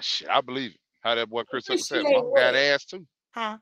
[0.00, 0.80] Shit, I believe it.
[1.02, 3.06] How that boy Chris Tucker said, Appreciate mom got ass too.
[3.32, 3.58] Huh?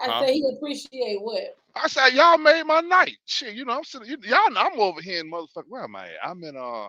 [0.00, 0.20] I Huh?
[0.20, 1.56] say he appreciate what?
[1.74, 3.16] I said, y'all made my night.
[3.26, 5.64] Shit, you know, I'm sitting, you, y'all know I'm over here in motherfucker.
[5.68, 6.28] Where am I at?
[6.30, 6.88] I'm in uh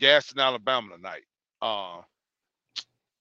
[0.00, 1.24] Gadsden, Alabama tonight.
[1.62, 2.02] Uh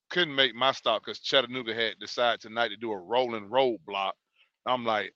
[0.10, 4.14] couldn't make my stop because Chattanooga had decided tonight to do a rolling roadblock.
[4.66, 5.14] I'm like,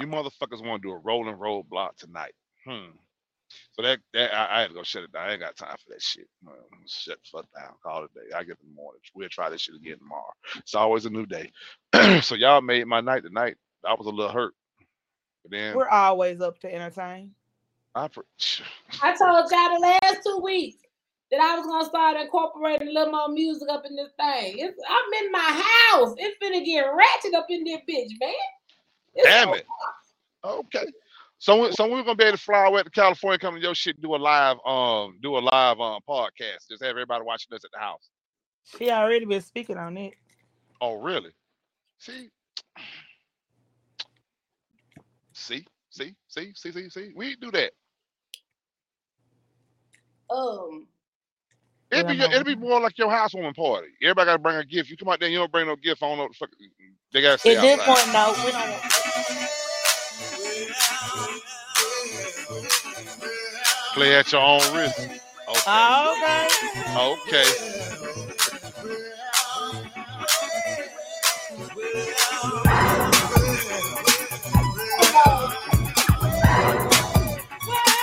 [0.00, 2.34] you motherfuckers want to do a rolling roadblock tonight.
[2.66, 2.96] Hmm.
[3.72, 5.28] So that, that I, I had to go shut it down.
[5.28, 6.26] I ain't got time for that shit.
[6.86, 7.74] Shut the fuck down.
[7.82, 8.34] Call it a day.
[8.36, 9.00] I get the morning.
[9.14, 10.32] We'll try this shit again tomorrow.
[10.56, 11.50] It's always a new day.
[12.22, 13.56] so y'all made my night tonight.
[13.84, 14.54] I was a little hurt.
[15.42, 17.32] But then We're always up to entertain.
[17.94, 18.24] I pre-
[19.02, 20.78] I told y'all the last two weeks
[21.30, 24.58] that I was gonna start incorporating a little more music up in this thing.
[24.58, 25.62] It's, I'm in my
[25.92, 26.14] house.
[26.18, 28.34] It's gonna get ratchet up in this bitch, man.
[29.14, 29.66] It's damn so it.
[30.44, 30.86] Okay.
[31.38, 33.74] So we- so we're gonna be able to fly away to California, come to your
[33.74, 36.68] shit, do a live um do a live um podcast.
[36.68, 38.08] Just have everybody watching us at the house.
[38.78, 40.14] She already been speaking on it.
[40.80, 41.30] Oh really?
[41.98, 42.30] See?
[45.32, 45.66] See?
[45.90, 46.14] See?
[46.28, 46.52] See?
[46.54, 46.72] See?
[46.72, 46.88] See?
[46.88, 47.12] See?
[47.14, 47.72] We do that.
[50.30, 50.86] Um,
[51.94, 52.34] It'd be Yeah, I know.
[52.34, 53.88] it'd be more like your housewarming party.
[54.02, 54.90] Everybody gotta bring a gift.
[54.90, 56.02] You come out there, you don't bring no gift.
[56.02, 56.50] I don't know what the fuck
[57.12, 58.04] they gotta stay At this outside.
[58.04, 58.80] point, no, we don't.
[63.94, 64.98] Play at your own risk.
[64.98, 65.60] Okay.
[65.66, 67.44] Oh, okay.
[67.44, 68.64] Okay.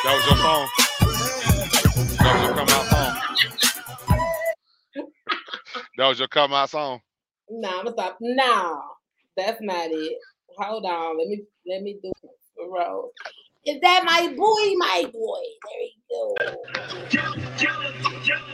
[0.04, 0.68] That was your song.
[2.18, 2.91] That was your come out
[6.02, 7.02] that was your come out song.
[7.50, 8.18] nah, I'm gonna stop.
[8.22, 8.82] Nah,
[9.38, 10.18] that's not it.
[10.58, 11.18] Hold on.
[11.20, 12.70] Let me let me do it.
[12.72, 13.12] Rose.
[13.66, 14.76] Is that my boy?
[14.78, 15.42] My boy.
[15.64, 16.68] There you go.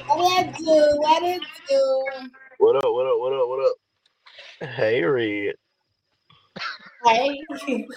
[0.07, 0.97] What it do?
[0.99, 2.07] What it do?
[2.57, 2.85] What up?
[2.93, 3.19] What up?
[3.19, 3.49] What up?
[3.49, 3.75] What up?
[4.75, 5.55] Hey, Red.
[7.05, 7.45] Hey.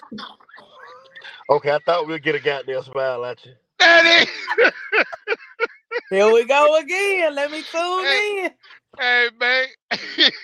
[1.51, 3.53] Okay, I thought we'd get a goddamn smile at you.
[3.79, 4.31] Daddy!
[6.11, 7.35] Here we go again.
[7.37, 8.23] Let me tune Hey.
[8.45, 8.51] in.
[8.99, 9.67] Hey man.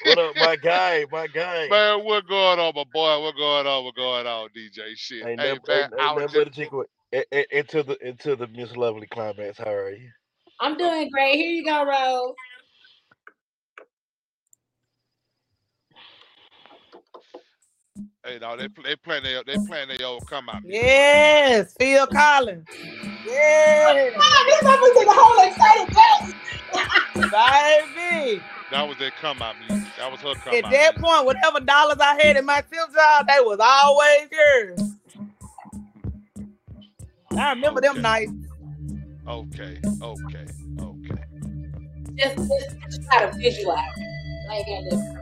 [0.00, 1.06] What up, my guy?
[1.10, 1.70] My guy.
[1.70, 3.20] Man, what going on, my boy?
[3.22, 3.84] What going on?
[3.84, 4.96] What going on, DJ?
[4.96, 5.26] Shit.
[5.26, 6.78] Ain't hey nothing, man, ain't, I ain't was nothing but a just chicken.
[6.78, 9.58] with- i- i- Into the into the Miss Lovely climax.
[9.58, 10.10] How are you?
[10.60, 11.36] I'm doing great.
[11.36, 12.34] Here you go, Rose.
[18.24, 20.62] hey no, they play they playing they they playing their old come out.
[20.64, 22.66] Yes, Phil Collins.
[23.24, 23.94] Yeah,
[24.46, 25.88] this happened to the whole excited
[27.30, 28.42] baby.
[28.70, 29.88] That was their come out music.
[29.98, 31.02] That was her come At out that music.
[31.02, 34.76] point, whatever dollars I had in my tip jar, they was always here.
[37.36, 38.32] I remember them nights.
[39.28, 40.46] Okay, okay,
[40.80, 41.24] okay.
[42.16, 43.90] Just, just, just try to visualize.
[44.50, 45.18] I ain't got nothing.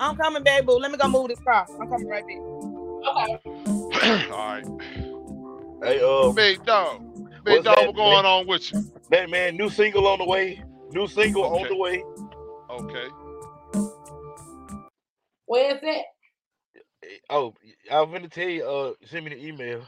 [0.00, 0.66] I'm coming, baby.
[0.66, 0.78] Boo.
[0.78, 1.66] Let me go move this car.
[1.80, 2.38] I'm coming right there.
[3.08, 4.30] Okay.
[4.32, 4.64] All right.
[5.82, 7.02] Hey, uh, Big dog.
[7.44, 8.84] Big What's dog, that, what going on with you?
[9.10, 10.62] that man, new single on the way.
[10.94, 12.04] New single on the way.
[12.70, 13.08] Okay.
[15.46, 16.04] Where's it?
[17.28, 17.52] Oh,
[17.90, 18.64] I'm gonna tell you.
[18.64, 19.82] Uh, send me the email.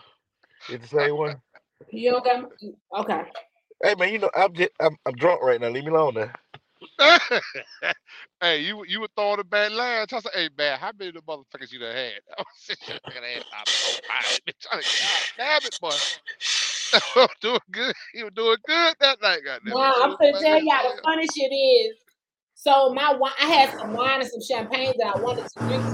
[0.69, 1.37] It's the same one.
[1.91, 2.51] You don't got
[3.01, 3.21] okay.
[3.85, 5.69] Hey man, you know I'm just I'm, I'm drunk right now.
[5.69, 6.33] Leave me alone now.
[8.41, 10.07] hey, you you were throwing a bad line.
[10.11, 12.15] I said, hey man, how many of the motherfuckers you done had?
[12.39, 14.41] I was sitting there looking at I'm so tired.
[14.49, 15.91] Bitch, I said, God damn it, boy.
[17.17, 17.95] I'm doing good.
[18.15, 19.75] You were doing good that night, goddamn.
[19.75, 21.97] Nah, I'm gonna tell y'all the funny shit is.
[22.55, 25.85] So my wine, I had some wine and some champagne that I wanted to drink,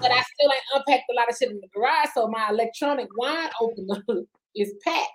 [0.00, 2.08] but I still ain't unpacked a lot of shit in the garage.
[2.14, 4.02] So my electronic wine opener
[4.56, 5.08] is packed.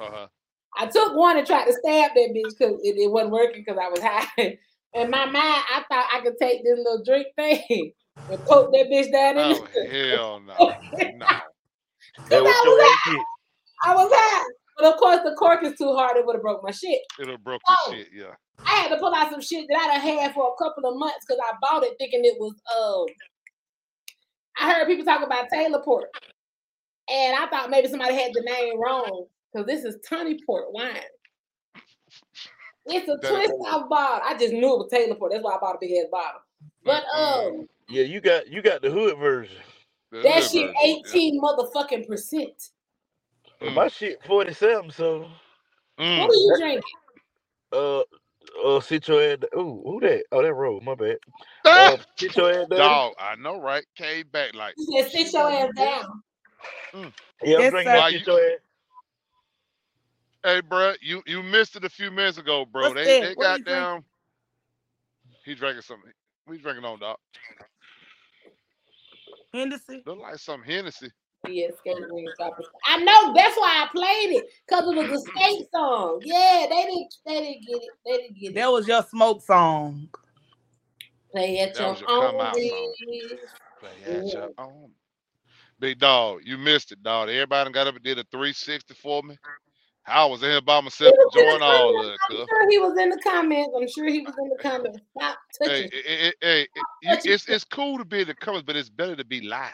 [0.00, 0.26] Uh-huh.
[0.76, 3.80] I took one and tried to stab that bitch because it, it wasn't working because
[3.82, 4.58] I was high.
[4.94, 5.34] In my mind,
[5.74, 7.92] I thought I could take this little drink thing
[8.28, 10.72] and poke that bitch down in Oh hell no.
[11.16, 11.26] No.
[12.28, 13.24] That was I your was ass.
[13.84, 14.44] I was high.
[14.76, 16.16] But of course, the cork is too hard.
[16.16, 17.00] It would have broke my shit.
[17.20, 17.88] It'll broke Oh.
[17.90, 18.34] your shit, yeah.
[18.64, 20.96] I had to pull out some shit that I done had for a couple of
[20.98, 23.06] months because I bought it thinking it was um
[24.60, 26.10] I heard people talk about Taylor Port.
[27.10, 30.96] And I thought maybe somebody had the name wrong because this is Tawny Port wine.
[32.86, 34.22] It's a That- twist I bought.
[34.24, 35.32] I just knew it was Taylor Port.
[35.32, 36.40] That's why I bought a big ass bottle.
[36.84, 39.56] But um Yeah, you got you got the hood version.
[40.22, 42.52] That shit 18 motherfucking percent.
[43.60, 44.90] Well, My shit forty seven.
[44.90, 45.28] So
[46.00, 46.26] Mm.
[46.26, 46.82] What are you drinking?
[47.72, 48.02] uh
[48.64, 49.38] uh sit your ass.
[49.56, 50.24] Ooh, who that?
[50.32, 50.82] Oh, that road.
[50.84, 51.18] My bad.
[51.74, 53.00] Uh, sit your ass down.
[53.00, 53.84] Dog, I know, right?
[53.96, 56.22] Came back like You said sit your ass down.
[57.42, 57.94] Yeah, I'm Yes, drinking sir.
[57.94, 58.58] that sit your ass.
[60.44, 62.92] Hey, bro, you you missed it a few minutes ago, bro.
[62.92, 63.20] What's they that?
[63.20, 63.88] they What got you drinking?
[63.88, 64.04] down.
[65.44, 66.12] He drinking something.
[66.48, 67.18] We drinking on, dog.
[69.52, 70.02] Hennessy.
[70.06, 71.10] Look like some Hennessy.
[71.46, 72.58] Yeah, skate ring stop.
[72.86, 76.20] I know that's why I played it because it was a skate song.
[76.24, 77.88] Yeah, they didn't they didn't get it.
[78.04, 78.54] They didn't get it.
[78.56, 80.08] That was your smoke song.
[81.30, 84.90] Play at That your was your come own out Play at your own.
[85.78, 87.28] Big dog, you missed it, dog.
[87.28, 89.38] Everybody got up and did a 360 for me.
[90.08, 92.36] I was in here by myself He was in the enjoying all of it, I'm
[92.48, 93.72] sure he was in the comments.
[93.76, 95.00] I'm sure he was in the comments.
[95.16, 95.90] Stop touching.
[95.92, 99.16] hey, hey, hey, you- it's it's cool to be in the comments, but it's better
[99.16, 99.72] to be live.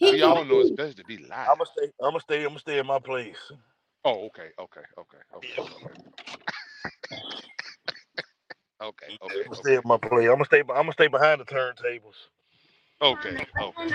[0.00, 1.48] We all know it's better to be live.
[1.50, 1.92] I'm gonna stay.
[2.02, 2.42] I'm gonna stay.
[2.42, 3.38] I'm gonna stay in my place.
[4.04, 5.94] Oh, okay, okay, okay, okay, okay.
[8.82, 10.28] Okay, okay, I'm gonna okay, stay in my place.
[10.28, 10.60] I'm gonna stay.
[10.60, 12.16] I'm gonna stay behind the turntables.
[13.02, 13.86] okay, okay.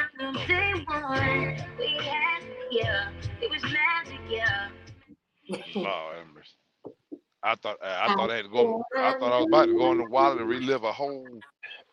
[5.51, 6.49] Lord have mercy.
[7.43, 8.85] I thought uh, I thought I had to go.
[9.01, 11.43] I thought I was about to go in the wallet and relive a whole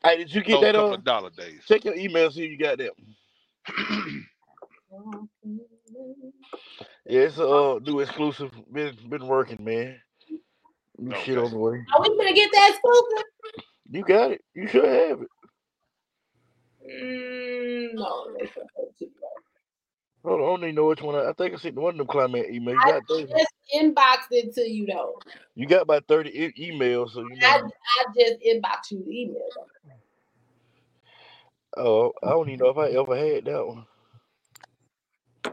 [0.04, 0.76] Hey, did you get that?
[0.76, 1.64] couple Uh, dollar days.
[1.66, 2.30] check your email.
[2.30, 2.92] See if you got that.
[7.06, 8.52] Yeah, it's a uh, new exclusive.
[8.72, 10.00] Been been working, man.
[10.98, 11.84] New shit on the way.
[11.94, 13.24] Are we gonna get that exclusive?
[13.90, 14.42] You got it.
[14.54, 15.28] You should have it.
[16.90, 19.10] Mm, no, they should have it.
[20.28, 21.16] Hold on, I don't even know which one.
[21.16, 22.78] I, I think I sent one of them climate emails.
[22.78, 25.22] You I got 30, just inboxed it to you though.
[25.56, 27.70] you got about thirty e- emails, so you know.
[27.98, 29.42] I just inboxed you the email.
[31.76, 33.86] Oh, I don't even know if I ever had that one.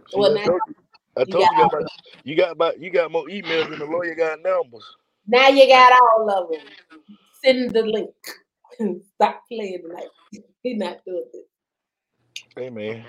[0.07, 0.75] See, Well, I now told you,
[1.17, 1.85] I told you, got about,
[2.23, 4.85] you got about you got more emails than the lawyer got numbers.
[5.27, 6.61] now you got all of them.
[7.43, 8.15] Send the link.
[8.79, 10.09] And stop playing tonight.
[10.63, 11.43] He's not doing this.
[12.55, 13.05] Hey man,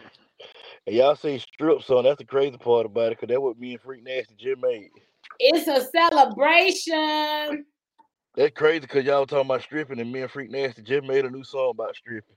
[0.86, 2.04] and y'all say strip song.
[2.04, 4.90] That's the crazy part about it, cause that what me and Freak Nasty Jim made.
[5.38, 7.66] It's a celebration.
[8.36, 11.30] That's crazy, cause y'all talking about stripping, and me and Freak Nasty Jim made a
[11.30, 12.36] new song about stripping.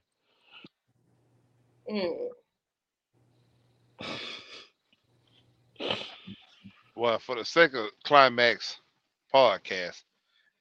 [1.90, 2.28] Mm.
[6.96, 8.78] Well, for the sake of climax
[9.32, 10.02] podcast,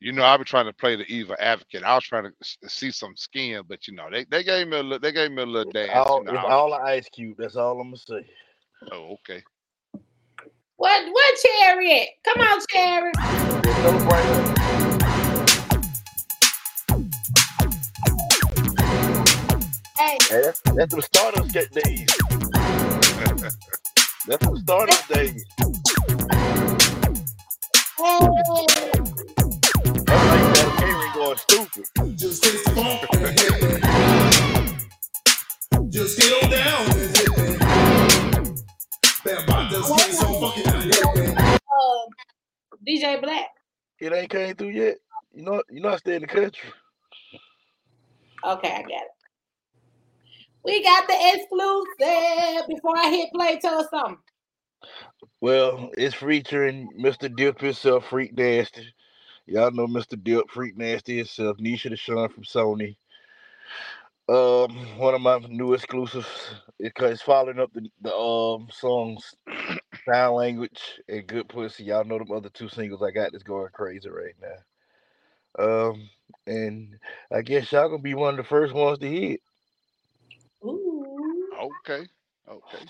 [0.02, 1.84] You know, I be trying to play the evil advocate.
[1.84, 2.32] I was trying to
[2.70, 5.44] see some skin, but you know, they, they gave me a little they gave me
[5.44, 5.92] a little dance.
[5.94, 7.36] All, You know, it's all an ice cube.
[7.38, 8.26] That's all I'm gonna say.
[8.94, 9.44] oh, okay.
[10.78, 12.08] What what cherry at?
[12.24, 13.12] Come on, cherry.
[19.98, 22.08] Hey, Hey, that's, that's the startup get days.
[24.26, 25.46] that's the startup days.
[27.98, 28.89] That's like that catering
[31.20, 31.86] going stupid.
[32.18, 33.52] Just hit the phone and hit
[35.74, 35.90] me.
[35.90, 37.46] Just get on down and hit me.
[39.26, 41.04] Bam, I just get so fucking hit
[41.38, 42.04] uh,
[42.88, 43.50] DJ Black.
[44.00, 44.98] It ain't came through yet.
[45.34, 46.70] You know, you know I stay in the country.
[48.46, 49.12] Okay, I got it.
[50.64, 52.68] We got the exclusive.
[52.70, 54.18] Before I hit play, tell us something.
[55.42, 57.34] Well, it's featuring Mr.
[57.36, 58.88] Dip himself, Freak Nasty.
[59.50, 60.22] Y'all know Mr.
[60.22, 62.96] Dip, Freak Nasty himself, Nisha Deshawn from Sony.
[64.30, 66.28] Um, one of my new exclusives.
[66.78, 69.34] Because it's following up the, the um songs
[70.06, 71.86] Sound Language and Good Pussy.
[71.86, 75.90] Y'all know them other two singles I got that's going crazy right now.
[75.90, 76.10] Um,
[76.46, 77.00] and
[77.34, 79.42] I guess y'all gonna be one of the first ones to hit.
[80.64, 81.50] Ooh.
[81.60, 82.08] Okay.
[82.48, 82.86] Okay.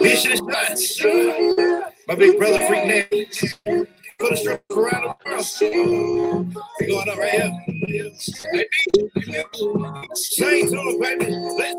[0.00, 1.04] Bitch is nuts.
[2.08, 3.86] My big brother freak name.
[4.18, 6.56] Put a strip around the world.
[6.80, 8.10] We going up right here.
[8.52, 8.66] Hey,
[9.16, 9.44] DJ.
[10.16, 11.26] Sing to it, baby.
[11.58, 11.76] Let's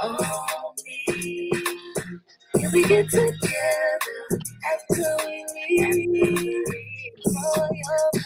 [0.00, 0.47] Can
[2.72, 3.38] we get together
[4.72, 6.64] after we leave?
[7.24, 8.22] For your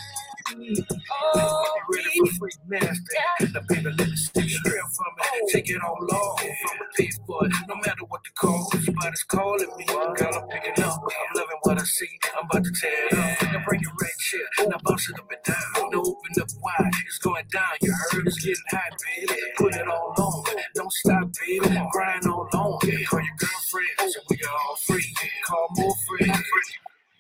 [1.35, 3.53] oh, ready for freak nasty.
[3.55, 5.49] Now, baby, let me see you real for me.
[5.53, 7.49] Take it on long from a piece, boy.
[7.69, 9.87] No matter what the call, somebody's calling me.
[9.87, 11.01] Girl, I'm picking up.
[11.03, 12.09] I'm loving what I see.
[12.37, 13.53] I'm about to tear it up.
[13.53, 14.69] Now bring your red chair.
[14.69, 15.91] Now bounce it up and down.
[15.93, 16.93] Now open up wide.
[17.07, 17.75] It's going down.
[17.83, 19.41] You heard it's getting hot, baby.
[19.59, 20.57] Put it all on.
[20.75, 21.81] Don't stop, baby.
[21.93, 22.79] Grind on long.
[22.81, 24.13] Call your girlfriend.
[24.13, 25.15] So we are all free.
[25.47, 26.45] Call more friends.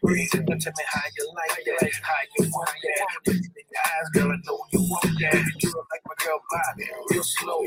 [0.02, 0.30] Breathe.
[0.30, 3.06] Tell me how you like that, how you want that.
[3.28, 5.52] Look in your eyes, girl, I know you want that.
[5.60, 7.60] Do it like my girl Bobby, real slow.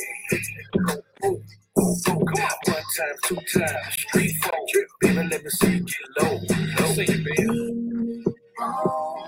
[0.88, 1.44] Go, boom,
[1.76, 2.26] boom, boom.
[2.28, 4.06] Come on, one time, two times,
[4.44, 4.54] folk.
[4.70, 6.40] Trip, baby, let me see you get low.
[6.80, 8.26] Low, see you, baby.
[8.60, 9.28] Oh,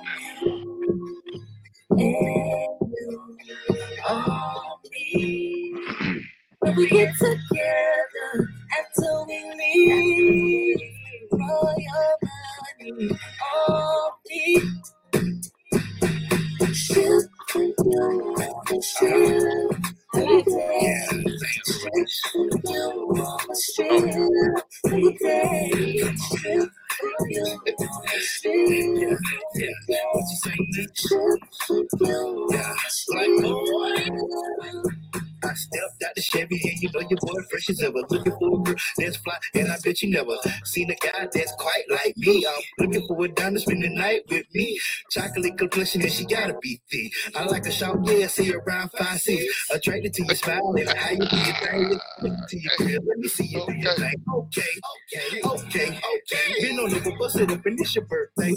[4.10, 5.76] oh, me.
[6.62, 10.57] When we get together after we leave
[36.48, 38.00] Chevy and you know your boy fresh as ever.
[38.10, 41.54] Looking for a girl that's fly, and I bet you never seen a guy that's
[41.58, 42.46] quite like me.
[42.46, 44.80] I'm looking for a dime to spend the night with me.
[45.12, 47.12] Chocolate complexion and she gotta be thick.
[47.36, 49.44] I like a short, yeah, say around five six.
[49.74, 52.00] Attracted to your smile and how you do your thing.
[52.48, 54.24] To your crib, let me see you do your thing.
[54.30, 54.62] Okay,
[55.14, 56.62] okay, okay, okay.
[56.62, 58.54] Been on the bust it up and it's your birthday.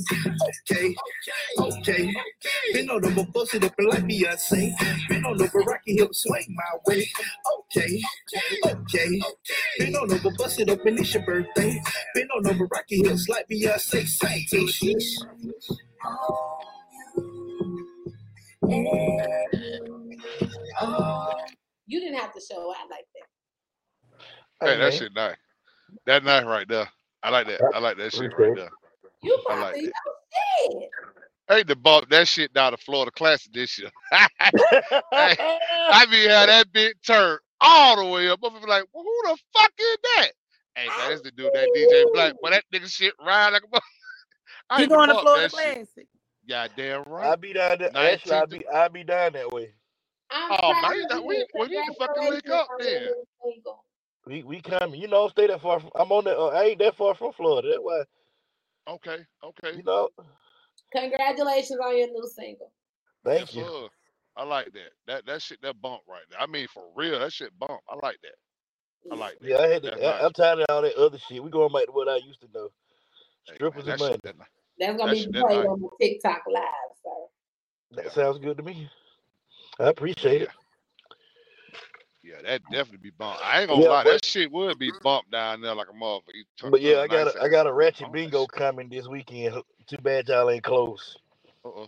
[0.70, 0.94] Okay,
[1.58, 2.14] okay.
[2.72, 5.08] Been on the bust it up and like Beyonce.
[5.08, 7.06] Been on the Rocky Hill swing my way.
[7.76, 7.79] Okay,
[8.66, 9.20] okay.
[9.78, 11.80] Been on over, bust it up and it's your birthday.
[12.14, 14.06] Been on over Rocky Hills like Beyonce.
[14.06, 15.04] Say, sheesh.
[21.86, 24.66] You didn't have to show out like that.
[24.66, 25.36] Hey, that shit nice.
[26.06, 26.88] That nice right there.
[27.22, 27.60] I like that.
[27.74, 28.70] I like that shit right there.
[29.22, 29.92] You I like probably that.
[30.06, 30.90] know shit.
[31.48, 33.90] Hey, the bump that shit down to Florida Classic this year.
[34.12, 34.28] hey,
[35.10, 38.40] I be had that big turn all the way up.
[38.44, 40.30] I'm be like, well, who the fuck is that?
[40.76, 42.34] Hey, man, that's the dude that DJ Black.
[42.42, 43.68] But that nigga shit ride like a.
[43.70, 43.82] mother-
[44.70, 45.74] I You ain't even going to Florida that shit.
[45.74, 46.06] Classic?
[46.48, 47.40] Goddamn I'll right.
[47.40, 47.90] be down there.
[47.94, 49.74] Actually, I'll be I'll be down that way.
[50.30, 51.46] I'm Oh man, of that, we you.
[51.58, 52.92] we need to fucking link up on then.
[52.92, 53.84] your new single.
[54.26, 55.00] We we coming.
[55.00, 55.80] You know, stay that far.
[55.80, 56.38] From, I'm on that.
[56.38, 57.68] Uh, I ain't that far from Florida.
[57.68, 58.02] That's why.
[58.88, 59.76] Okay, okay.
[59.76, 60.08] You know.
[60.92, 62.72] Congratulations on your new single.
[63.24, 63.64] Thank Yes, you.
[63.64, 63.88] sir.
[64.36, 64.90] I like that.
[65.06, 66.40] That that shit that bump right there.
[66.40, 67.80] I mean for real, that shit bump.
[67.88, 69.12] I like that.
[69.12, 69.48] I like that.
[69.48, 69.90] Yeah, I had to.
[69.90, 70.22] That's I, nice.
[70.24, 71.42] I'm tired of all that other shit.
[71.42, 72.68] We going back to what I used to know.
[73.46, 74.18] Hey, man, Strippers that and money.
[74.22, 74.34] that.
[74.78, 75.66] That's gonna That be shit played nice.
[75.66, 76.64] on the TikTok live,
[77.02, 78.02] sir.
[78.02, 78.88] That sounds good to me.
[79.78, 80.48] I appreciate it.
[82.22, 83.40] Yeah, that definitely be bumped.
[83.42, 85.92] I ain't gonna Yeah, lie, but- that shit would be bumped down there like a
[85.92, 86.70] motherfucker.
[86.70, 89.62] But yeah, I got nice a, I got a ratchet bingo coming this weekend.
[89.86, 91.16] Too bad y'all ain't close.
[91.64, 91.86] Uh-uh.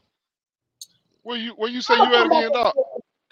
[1.23, 2.75] Where you where you say you at again, dog?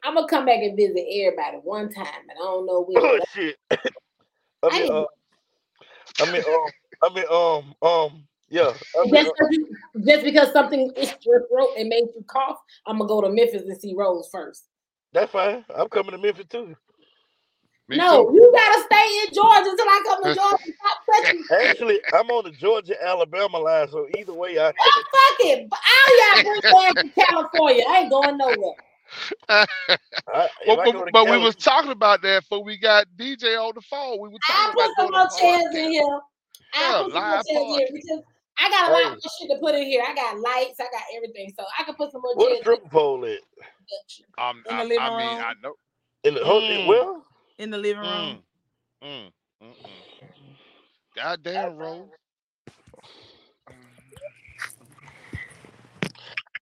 [0.04, 3.56] I'm gonna come back and visit everybody one time, and I don't know Oh shit.
[4.62, 5.04] I mean, uh,
[6.20, 6.70] I mean, um,
[7.02, 8.72] I mean, um, um, yeah.
[8.98, 9.58] I mean, Just, 'cause
[10.06, 13.62] just because something is your throat and made you cough, I'm gonna go to Memphis
[13.62, 14.66] and see Rose first.
[15.12, 15.64] that's fine.
[15.74, 16.76] I'm coming to Memphis too.
[17.98, 20.58] No, you gotta stay in Georgia until I come to Georgia.
[20.78, 21.44] Stop touching.
[21.52, 24.72] Actually, I'm on the Georgia Alabama line, so either way, I.
[24.78, 25.68] Oh, fuck it.
[25.70, 27.84] But All y'all bring your to California.
[27.88, 28.74] I ain't going nowhere.
[29.48, 33.72] I But, but, go but we was talking about that before we got DJ on
[33.74, 34.20] the phone.
[34.20, 36.20] We were I'll talking put about some more chairs in here.
[36.74, 37.88] I'll put some more chairs in here.
[37.92, 38.22] Because
[38.58, 40.04] I got a lot of shit to put in here.
[40.06, 40.80] I got lights.
[40.80, 41.52] I got everything.
[41.58, 42.78] So I can put some more Where the chairs.
[42.90, 43.40] pole at?
[44.38, 45.38] Um, In I, the living I mean, room.
[45.40, 45.74] I know.
[46.24, 46.86] In the ho- Mm.
[46.88, 47.26] well,
[47.60, 48.42] in the living room.
[49.04, 49.30] Mm,
[49.62, 49.74] mm.
[51.14, 52.08] Goddamn, Rose.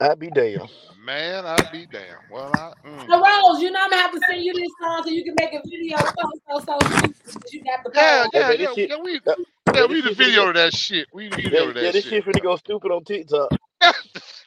[0.00, 0.66] I'd be damn.
[1.04, 2.02] Man, I'd be damn.
[2.30, 2.72] Well, I.
[2.86, 3.06] Mm.
[3.08, 5.34] So Rose, you know I'm gonna have to send you this song so you can
[5.40, 8.96] make a video so so so because you got the Yeah, yeah, yeah, yeah.
[9.02, 9.34] We, uh, yeah,
[9.74, 11.06] yeah, we need a video of that shit.
[11.12, 12.24] We need a video Yeah, of yeah, this shit.
[12.24, 13.50] shit finna go stupid on TikTok.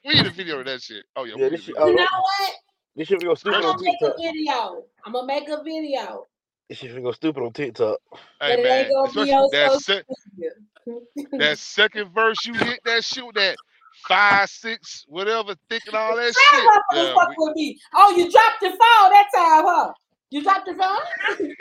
[0.03, 1.06] We need a video of that shit.
[1.15, 1.76] Oh yeah, Yeah, this shit.
[1.78, 2.53] Oh, You know what?
[2.95, 4.84] this shit finna go stupid I'm stupid on gonna make a video.
[5.06, 6.28] I'm gonna make a video.
[6.72, 7.99] This shit finna go stupid on TikTok.
[8.39, 10.06] Hey it man, ain't gonna be especially on that social sec-
[10.38, 10.52] media.
[11.38, 13.57] that second verse you hit that shoot that
[14.07, 16.64] five six whatever thick and all that shit.
[16.64, 17.77] motherfuckers Yeah, fuck we, with me.
[17.93, 19.91] Oh, you dropped your phone that time, huh?
[20.30, 21.56] You dropped your phone?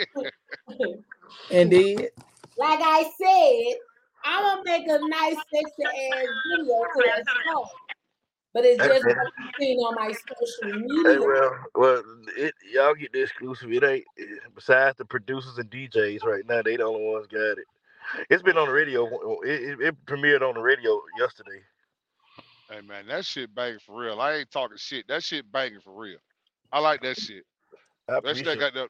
[1.50, 2.10] Indeed.
[2.56, 3.78] like I said,
[4.24, 6.26] I'm gonna make a nice sexy ass
[6.56, 7.68] video to that song.
[8.52, 9.16] But it's just man.
[9.16, 11.20] what you seen on my social Hey, media.
[11.20, 12.02] well, well,
[12.36, 13.72] it, y'all get the exclusive.
[13.72, 14.24] It ain't eh,
[14.54, 16.62] besides the producers and DJs right now.
[16.62, 17.66] They the only ones got it.
[18.30, 19.06] It's been on the radio.
[19.44, 21.60] It, it, it premiered on the radio yesterday.
[22.70, 24.20] hey man, that shit banging for real.
[24.20, 25.06] I ain't talking shit.
[25.08, 26.18] That shit banging for real.
[26.72, 27.44] I like that shit.
[28.08, 28.88] That shit got that.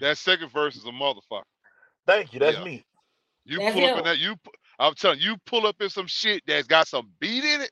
[0.00, 1.42] That second verse is a motherfucker.
[2.06, 2.40] Thank you.
[2.40, 2.64] That's Yeah.
[2.64, 2.84] me.
[3.44, 4.18] You That's pull up in that.
[4.18, 4.36] You,
[4.78, 7.70] I'm telling you, you pull up in some shit that's got some beat in it,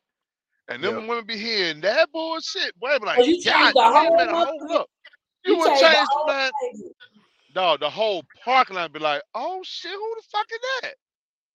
[0.70, 1.06] and them Yeah.
[1.08, 2.78] women be hearing that bullshit.
[2.80, 4.88] Boy, be like, Oh, you God changed the damn, whole man, hold up.
[5.44, 6.52] You You would changed the change, whole man.
[6.60, 6.92] thing.
[7.54, 10.94] No, the whole parking lot be like, oh shit, who the fuck is that?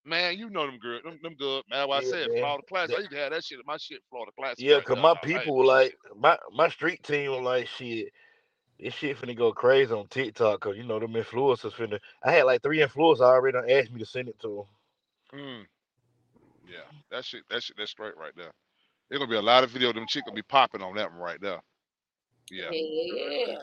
[0.05, 1.03] Man, you know them good.
[1.03, 1.63] Them, them good.
[1.69, 2.41] Man, what I said, man.
[2.41, 2.89] Florida class.
[2.89, 4.57] That- I used to have that shit at my shit, Florida class.
[4.57, 8.11] Yeah, cause my people ain't were like, my my street team was like, shit.
[8.79, 11.99] This shit finna go crazy on TikTok, cause you know them influencers finna.
[12.23, 14.67] I had like three influencers already done asked me to send it to
[15.33, 15.39] them.
[15.39, 15.65] Mm.
[16.67, 16.79] Yeah,
[17.11, 18.51] that shit, that shit, that's straight right there.
[19.09, 21.11] There's gonna be a lot of video of them chick gonna be popping on that
[21.11, 21.61] one right there.
[22.49, 22.69] Yeah.
[22.71, 23.55] Yeah, yeah, yeah.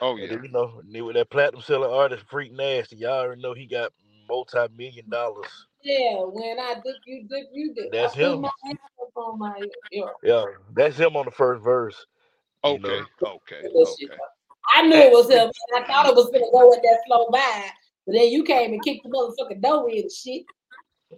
[0.00, 0.28] Oh And yeah.
[0.28, 3.66] then, you know, and with that platinum selling artist, Freak Nasty, y'all already know he
[3.66, 3.92] got
[4.28, 5.46] multi million dollars.
[5.82, 7.92] Yeah, when I dip you, dip you, dip.
[7.92, 8.42] That's I him.
[8.42, 8.78] my hands
[9.14, 10.10] on my ear.
[10.22, 10.44] Yeah,
[10.74, 11.96] that's him on the first verse.
[12.64, 12.82] You Okay.
[12.82, 13.62] know, Okay.
[13.64, 14.16] Okay.
[14.72, 15.50] I knew it was him.
[15.74, 17.70] I thought it was gonna go with that slow by,
[18.06, 20.44] but then you came and kicked the motherfucking door in and shit.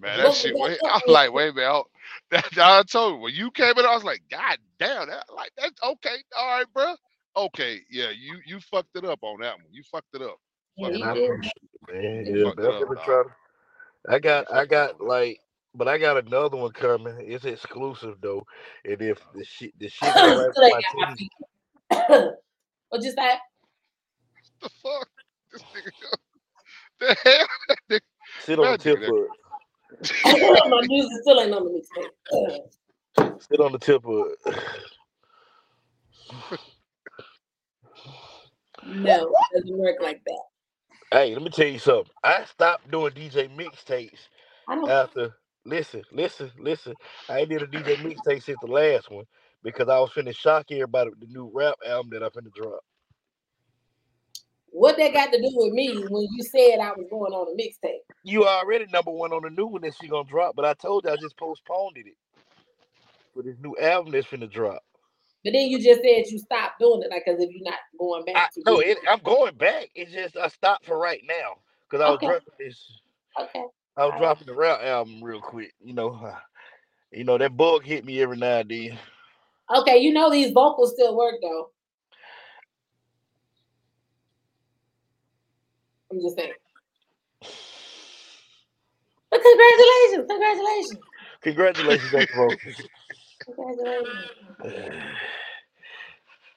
[0.00, 0.56] Man, that was shit.
[0.56, 1.84] Wait, I'm like, wait a minute.
[2.30, 5.50] That, I told you when you came in, I was like, God damn, that like
[5.56, 6.16] that's okay.
[6.36, 6.94] All right, bro.
[7.36, 9.66] Okay, yeah, you you fucked it up on that one.
[9.70, 10.36] You fucked it up.
[10.76, 11.14] Yeah, Fucked he it I up.
[11.14, 11.24] did.
[11.24, 12.36] appreciate it, man.
[12.36, 13.04] Yeah, fucked but it I'm up, gonna dog.
[13.04, 13.30] try to.
[14.08, 15.40] I got, I got like,
[15.74, 17.16] but I got another one coming.
[17.20, 18.44] It's exclusive though,
[18.84, 19.30] and if uh-huh.
[19.34, 21.16] the shit, the shit go right Still my team,
[22.88, 23.38] what you say?
[24.62, 25.08] The fuck?
[25.52, 25.92] This nigga.
[27.00, 27.98] The hell?
[28.38, 29.28] Sit on the that tip of That,
[30.24, 33.40] my music still ain't on the mixtape.
[33.40, 34.54] Sit on the tip of it.
[38.86, 40.42] no, it doesn't work like that.
[41.12, 42.10] Hey, let me tell you something.
[42.24, 44.28] I stopped doing DJ mixtapes
[44.88, 45.34] after.
[45.64, 46.94] Listen, listen, listen.
[47.28, 49.24] I ain't did a DJ mixtape since the last one
[49.62, 52.80] because I was finna shock everybody with the new rap album that I finna drop.
[54.72, 57.62] What that got to do with me when you said I was going on a
[57.62, 57.98] mixtape?
[58.24, 61.04] You already number one on the new one that she gonna drop, but I told
[61.04, 62.06] you I just postponed it
[63.34, 64.82] for this new album that's finna drop.
[65.44, 68.24] But then you just said you stopped doing it, like as if you're not going
[68.28, 69.90] I, back to no, it, I'm going back.
[69.94, 71.56] It's just I stopped for right now
[71.90, 72.26] because I was Okay.
[72.26, 73.00] dropping this.
[73.40, 73.64] Okay.
[73.96, 74.20] I was Alright.
[74.20, 75.74] dropping the rap album real quick.
[75.84, 76.32] You know,
[77.12, 78.98] you know that bug hit me every now and then.
[79.76, 81.70] Okay, you know these vocals still work though.
[86.12, 86.52] I'm just saying.
[89.30, 90.98] But congratulations, congratulations,
[91.40, 92.88] Congratulations, on the vocals.
[93.44, 94.30] congratulations.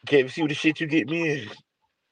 [0.07, 1.49] Can't you see what the shit you get me in?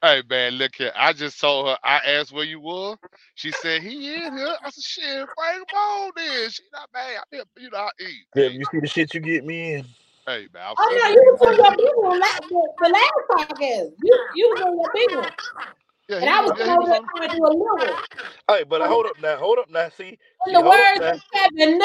[0.02, 0.92] Hey man, look here.
[0.96, 1.78] I just told her.
[1.84, 2.96] I asked where you were.
[3.36, 4.56] She said he in here.
[4.62, 6.50] I said shit, bring him on then.
[6.50, 7.18] She not bad.
[7.18, 8.24] I mean, you know I eat.
[8.34, 9.84] Can't you see the shit you get me in?
[10.26, 12.88] Hey man, I'm Oh saying- no, you was on your big one la- the, the
[12.88, 13.90] last podcast.
[14.02, 15.30] You you was on your big one.
[16.08, 17.96] Yeah, and I was- was yeah, over was there on- trying to do a little.
[18.48, 19.88] Hey, but hold up now, hold up now.
[19.90, 21.78] See, In the words of Kevin,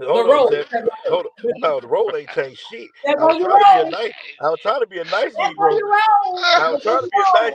[0.00, 0.50] Hold the on, road.
[0.50, 0.66] Zach.
[1.08, 1.32] Hold up.
[1.56, 2.90] No, the road ain't changed shit.
[3.04, 3.90] There I go was trying to be a road.
[3.90, 4.12] nice.
[4.42, 5.80] I was trying to be a nice There go Negro.
[5.82, 6.44] road.
[6.58, 7.54] I was trying to be a nice.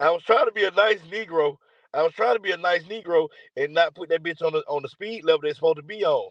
[0.00, 1.56] I was trying to be a nice Negro.
[1.94, 4.64] I was trying to be a nice Negro and not put that bitch on the
[4.68, 6.30] on the speed level they're supposed to be on.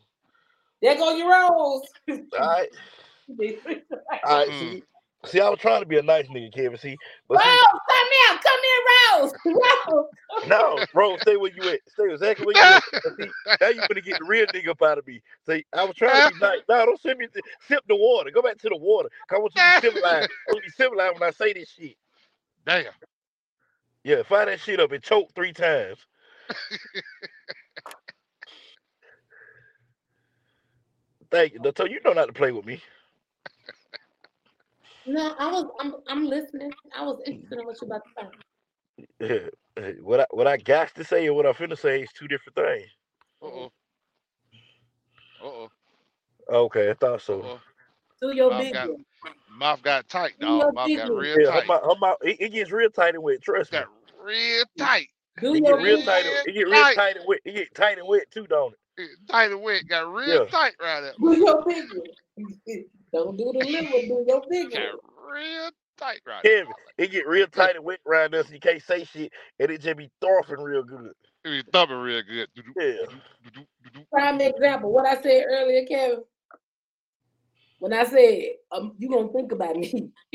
[0.82, 1.88] There go your rolls.
[2.10, 2.70] All right,
[4.24, 4.50] all right.
[4.50, 4.60] Mm.
[4.60, 4.84] See,
[5.26, 6.78] see, I was trying to be a nice nigga, Kevin.
[6.78, 6.98] See,
[7.28, 7.60] but see,
[7.90, 8.82] come here, come here,
[9.22, 9.34] Rose.
[9.46, 10.06] Rose.
[10.48, 11.80] no, bro, stay where you at.
[11.88, 12.84] Stay exactly where you at.
[13.20, 13.30] See,
[13.62, 15.22] now you gonna get the real nigga up out of me.
[15.48, 16.60] See, I was trying to be nice.
[16.70, 18.32] No, don't send me to sip the water.
[18.32, 19.10] Go back to the water.
[19.32, 20.30] I want you to be civilized.
[20.48, 21.96] I want to be civilized when I say this shit.
[22.66, 22.86] Damn.
[24.04, 25.98] Yeah, fire that shit up and choke three times.
[31.32, 31.60] Thank you.
[31.78, 32.82] So you know not to play with me.
[35.10, 36.72] No, I was I'm I'm listening.
[36.96, 38.28] I was interested in what you about to say.
[39.78, 39.92] Yeah.
[40.02, 42.56] What I what I got to say and what I'm finna say is two different
[42.58, 42.92] things.
[43.42, 43.72] Uh oh.
[45.42, 45.70] Uh oh.
[46.52, 47.42] Okay, I thought so.
[47.42, 47.58] Uh
[48.22, 49.06] Do your Mouth big got, one.
[49.58, 50.76] mouth got tight, Do your dog.
[50.76, 51.62] Mouth big got real Yeah, tight.
[51.62, 53.42] her mouth, her mouth, it, it gets real tight and wet.
[53.42, 53.80] Trust me.
[53.80, 53.88] Got
[54.24, 55.08] real tight.
[55.42, 56.26] Do It your get real big tight.
[56.26, 56.36] one.
[56.38, 56.96] and- It get real Tight.
[56.96, 57.40] tight and wet.
[57.46, 58.80] It get tight and wet too, don't it?
[59.04, 59.88] It Tight and wet.
[59.88, 60.46] Got real Yeah.
[60.52, 61.14] tight right there.
[61.20, 62.86] Do your big one.
[63.14, 65.34] Don't do the little one, do your big Got one.
[65.34, 66.60] real tight right there.
[66.60, 68.46] Kevin, it get real tight and wet around us.
[68.46, 71.12] And you can't say shit, and it just be throwing real good.
[71.46, 72.48] It be thumping real good.
[72.80, 72.94] Yeah.
[74.12, 76.24] Prime example, what I said earlier, Kevin.
[77.80, 80.12] When I said um, you gonna think about me.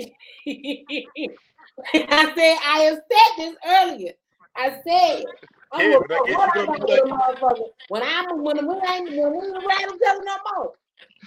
[1.94, 4.12] I said I have said this earlier.
[4.56, 5.24] I said
[5.72, 7.68] I'm Kevin, gonna I guess what I gonna got be with a motherfucker.
[7.88, 10.72] When I'm when we ain't when we ain't around each other no more.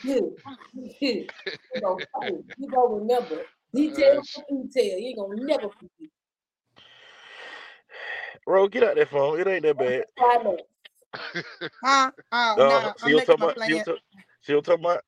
[0.03, 0.37] You,
[0.73, 2.05] you, you gonna
[2.57, 3.37] you gonna remember.
[3.73, 4.97] Detail for detail.
[4.99, 6.09] You ain't gonna never forget.
[8.45, 9.39] Bro, get out that phone.
[9.39, 10.05] It ain't that bad.
[10.17, 10.61] Climax.
[11.83, 12.11] Huh?
[12.31, 13.63] Oh, no, see I'm what making talking my about?
[13.63, 13.83] See plan.
[13.85, 15.01] what talk- talking about?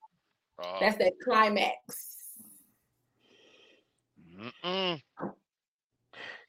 [0.62, 1.76] Uh, That's that climax.
[4.64, 5.02] mm-mm.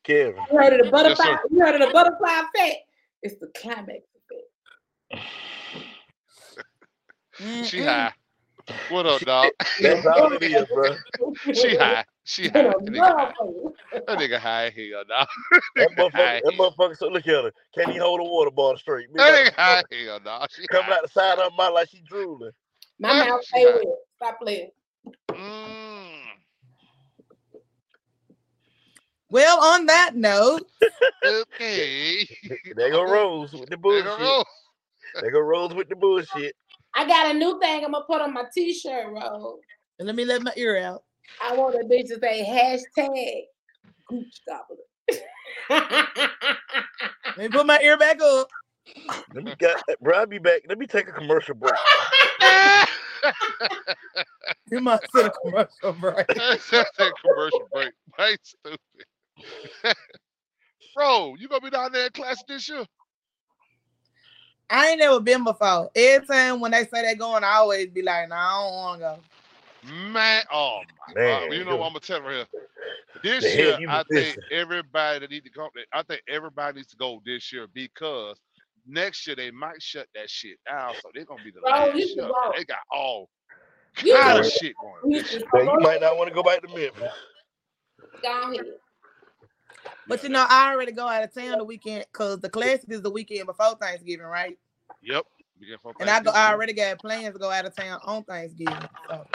[0.03, 0.35] Kevin.
[0.51, 1.25] You heard of the butterfly?
[1.25, 1.41] sir.
[1.51, 2.79] you heard of the butterfly effect?
[3.23, 4.01] It's the climax
[5.13, 5.25] effect.
[7.41, 8.13] She high.
[8.89, 9.53] What up, dog?
[9.83, 10.95] That's all it is, bro.
[11.55, 12.05] she high.
[12.25, 12.63] She high.
[12.65, 13.33] That nigga high.
[14.07, 15.27] That nigga high as hell, dog.
[15.77, 17.53] That motherfucker, that motherfucker, so look at her.
[17.75, 19.09] Can't even hold a water bottle straight.
[19.13, 20.49] Bitch, That like, nigga high here, hell, dog.
[20.53, 20.97] She coming high.
[20.97, 22.51] out the side of her mouth like she drooling.
[22.99, 23.75] My Yeah, mouth she stay high.
[23.75, 23.85] wet.
[24.17, 24.71] Stop playing.
[25.31, 26.21] Mm.
[29.31, 30.67] Well, on that note,
[31.25, 32.27] Okay.
[32.77, 34.05] There go Rose with the bullshit.
[34.05, 34.45] go Rose.
[35.21, 36.55] There go Rose with the bullshit.
[36.95, 39.61] I got a new thing I'm gonna put on my t-shirt, Rose.
[39.99, 41.05] and let me let my ear out.
[41.43, 43.43] I want a bitch to say hashtag
[44.09, 44.77] Gooch Gobbler.
[47.37, 48.49] Let me put my ear back up.
[49.35, 50.63] Let me got bro, I'll be back.
[50.69, 51.75] Let me take a commercial break.
[54.71, 56.27] You must set a commercial break.
[56.37, 57.93] That's that commercial break.
[58.19, 58.79] Right, stupid.
[60.95, 62.85] Bro, you gonna be down there in class this year?
[64.71, 65.91] I ain't never been before.
[65.95, 69.01] Every time when they say they're going, I always be like, "No, I don't want
[69.01, 71.55] to go." Man, oh my Man, god.
[71.55, 72.47] You know what I'm gonna tell her here.
[73.23, 74.43] This The year, I think missing?
[74.51, 75.69] everybody that need to go.
[75.93, 78.39] I think everybody needs to go this year because
[78.87, 80.95] next year they might shut that shit down.
[81.03, 82.29] So they're gonna be the Bro, last you should year.
[82.29, 82.53] go.
[82.57, 83.29] They got all
[84.11, 85.13] kind of shit going.
[85.13, 85.49] You This should year.
[85.53, 87.13] Now, you might not want to go back to Memphis.
[88.23, 88.67] Go ahead.
[90.07, 93.03] But you know, I already go out of town the weekend because the classic is
[93.03, 94.59] the weekend before Thanksgiving, right?
[95.03, 95.25] Yep.
[96.01, 98.89] And I go, I already got plans to go out of town on Thanksgiving.
[99.09, 99.27] So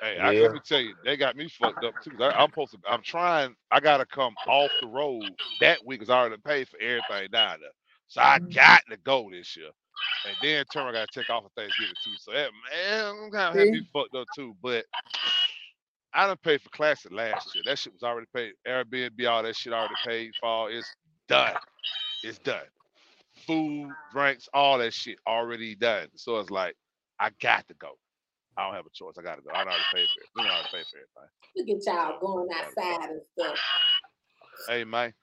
[0.00, 0.42] Hey, I, Yeah.
[0.42, 2.16] let me tell you, they got me fucked up too.
[2.20, 2.78] I, I'm supposed to.
[2.88, 3.56] I'm trying.
[3.70, 5.22] I gotta come off the road
[5.60, 7.70] that week because I already paid for everything down there.
[8.06, 8.50] So I mm-hmm.
[8.50, 9.70] got to go this year.
[10.24, 12.16] And then turn I gotta take off for Thanksgiving too.
[12.16, 14.56] So that man, I'm kind of had me fucked up too.
[14.62, 14.84] But
[16.14, 17.62] I done paid for classic last year.
[17.66, 18.52] That shit was already paid.
[18.66, 20.70] Airbnb, all that shit already paid for.
[20.70, 20.90] It's
[21.28, 21.54] done.
[22.22, 22.66] It's done.
[23.46, 26.08] Food, drinks, all that shit already done.
[26.16, 26.74] So it's like
[27.20, 27.98] I got to go.
[28.56, 29.14] I don't have a choice.
[29.16, 29.50] I gotta go.
[29.52, 30.28] I already paid for it.
[30.34, 31.30] We already paid for everything.
[31.56, 33.58] Look at y'all going outside and stuff.
[34.68, 35.14] Hey man.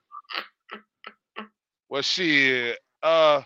[1.90, 2.78] Well shit.
[3.02, 3.42] Uh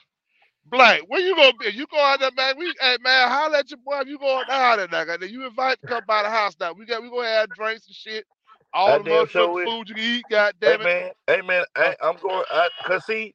[0.70, 1.70] Blank, where you gonna be?
[1.72, 2.56] You go out there, man.
[2.58, 5.20] We hey man, holla at your boy if you going down there, nigga.
[5.20, 6.72] Then you invite to come by the house now.
[6.74, 8.26] We got we gonna have drinks and shit.
[8.74, 9.64] all I the damn motherfucking will.
[9.64, 10.26] food you can eat.
[10.30, 10.84] God Hey damn it.
[10.84, 12.44] man, hey man, I, I'm going.
[12.50, 13.34] I, Cause see,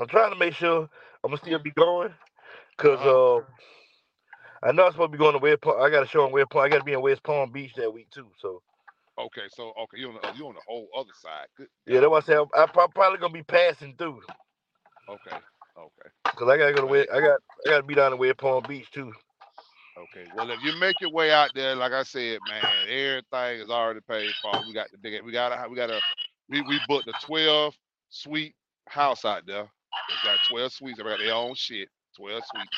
[0.00, 0.82] I'm trying to make sure
[1.24, 2.14] I'm gonna still be going.
[2.78, 3.40] Cause uh,
[4.62, 5.82] I know I'm supposed to be going to West Palm.
[5.82, 6.64] I got to show in West Palm.
[6.64, 8.28] I got to be in West Palm Beach that week too.
[8.38, 8.62] So
[9.18, 11.46] Okay, so okay, you on the you on the whole other side.
[11.56, 11.68] Good.
[11.86, 14.20] yeah, that's why I say I'm, I'm probably gonna be passing through.
[15.08, 15.36] Okay.
[15.78, 16.10] Okay.
[16.36, 17.08] Cause I gotta go to West.
[17.12, 19.12] I got I gotta be down in West Palm Beach too.
[19.98, 20.26] Okay.
[20.36, 24.00] Well, if you make your way out there, like I said, man, everything is already
[24.08, 24.52] paid for.
[24.66, 25.22] We got the big.
[25.24, 25.68] We got a.
[25.68, 26.00] We got a.
[26.48, 27.74] We we booked a twelve
[28.10, 28.54] suite
[28.88, 29.68] house out there.
[30.08, 30.98] It's got twelve suites.
[30.98, 31.88] They got their own shit.
[32.16, 32.76] Twelve suites,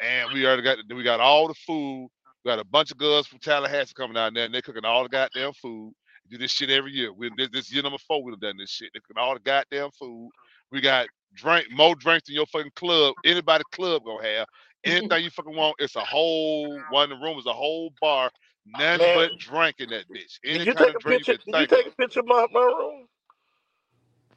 [0.00, 0.78] and we already got.
[0.88, 2.08] We got all the food.
[2.44, 5.02] We got a bunch of girls from Tallahassee coming out there, and they're cooking all
[5.02, 5.92] the goddamn food.
[6.24, 7.12] We do this shit every year.
[7.12, 8.22] We this, this year number four.
[8.22, 8.90] We've done this shit.
[8.94, 10.30] They cooking all the goddamn food.
[10.70, 13.14] We got drink more drinks than your fucking club.
[13.24, 14.48] Anybody club gonna have.
[14.84, 18.30] Anything you fucking want, it's a whole one of the room is a whole bar,
[18.66, 20.38] nothing Man, but drinking that bitch.
[20.44, 21.36] Any Did you kind take of a drink picture?
[21.36, 23.06] you Did can you take a picture of my, my room?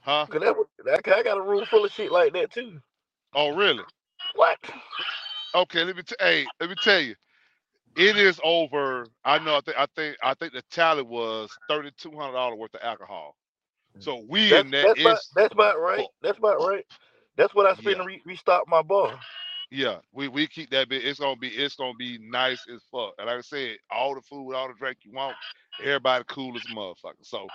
[0.01, 0.27] Huh?
[0.29, 2.79] Cause that, was- that I got a room full of shit like that too.
[3.35, 3.85] Oh, really?
[4.35, 4.59] What?
[5.55, 7.15] Okay, let me t- hey, let me tell you.
[7.95, 9.07] It is over.
[9.25, 9.57] I know.
[9.57, 9.77] I think.
[9.79, 10.17] I think.
[10.23, 13.35] I think the tally was thirty two hundred dollars worth of alcohol.
[13.99, 16.07] So we That's in that that's about that's about right.
[16.21, 16.85] That's about right.
[17.37, 18.03] That's what I spend Yeah.
[18.03, 19.19] re- restock my bar.
[19.71, 19.97] yeah.
[20.13, 21.05] We we keep that bit.
[21.05, 21.49] It's gonna be.
[21.49, 23.13] It's gonna be nice as fuck.
[23.17, 25.37] And like I said, all the food, all the drink you want.
[25.81, 27.23] Everybody cool as motherfucker.
[27.23, 27.47] So.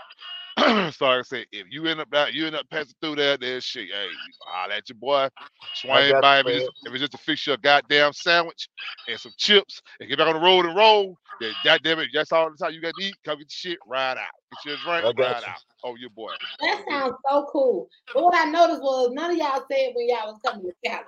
[0.93, 3.37] so like I said, if you end up that you end up passing through there,
[3.37, 3.89] there's shit.
[3.93, 5.29] Hey, you holler at your boy,
[5.73, 8.69] swing got by you, if it's, just, if it's just to fix your goddamn sandwich
[9.09, 12.33] and some chips and get back on the road and roll, then goddamn it, that's
[12.33, 13.19] all the time you got to eat.
[13.25, 14.27] Come get your shit, ride out.
[14.51, 15.53] Get your drink, I ride you.
[15.53, 15.61] out.
[15.85, 16.35] Oh, your boy.
[16.61, 17.89] That sounds so cool.
[18.15, 21.05] But what I noticed was none of y'all said when y'all was coming to Cali.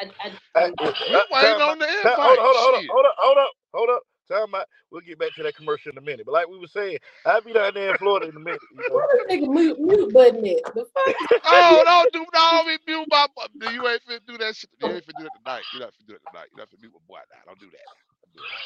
[0.00, 0.70] I, I, Hey,
[1.08, 1.78] We uh, waiting time on out.
[1.78, 4.02] the Time- Hold on, hold on, hold on, hold up, hold up, hold up.
[4.28, 4.66] Time out.
[4.90, 6.26] We'll get back to that commercial in a minute.
[6.26, 8.62] But like we were saying, I'll be down there in Florida in a minute.
[8.72, 9.02] You know.
[9.12, 10.62] what nigga mute, mute button is?
[11.44, 14.70] Oh, don't do no, me mute my bu- You ain't finna do that shit.
[14.78, 15.66] You ain't finna do that tonight.
[15.72, 16.48] You're not finna do it tonight.
[16.52, 17.42] You're not finna mute my boy now.
[17.46, 17.88] Don't do that.
[18.24, 18.62] Don't do that.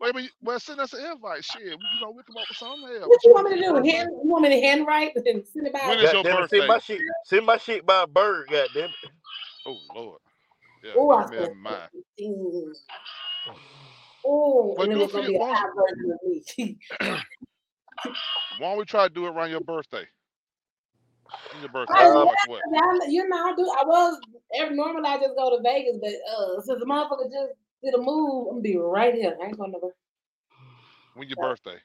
[0.00, 0.32] Wait a minute.
[0.42, 1.44] Well, send us an invite.
[1.44, 1.80] Shit.
[1.80, 2.88] We, you know, we come up with something.
[2.88, 3.74] Hell, What you want want me to do?
[3.90, 6.00] Hand, you want me to handwrite and send it When by?
[6.00, 9.10] is your Goddamn it, send my shit, send my shit by a bird, goddamn it.
[9.66, 10.20] Oh, Lord.
[10.84, 11.24] Yeah, Oh, I
[12.18, 12.72] keep me
[14.24, 14.78] in said mind.
[14.78, 16.78] Oh, and it was gonna be a Why high version of me.
[18.58, 20.06] why don't we try to do it around your birthday?
[21.60, 21.94] Your birthday?
[22.46, 22.62] What?
[22.72, 23.62] yeah, I'm- you know, I do.
[23.62, 24.20] I was
[24.54, 27.52] every normally I just go to Vegas, but uh, since the motherfucker just
[27.82, 29.36] did a move, I'm gonna be right here.
[29.42, 29.92] I ain't going nowhere.
[31.14, 31.78] When your birthday?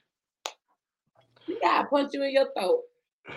[1.46, 2.82] You gotta punch you in your throat.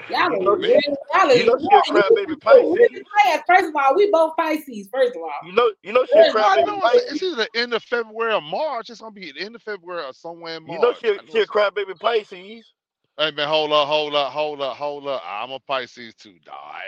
[0.10, 2.90] Y'all You are know really, she, y'all are you know she a crybaby Pisces.
[3.26, 3.41] Pisces.
[3.48, 4.90] First of all, we both Pisces.
[4.91, 7.24] First of all, You know, you know she a Yes, I crybaby know it's, it's
[7.24, 8.90] either the end of February or March.
[8.90, 10.82] It's gonna be at the end of February or somewhere in March.
[10.82, 11.02] You March.
[11.03, 12.74] know she know she a it's crybaby Pisces.
[13.18, 15.22] Hey man, hold up, hold up, hold up, hold up.
[15.26, 16.56] I'm a Pisces too, dog.
[16.56, 16.80] I,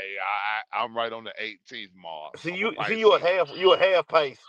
[0.80, 2.40] I I'm right on the 18th March.
[2.40, 4.40] See I'm you, see you a half, you a half Pisces.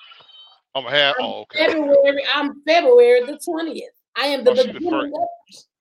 [0.75, 1.17] I'm a half.
[1.19, 1.67] I'm Oh, okay.
[1.67, 2.25] February.
[2.35, 3.91] I'm February the twentieth.
[4.17, 5.13] I am the Oh, she the first.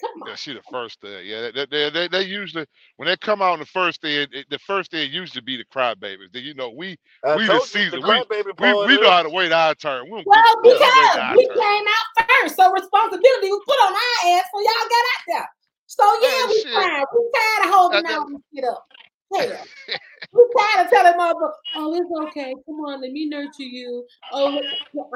[0.01, 0.29] Come on.
[0.29, 1.23] Yeah, she the first day.
[1.25, 2.65] Yeah, they, they, they, they usually
[2.97, 5.65] when they come out on the first day, it, the first day usually be the
[5.65, 6.31] crybabies.
[6.33, 8.01] Then you know we I we the told you the season.
[8.01, 10.05] We crybaby we we know how to wait our turn.
[10.05, 10.63] We Well, give a fuck.
[10.63, 11.55] We wait because we turn.
[11.57, 15.49] came out first, so responsibility was put on our ass when y'all got out there.
[15.87, 16.73] So yeah, Hey, we shit.
[16.73, 17.07] tired.
[17.13, 18.87] We tired of holding That- that- out and shit up.
[19.35, 19.65] Hell.
[20.33, 22.53] We tired of telling mother, oh, it's okay.
[22.65, 24.05] Come on, let me nurture you.
[24.31, 24.61] Oh,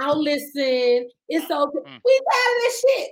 [0.02, 1.08] I'll listen.
[1.30, 1.80] It's okay.
[1.80, 2.02] Mm.
[2.04, 3.10] We tired of this shit.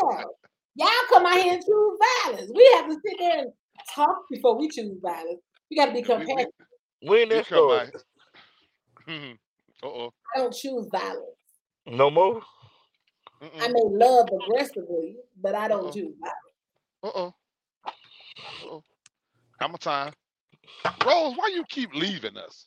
[0.00, 0.36] Hell,
[0.74, 2.50] y'all come out here and choose violence.
[2.52, 3.52] We have to sit there and
[3.94, 5.40] talk before we choose violence.
[5.70, 6.54] We got to be We, we, compassionate.
[7.02, 8.02] When we that come started?
[9.82, 10.10] uh oh.
[10.34, 11.20] I don't choose violence.
[11.86, 12.40] No more.
[13.42, 15.92] I may love aggressively, but I don't Uh-oh.
[15.92, 17.04] choose violence.
[17.04, 17.34] Uh oh.
[17.86, 17.90] Uh
[18.64, 18.84] oh.
[19.60, 20.12] How much time?
[21.06, 22.66] Rose, why you keep leaving us?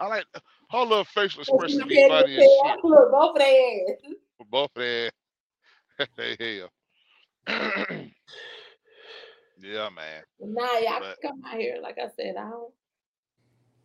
[0.00, 0.26] I like
[0.70, 2.84] her little facial expression be funny as shit.
[2.84, 4.14] Look, both of their ass.
[4.50, 5.10] Both of their
[6.16, 6.70] hey hell.
[9.60, 10.22] yeah, man.
[10.40, 11.78] Nah, y'all But come out here.
[11.82, 12.72] Like I said, I don't.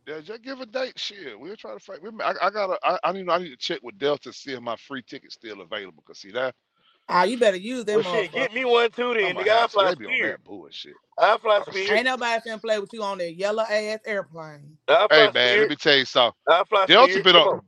[0.08, 0.98] yeah, just give a date.
[0.98, 2.00] Shit, we'll try to fight.
[2.24, 2.80] I, I gotta.
[2.84, 3.30] I, I need.
[3.30, 6.04] I need to check with Delta to see if my free ticket's still available.
[6.06, 6.56] Cause see that.
[7.10, 9.14] Ah, you better use them Well, shit, get me one too.
[9.16, 10.22] Then I'm nigga, gonna I have fly They be on Spirit.
[10.22, 10.98] that bullshit.
[11.18, 11.98] I fly Spirit.
[11.98, 14.78] Ain't nobody finna play with you on that yellow ass airplane.
[14.88, 16.38] I Hey fly man, let me tell you something.
[16.48, 17.22] I fly Delta Spirit.
[17.22, 17.62] been on.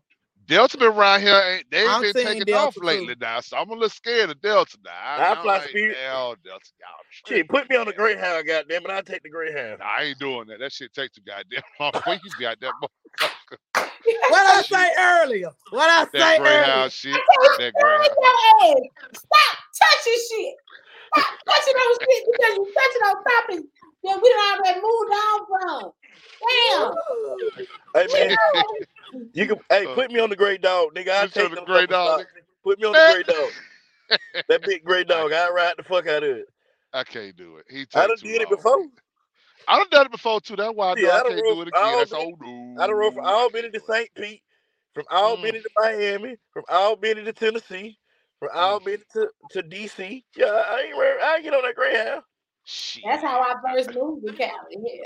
[0.52, 0.58] On.
[0.58, 1.36] Delta been around here.
[1.36, 2.84] Ain't they ain't I'm been taking Delta off too.
[2.84, 4.92] lately now, so I'm a little scared of Delta now.
[4.94, 5.98] I, I fly like, Spirit.
[6.06, 7.94] hell, Delta, y'all Shit, put me on the man.
[7.94, 8.92] Greyhound, goddamn it.
[8.92, 9.80] I'll take the Greyhound.
[9.80, 10.60] Nah, I ain't doing that.
[10.60, 11.94] That shit takes too goddamn long.
[12.06, 13.58] Where you be out that motherfucker?
[14.28, 15.52] What I say earlier?
[15.70, 16.90] What I That say earlier?
[16.90, 17.24] Shit.
[17.30, 18.18] I That tell you, Greyhound.
[18.22, 18.90] your ass.
[19.14, 19.58] Stop.
[19.80, 20.56] touching shit.
[21.14, 23.70] Stop touching on shit because you touching on topics
[24.04, 25.92] that we done already moved on from.
[26.48, 26.94] Damn.
[27.96, 28.38] Hey man,
[29.34, 31.10] you can hey put me on the gray dog, nigga.
[31.10, 32.34] I'll Put you on take the them gray dog, stocks.
[32.64, 33.54] Put me on the gray dog.
[34.50, 35.34] That big gray dog.
[35.34, 36.48] I ride the fuck out of it.
[36.94, 37.66] I can't do it.
[37.70, 38.86] He I done too did it before.
[39.68, 40.56] I done done it before too.
[40.56, 41.98] That's why I Yeah, I I can't do it from again.
[41.98, 42.78] That's old news.
[42.80, 44.10] I done rode from Albany to St.
[44.16, 44.42] Pete,
[44.94, 45.12] from Mm.
[45.18, 47.98] Albany to Miami, from Albany to Tennessee,
[48.40, 50.24] from Albany to, to DC.
[50.36, 52.22] Yeah, I ain't re- I ain't get on that Greyhound.
[53.06, 54.78] That's how I first moved to Cali.
[54.78, 55.04] Yeah.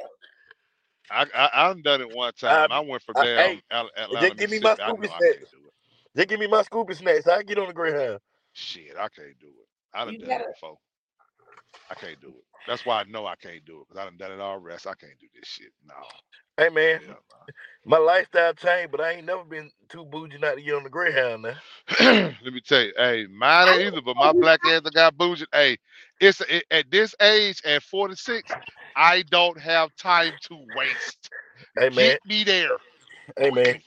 [1.11, 2.71] I I, I done done it one time.
[2.71, 4.91] Um, I, went from I- damn hey, Atlanta, Just give me my Mississippi.
[4.91, 5.19] Scooby snacks.
[5.21, 5.73] can't do it.
[6.17, 7.27] Just give me my Scooby snacks.
[7.27, 8.19] I get on the Greyhound.
[8.53, 9.67] Shit, I can't do it.
[9.93, 10.77] I done You done gotta- it before.
[11.89, 12.43] I can't do it.
[12.67, 14.87] That's why I know I can't do it because I done done it all rest.
[14.87, 15.71] I can't do this shit.
[15.85, 15.95] No.
[16.57, 17.01] Hey man,
[17.85, 20.89] my lifestyle changed, but I ain't never been too bougie not to get on the
[20.89, 21.55] Greyhound now.
[21.99, 25.45] Let me tell you, hey, mine ain't either, but my black ass that got bougie.
[25.53, 25.77] Hey,
[26.19, 28.55] it's it, at this age, at 46,
[28.95, 31.31] I don't have time to waste.
[31.77, 32.77] Hey man, Get me there.
[33.37, 33.81] hey man,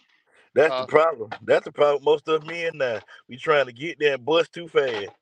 [0.54, 1.34] that's Uh, the problem.
[1.42, 2.04] That's the problem.
[2.04, 5.12] Most of men now, we trying to get there and bust too fast.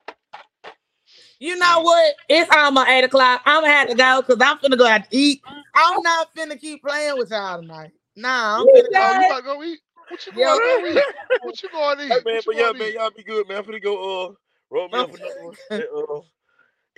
[1.45, 2.15] You know what?
[2.27, 3.41] It's almost eight o'clock.
[3.45, 5.43] I'm gonna have to go because I'm finna go out to eat.
[5.75, 7.91] I'm not finna keep playing with y'all tonight.
[8.15, 9.19] Nah, I'm finna you go.
[9.25, 9.79] about to go eat?
[10.07, 11.05] What you going to eat?
[11.41, 12.09] What you going to eat?
[12.09, 13.57] Hey man, What you but yeah, man, y'all be good, man.
[13.59, 14.33] I'm finna go uh
[14.71, 15.55] roll me up another one.
[15.71, 16.21] uh,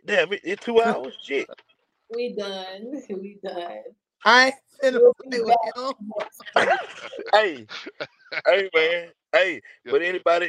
[0.05, 1.17] damn, it, it's two hours.
[1.21, 1.49] Shit.
[2.15, 3.03] We done.
[3.09, 3.83] We done.
[4.23, 5.93] I ain't finna We'll play with back him.
[6.55, 6.79] next
[7.33, 7.67] hey,
[8.45, 9.61] hey man, hey.
[9.89, 10.45] But anybody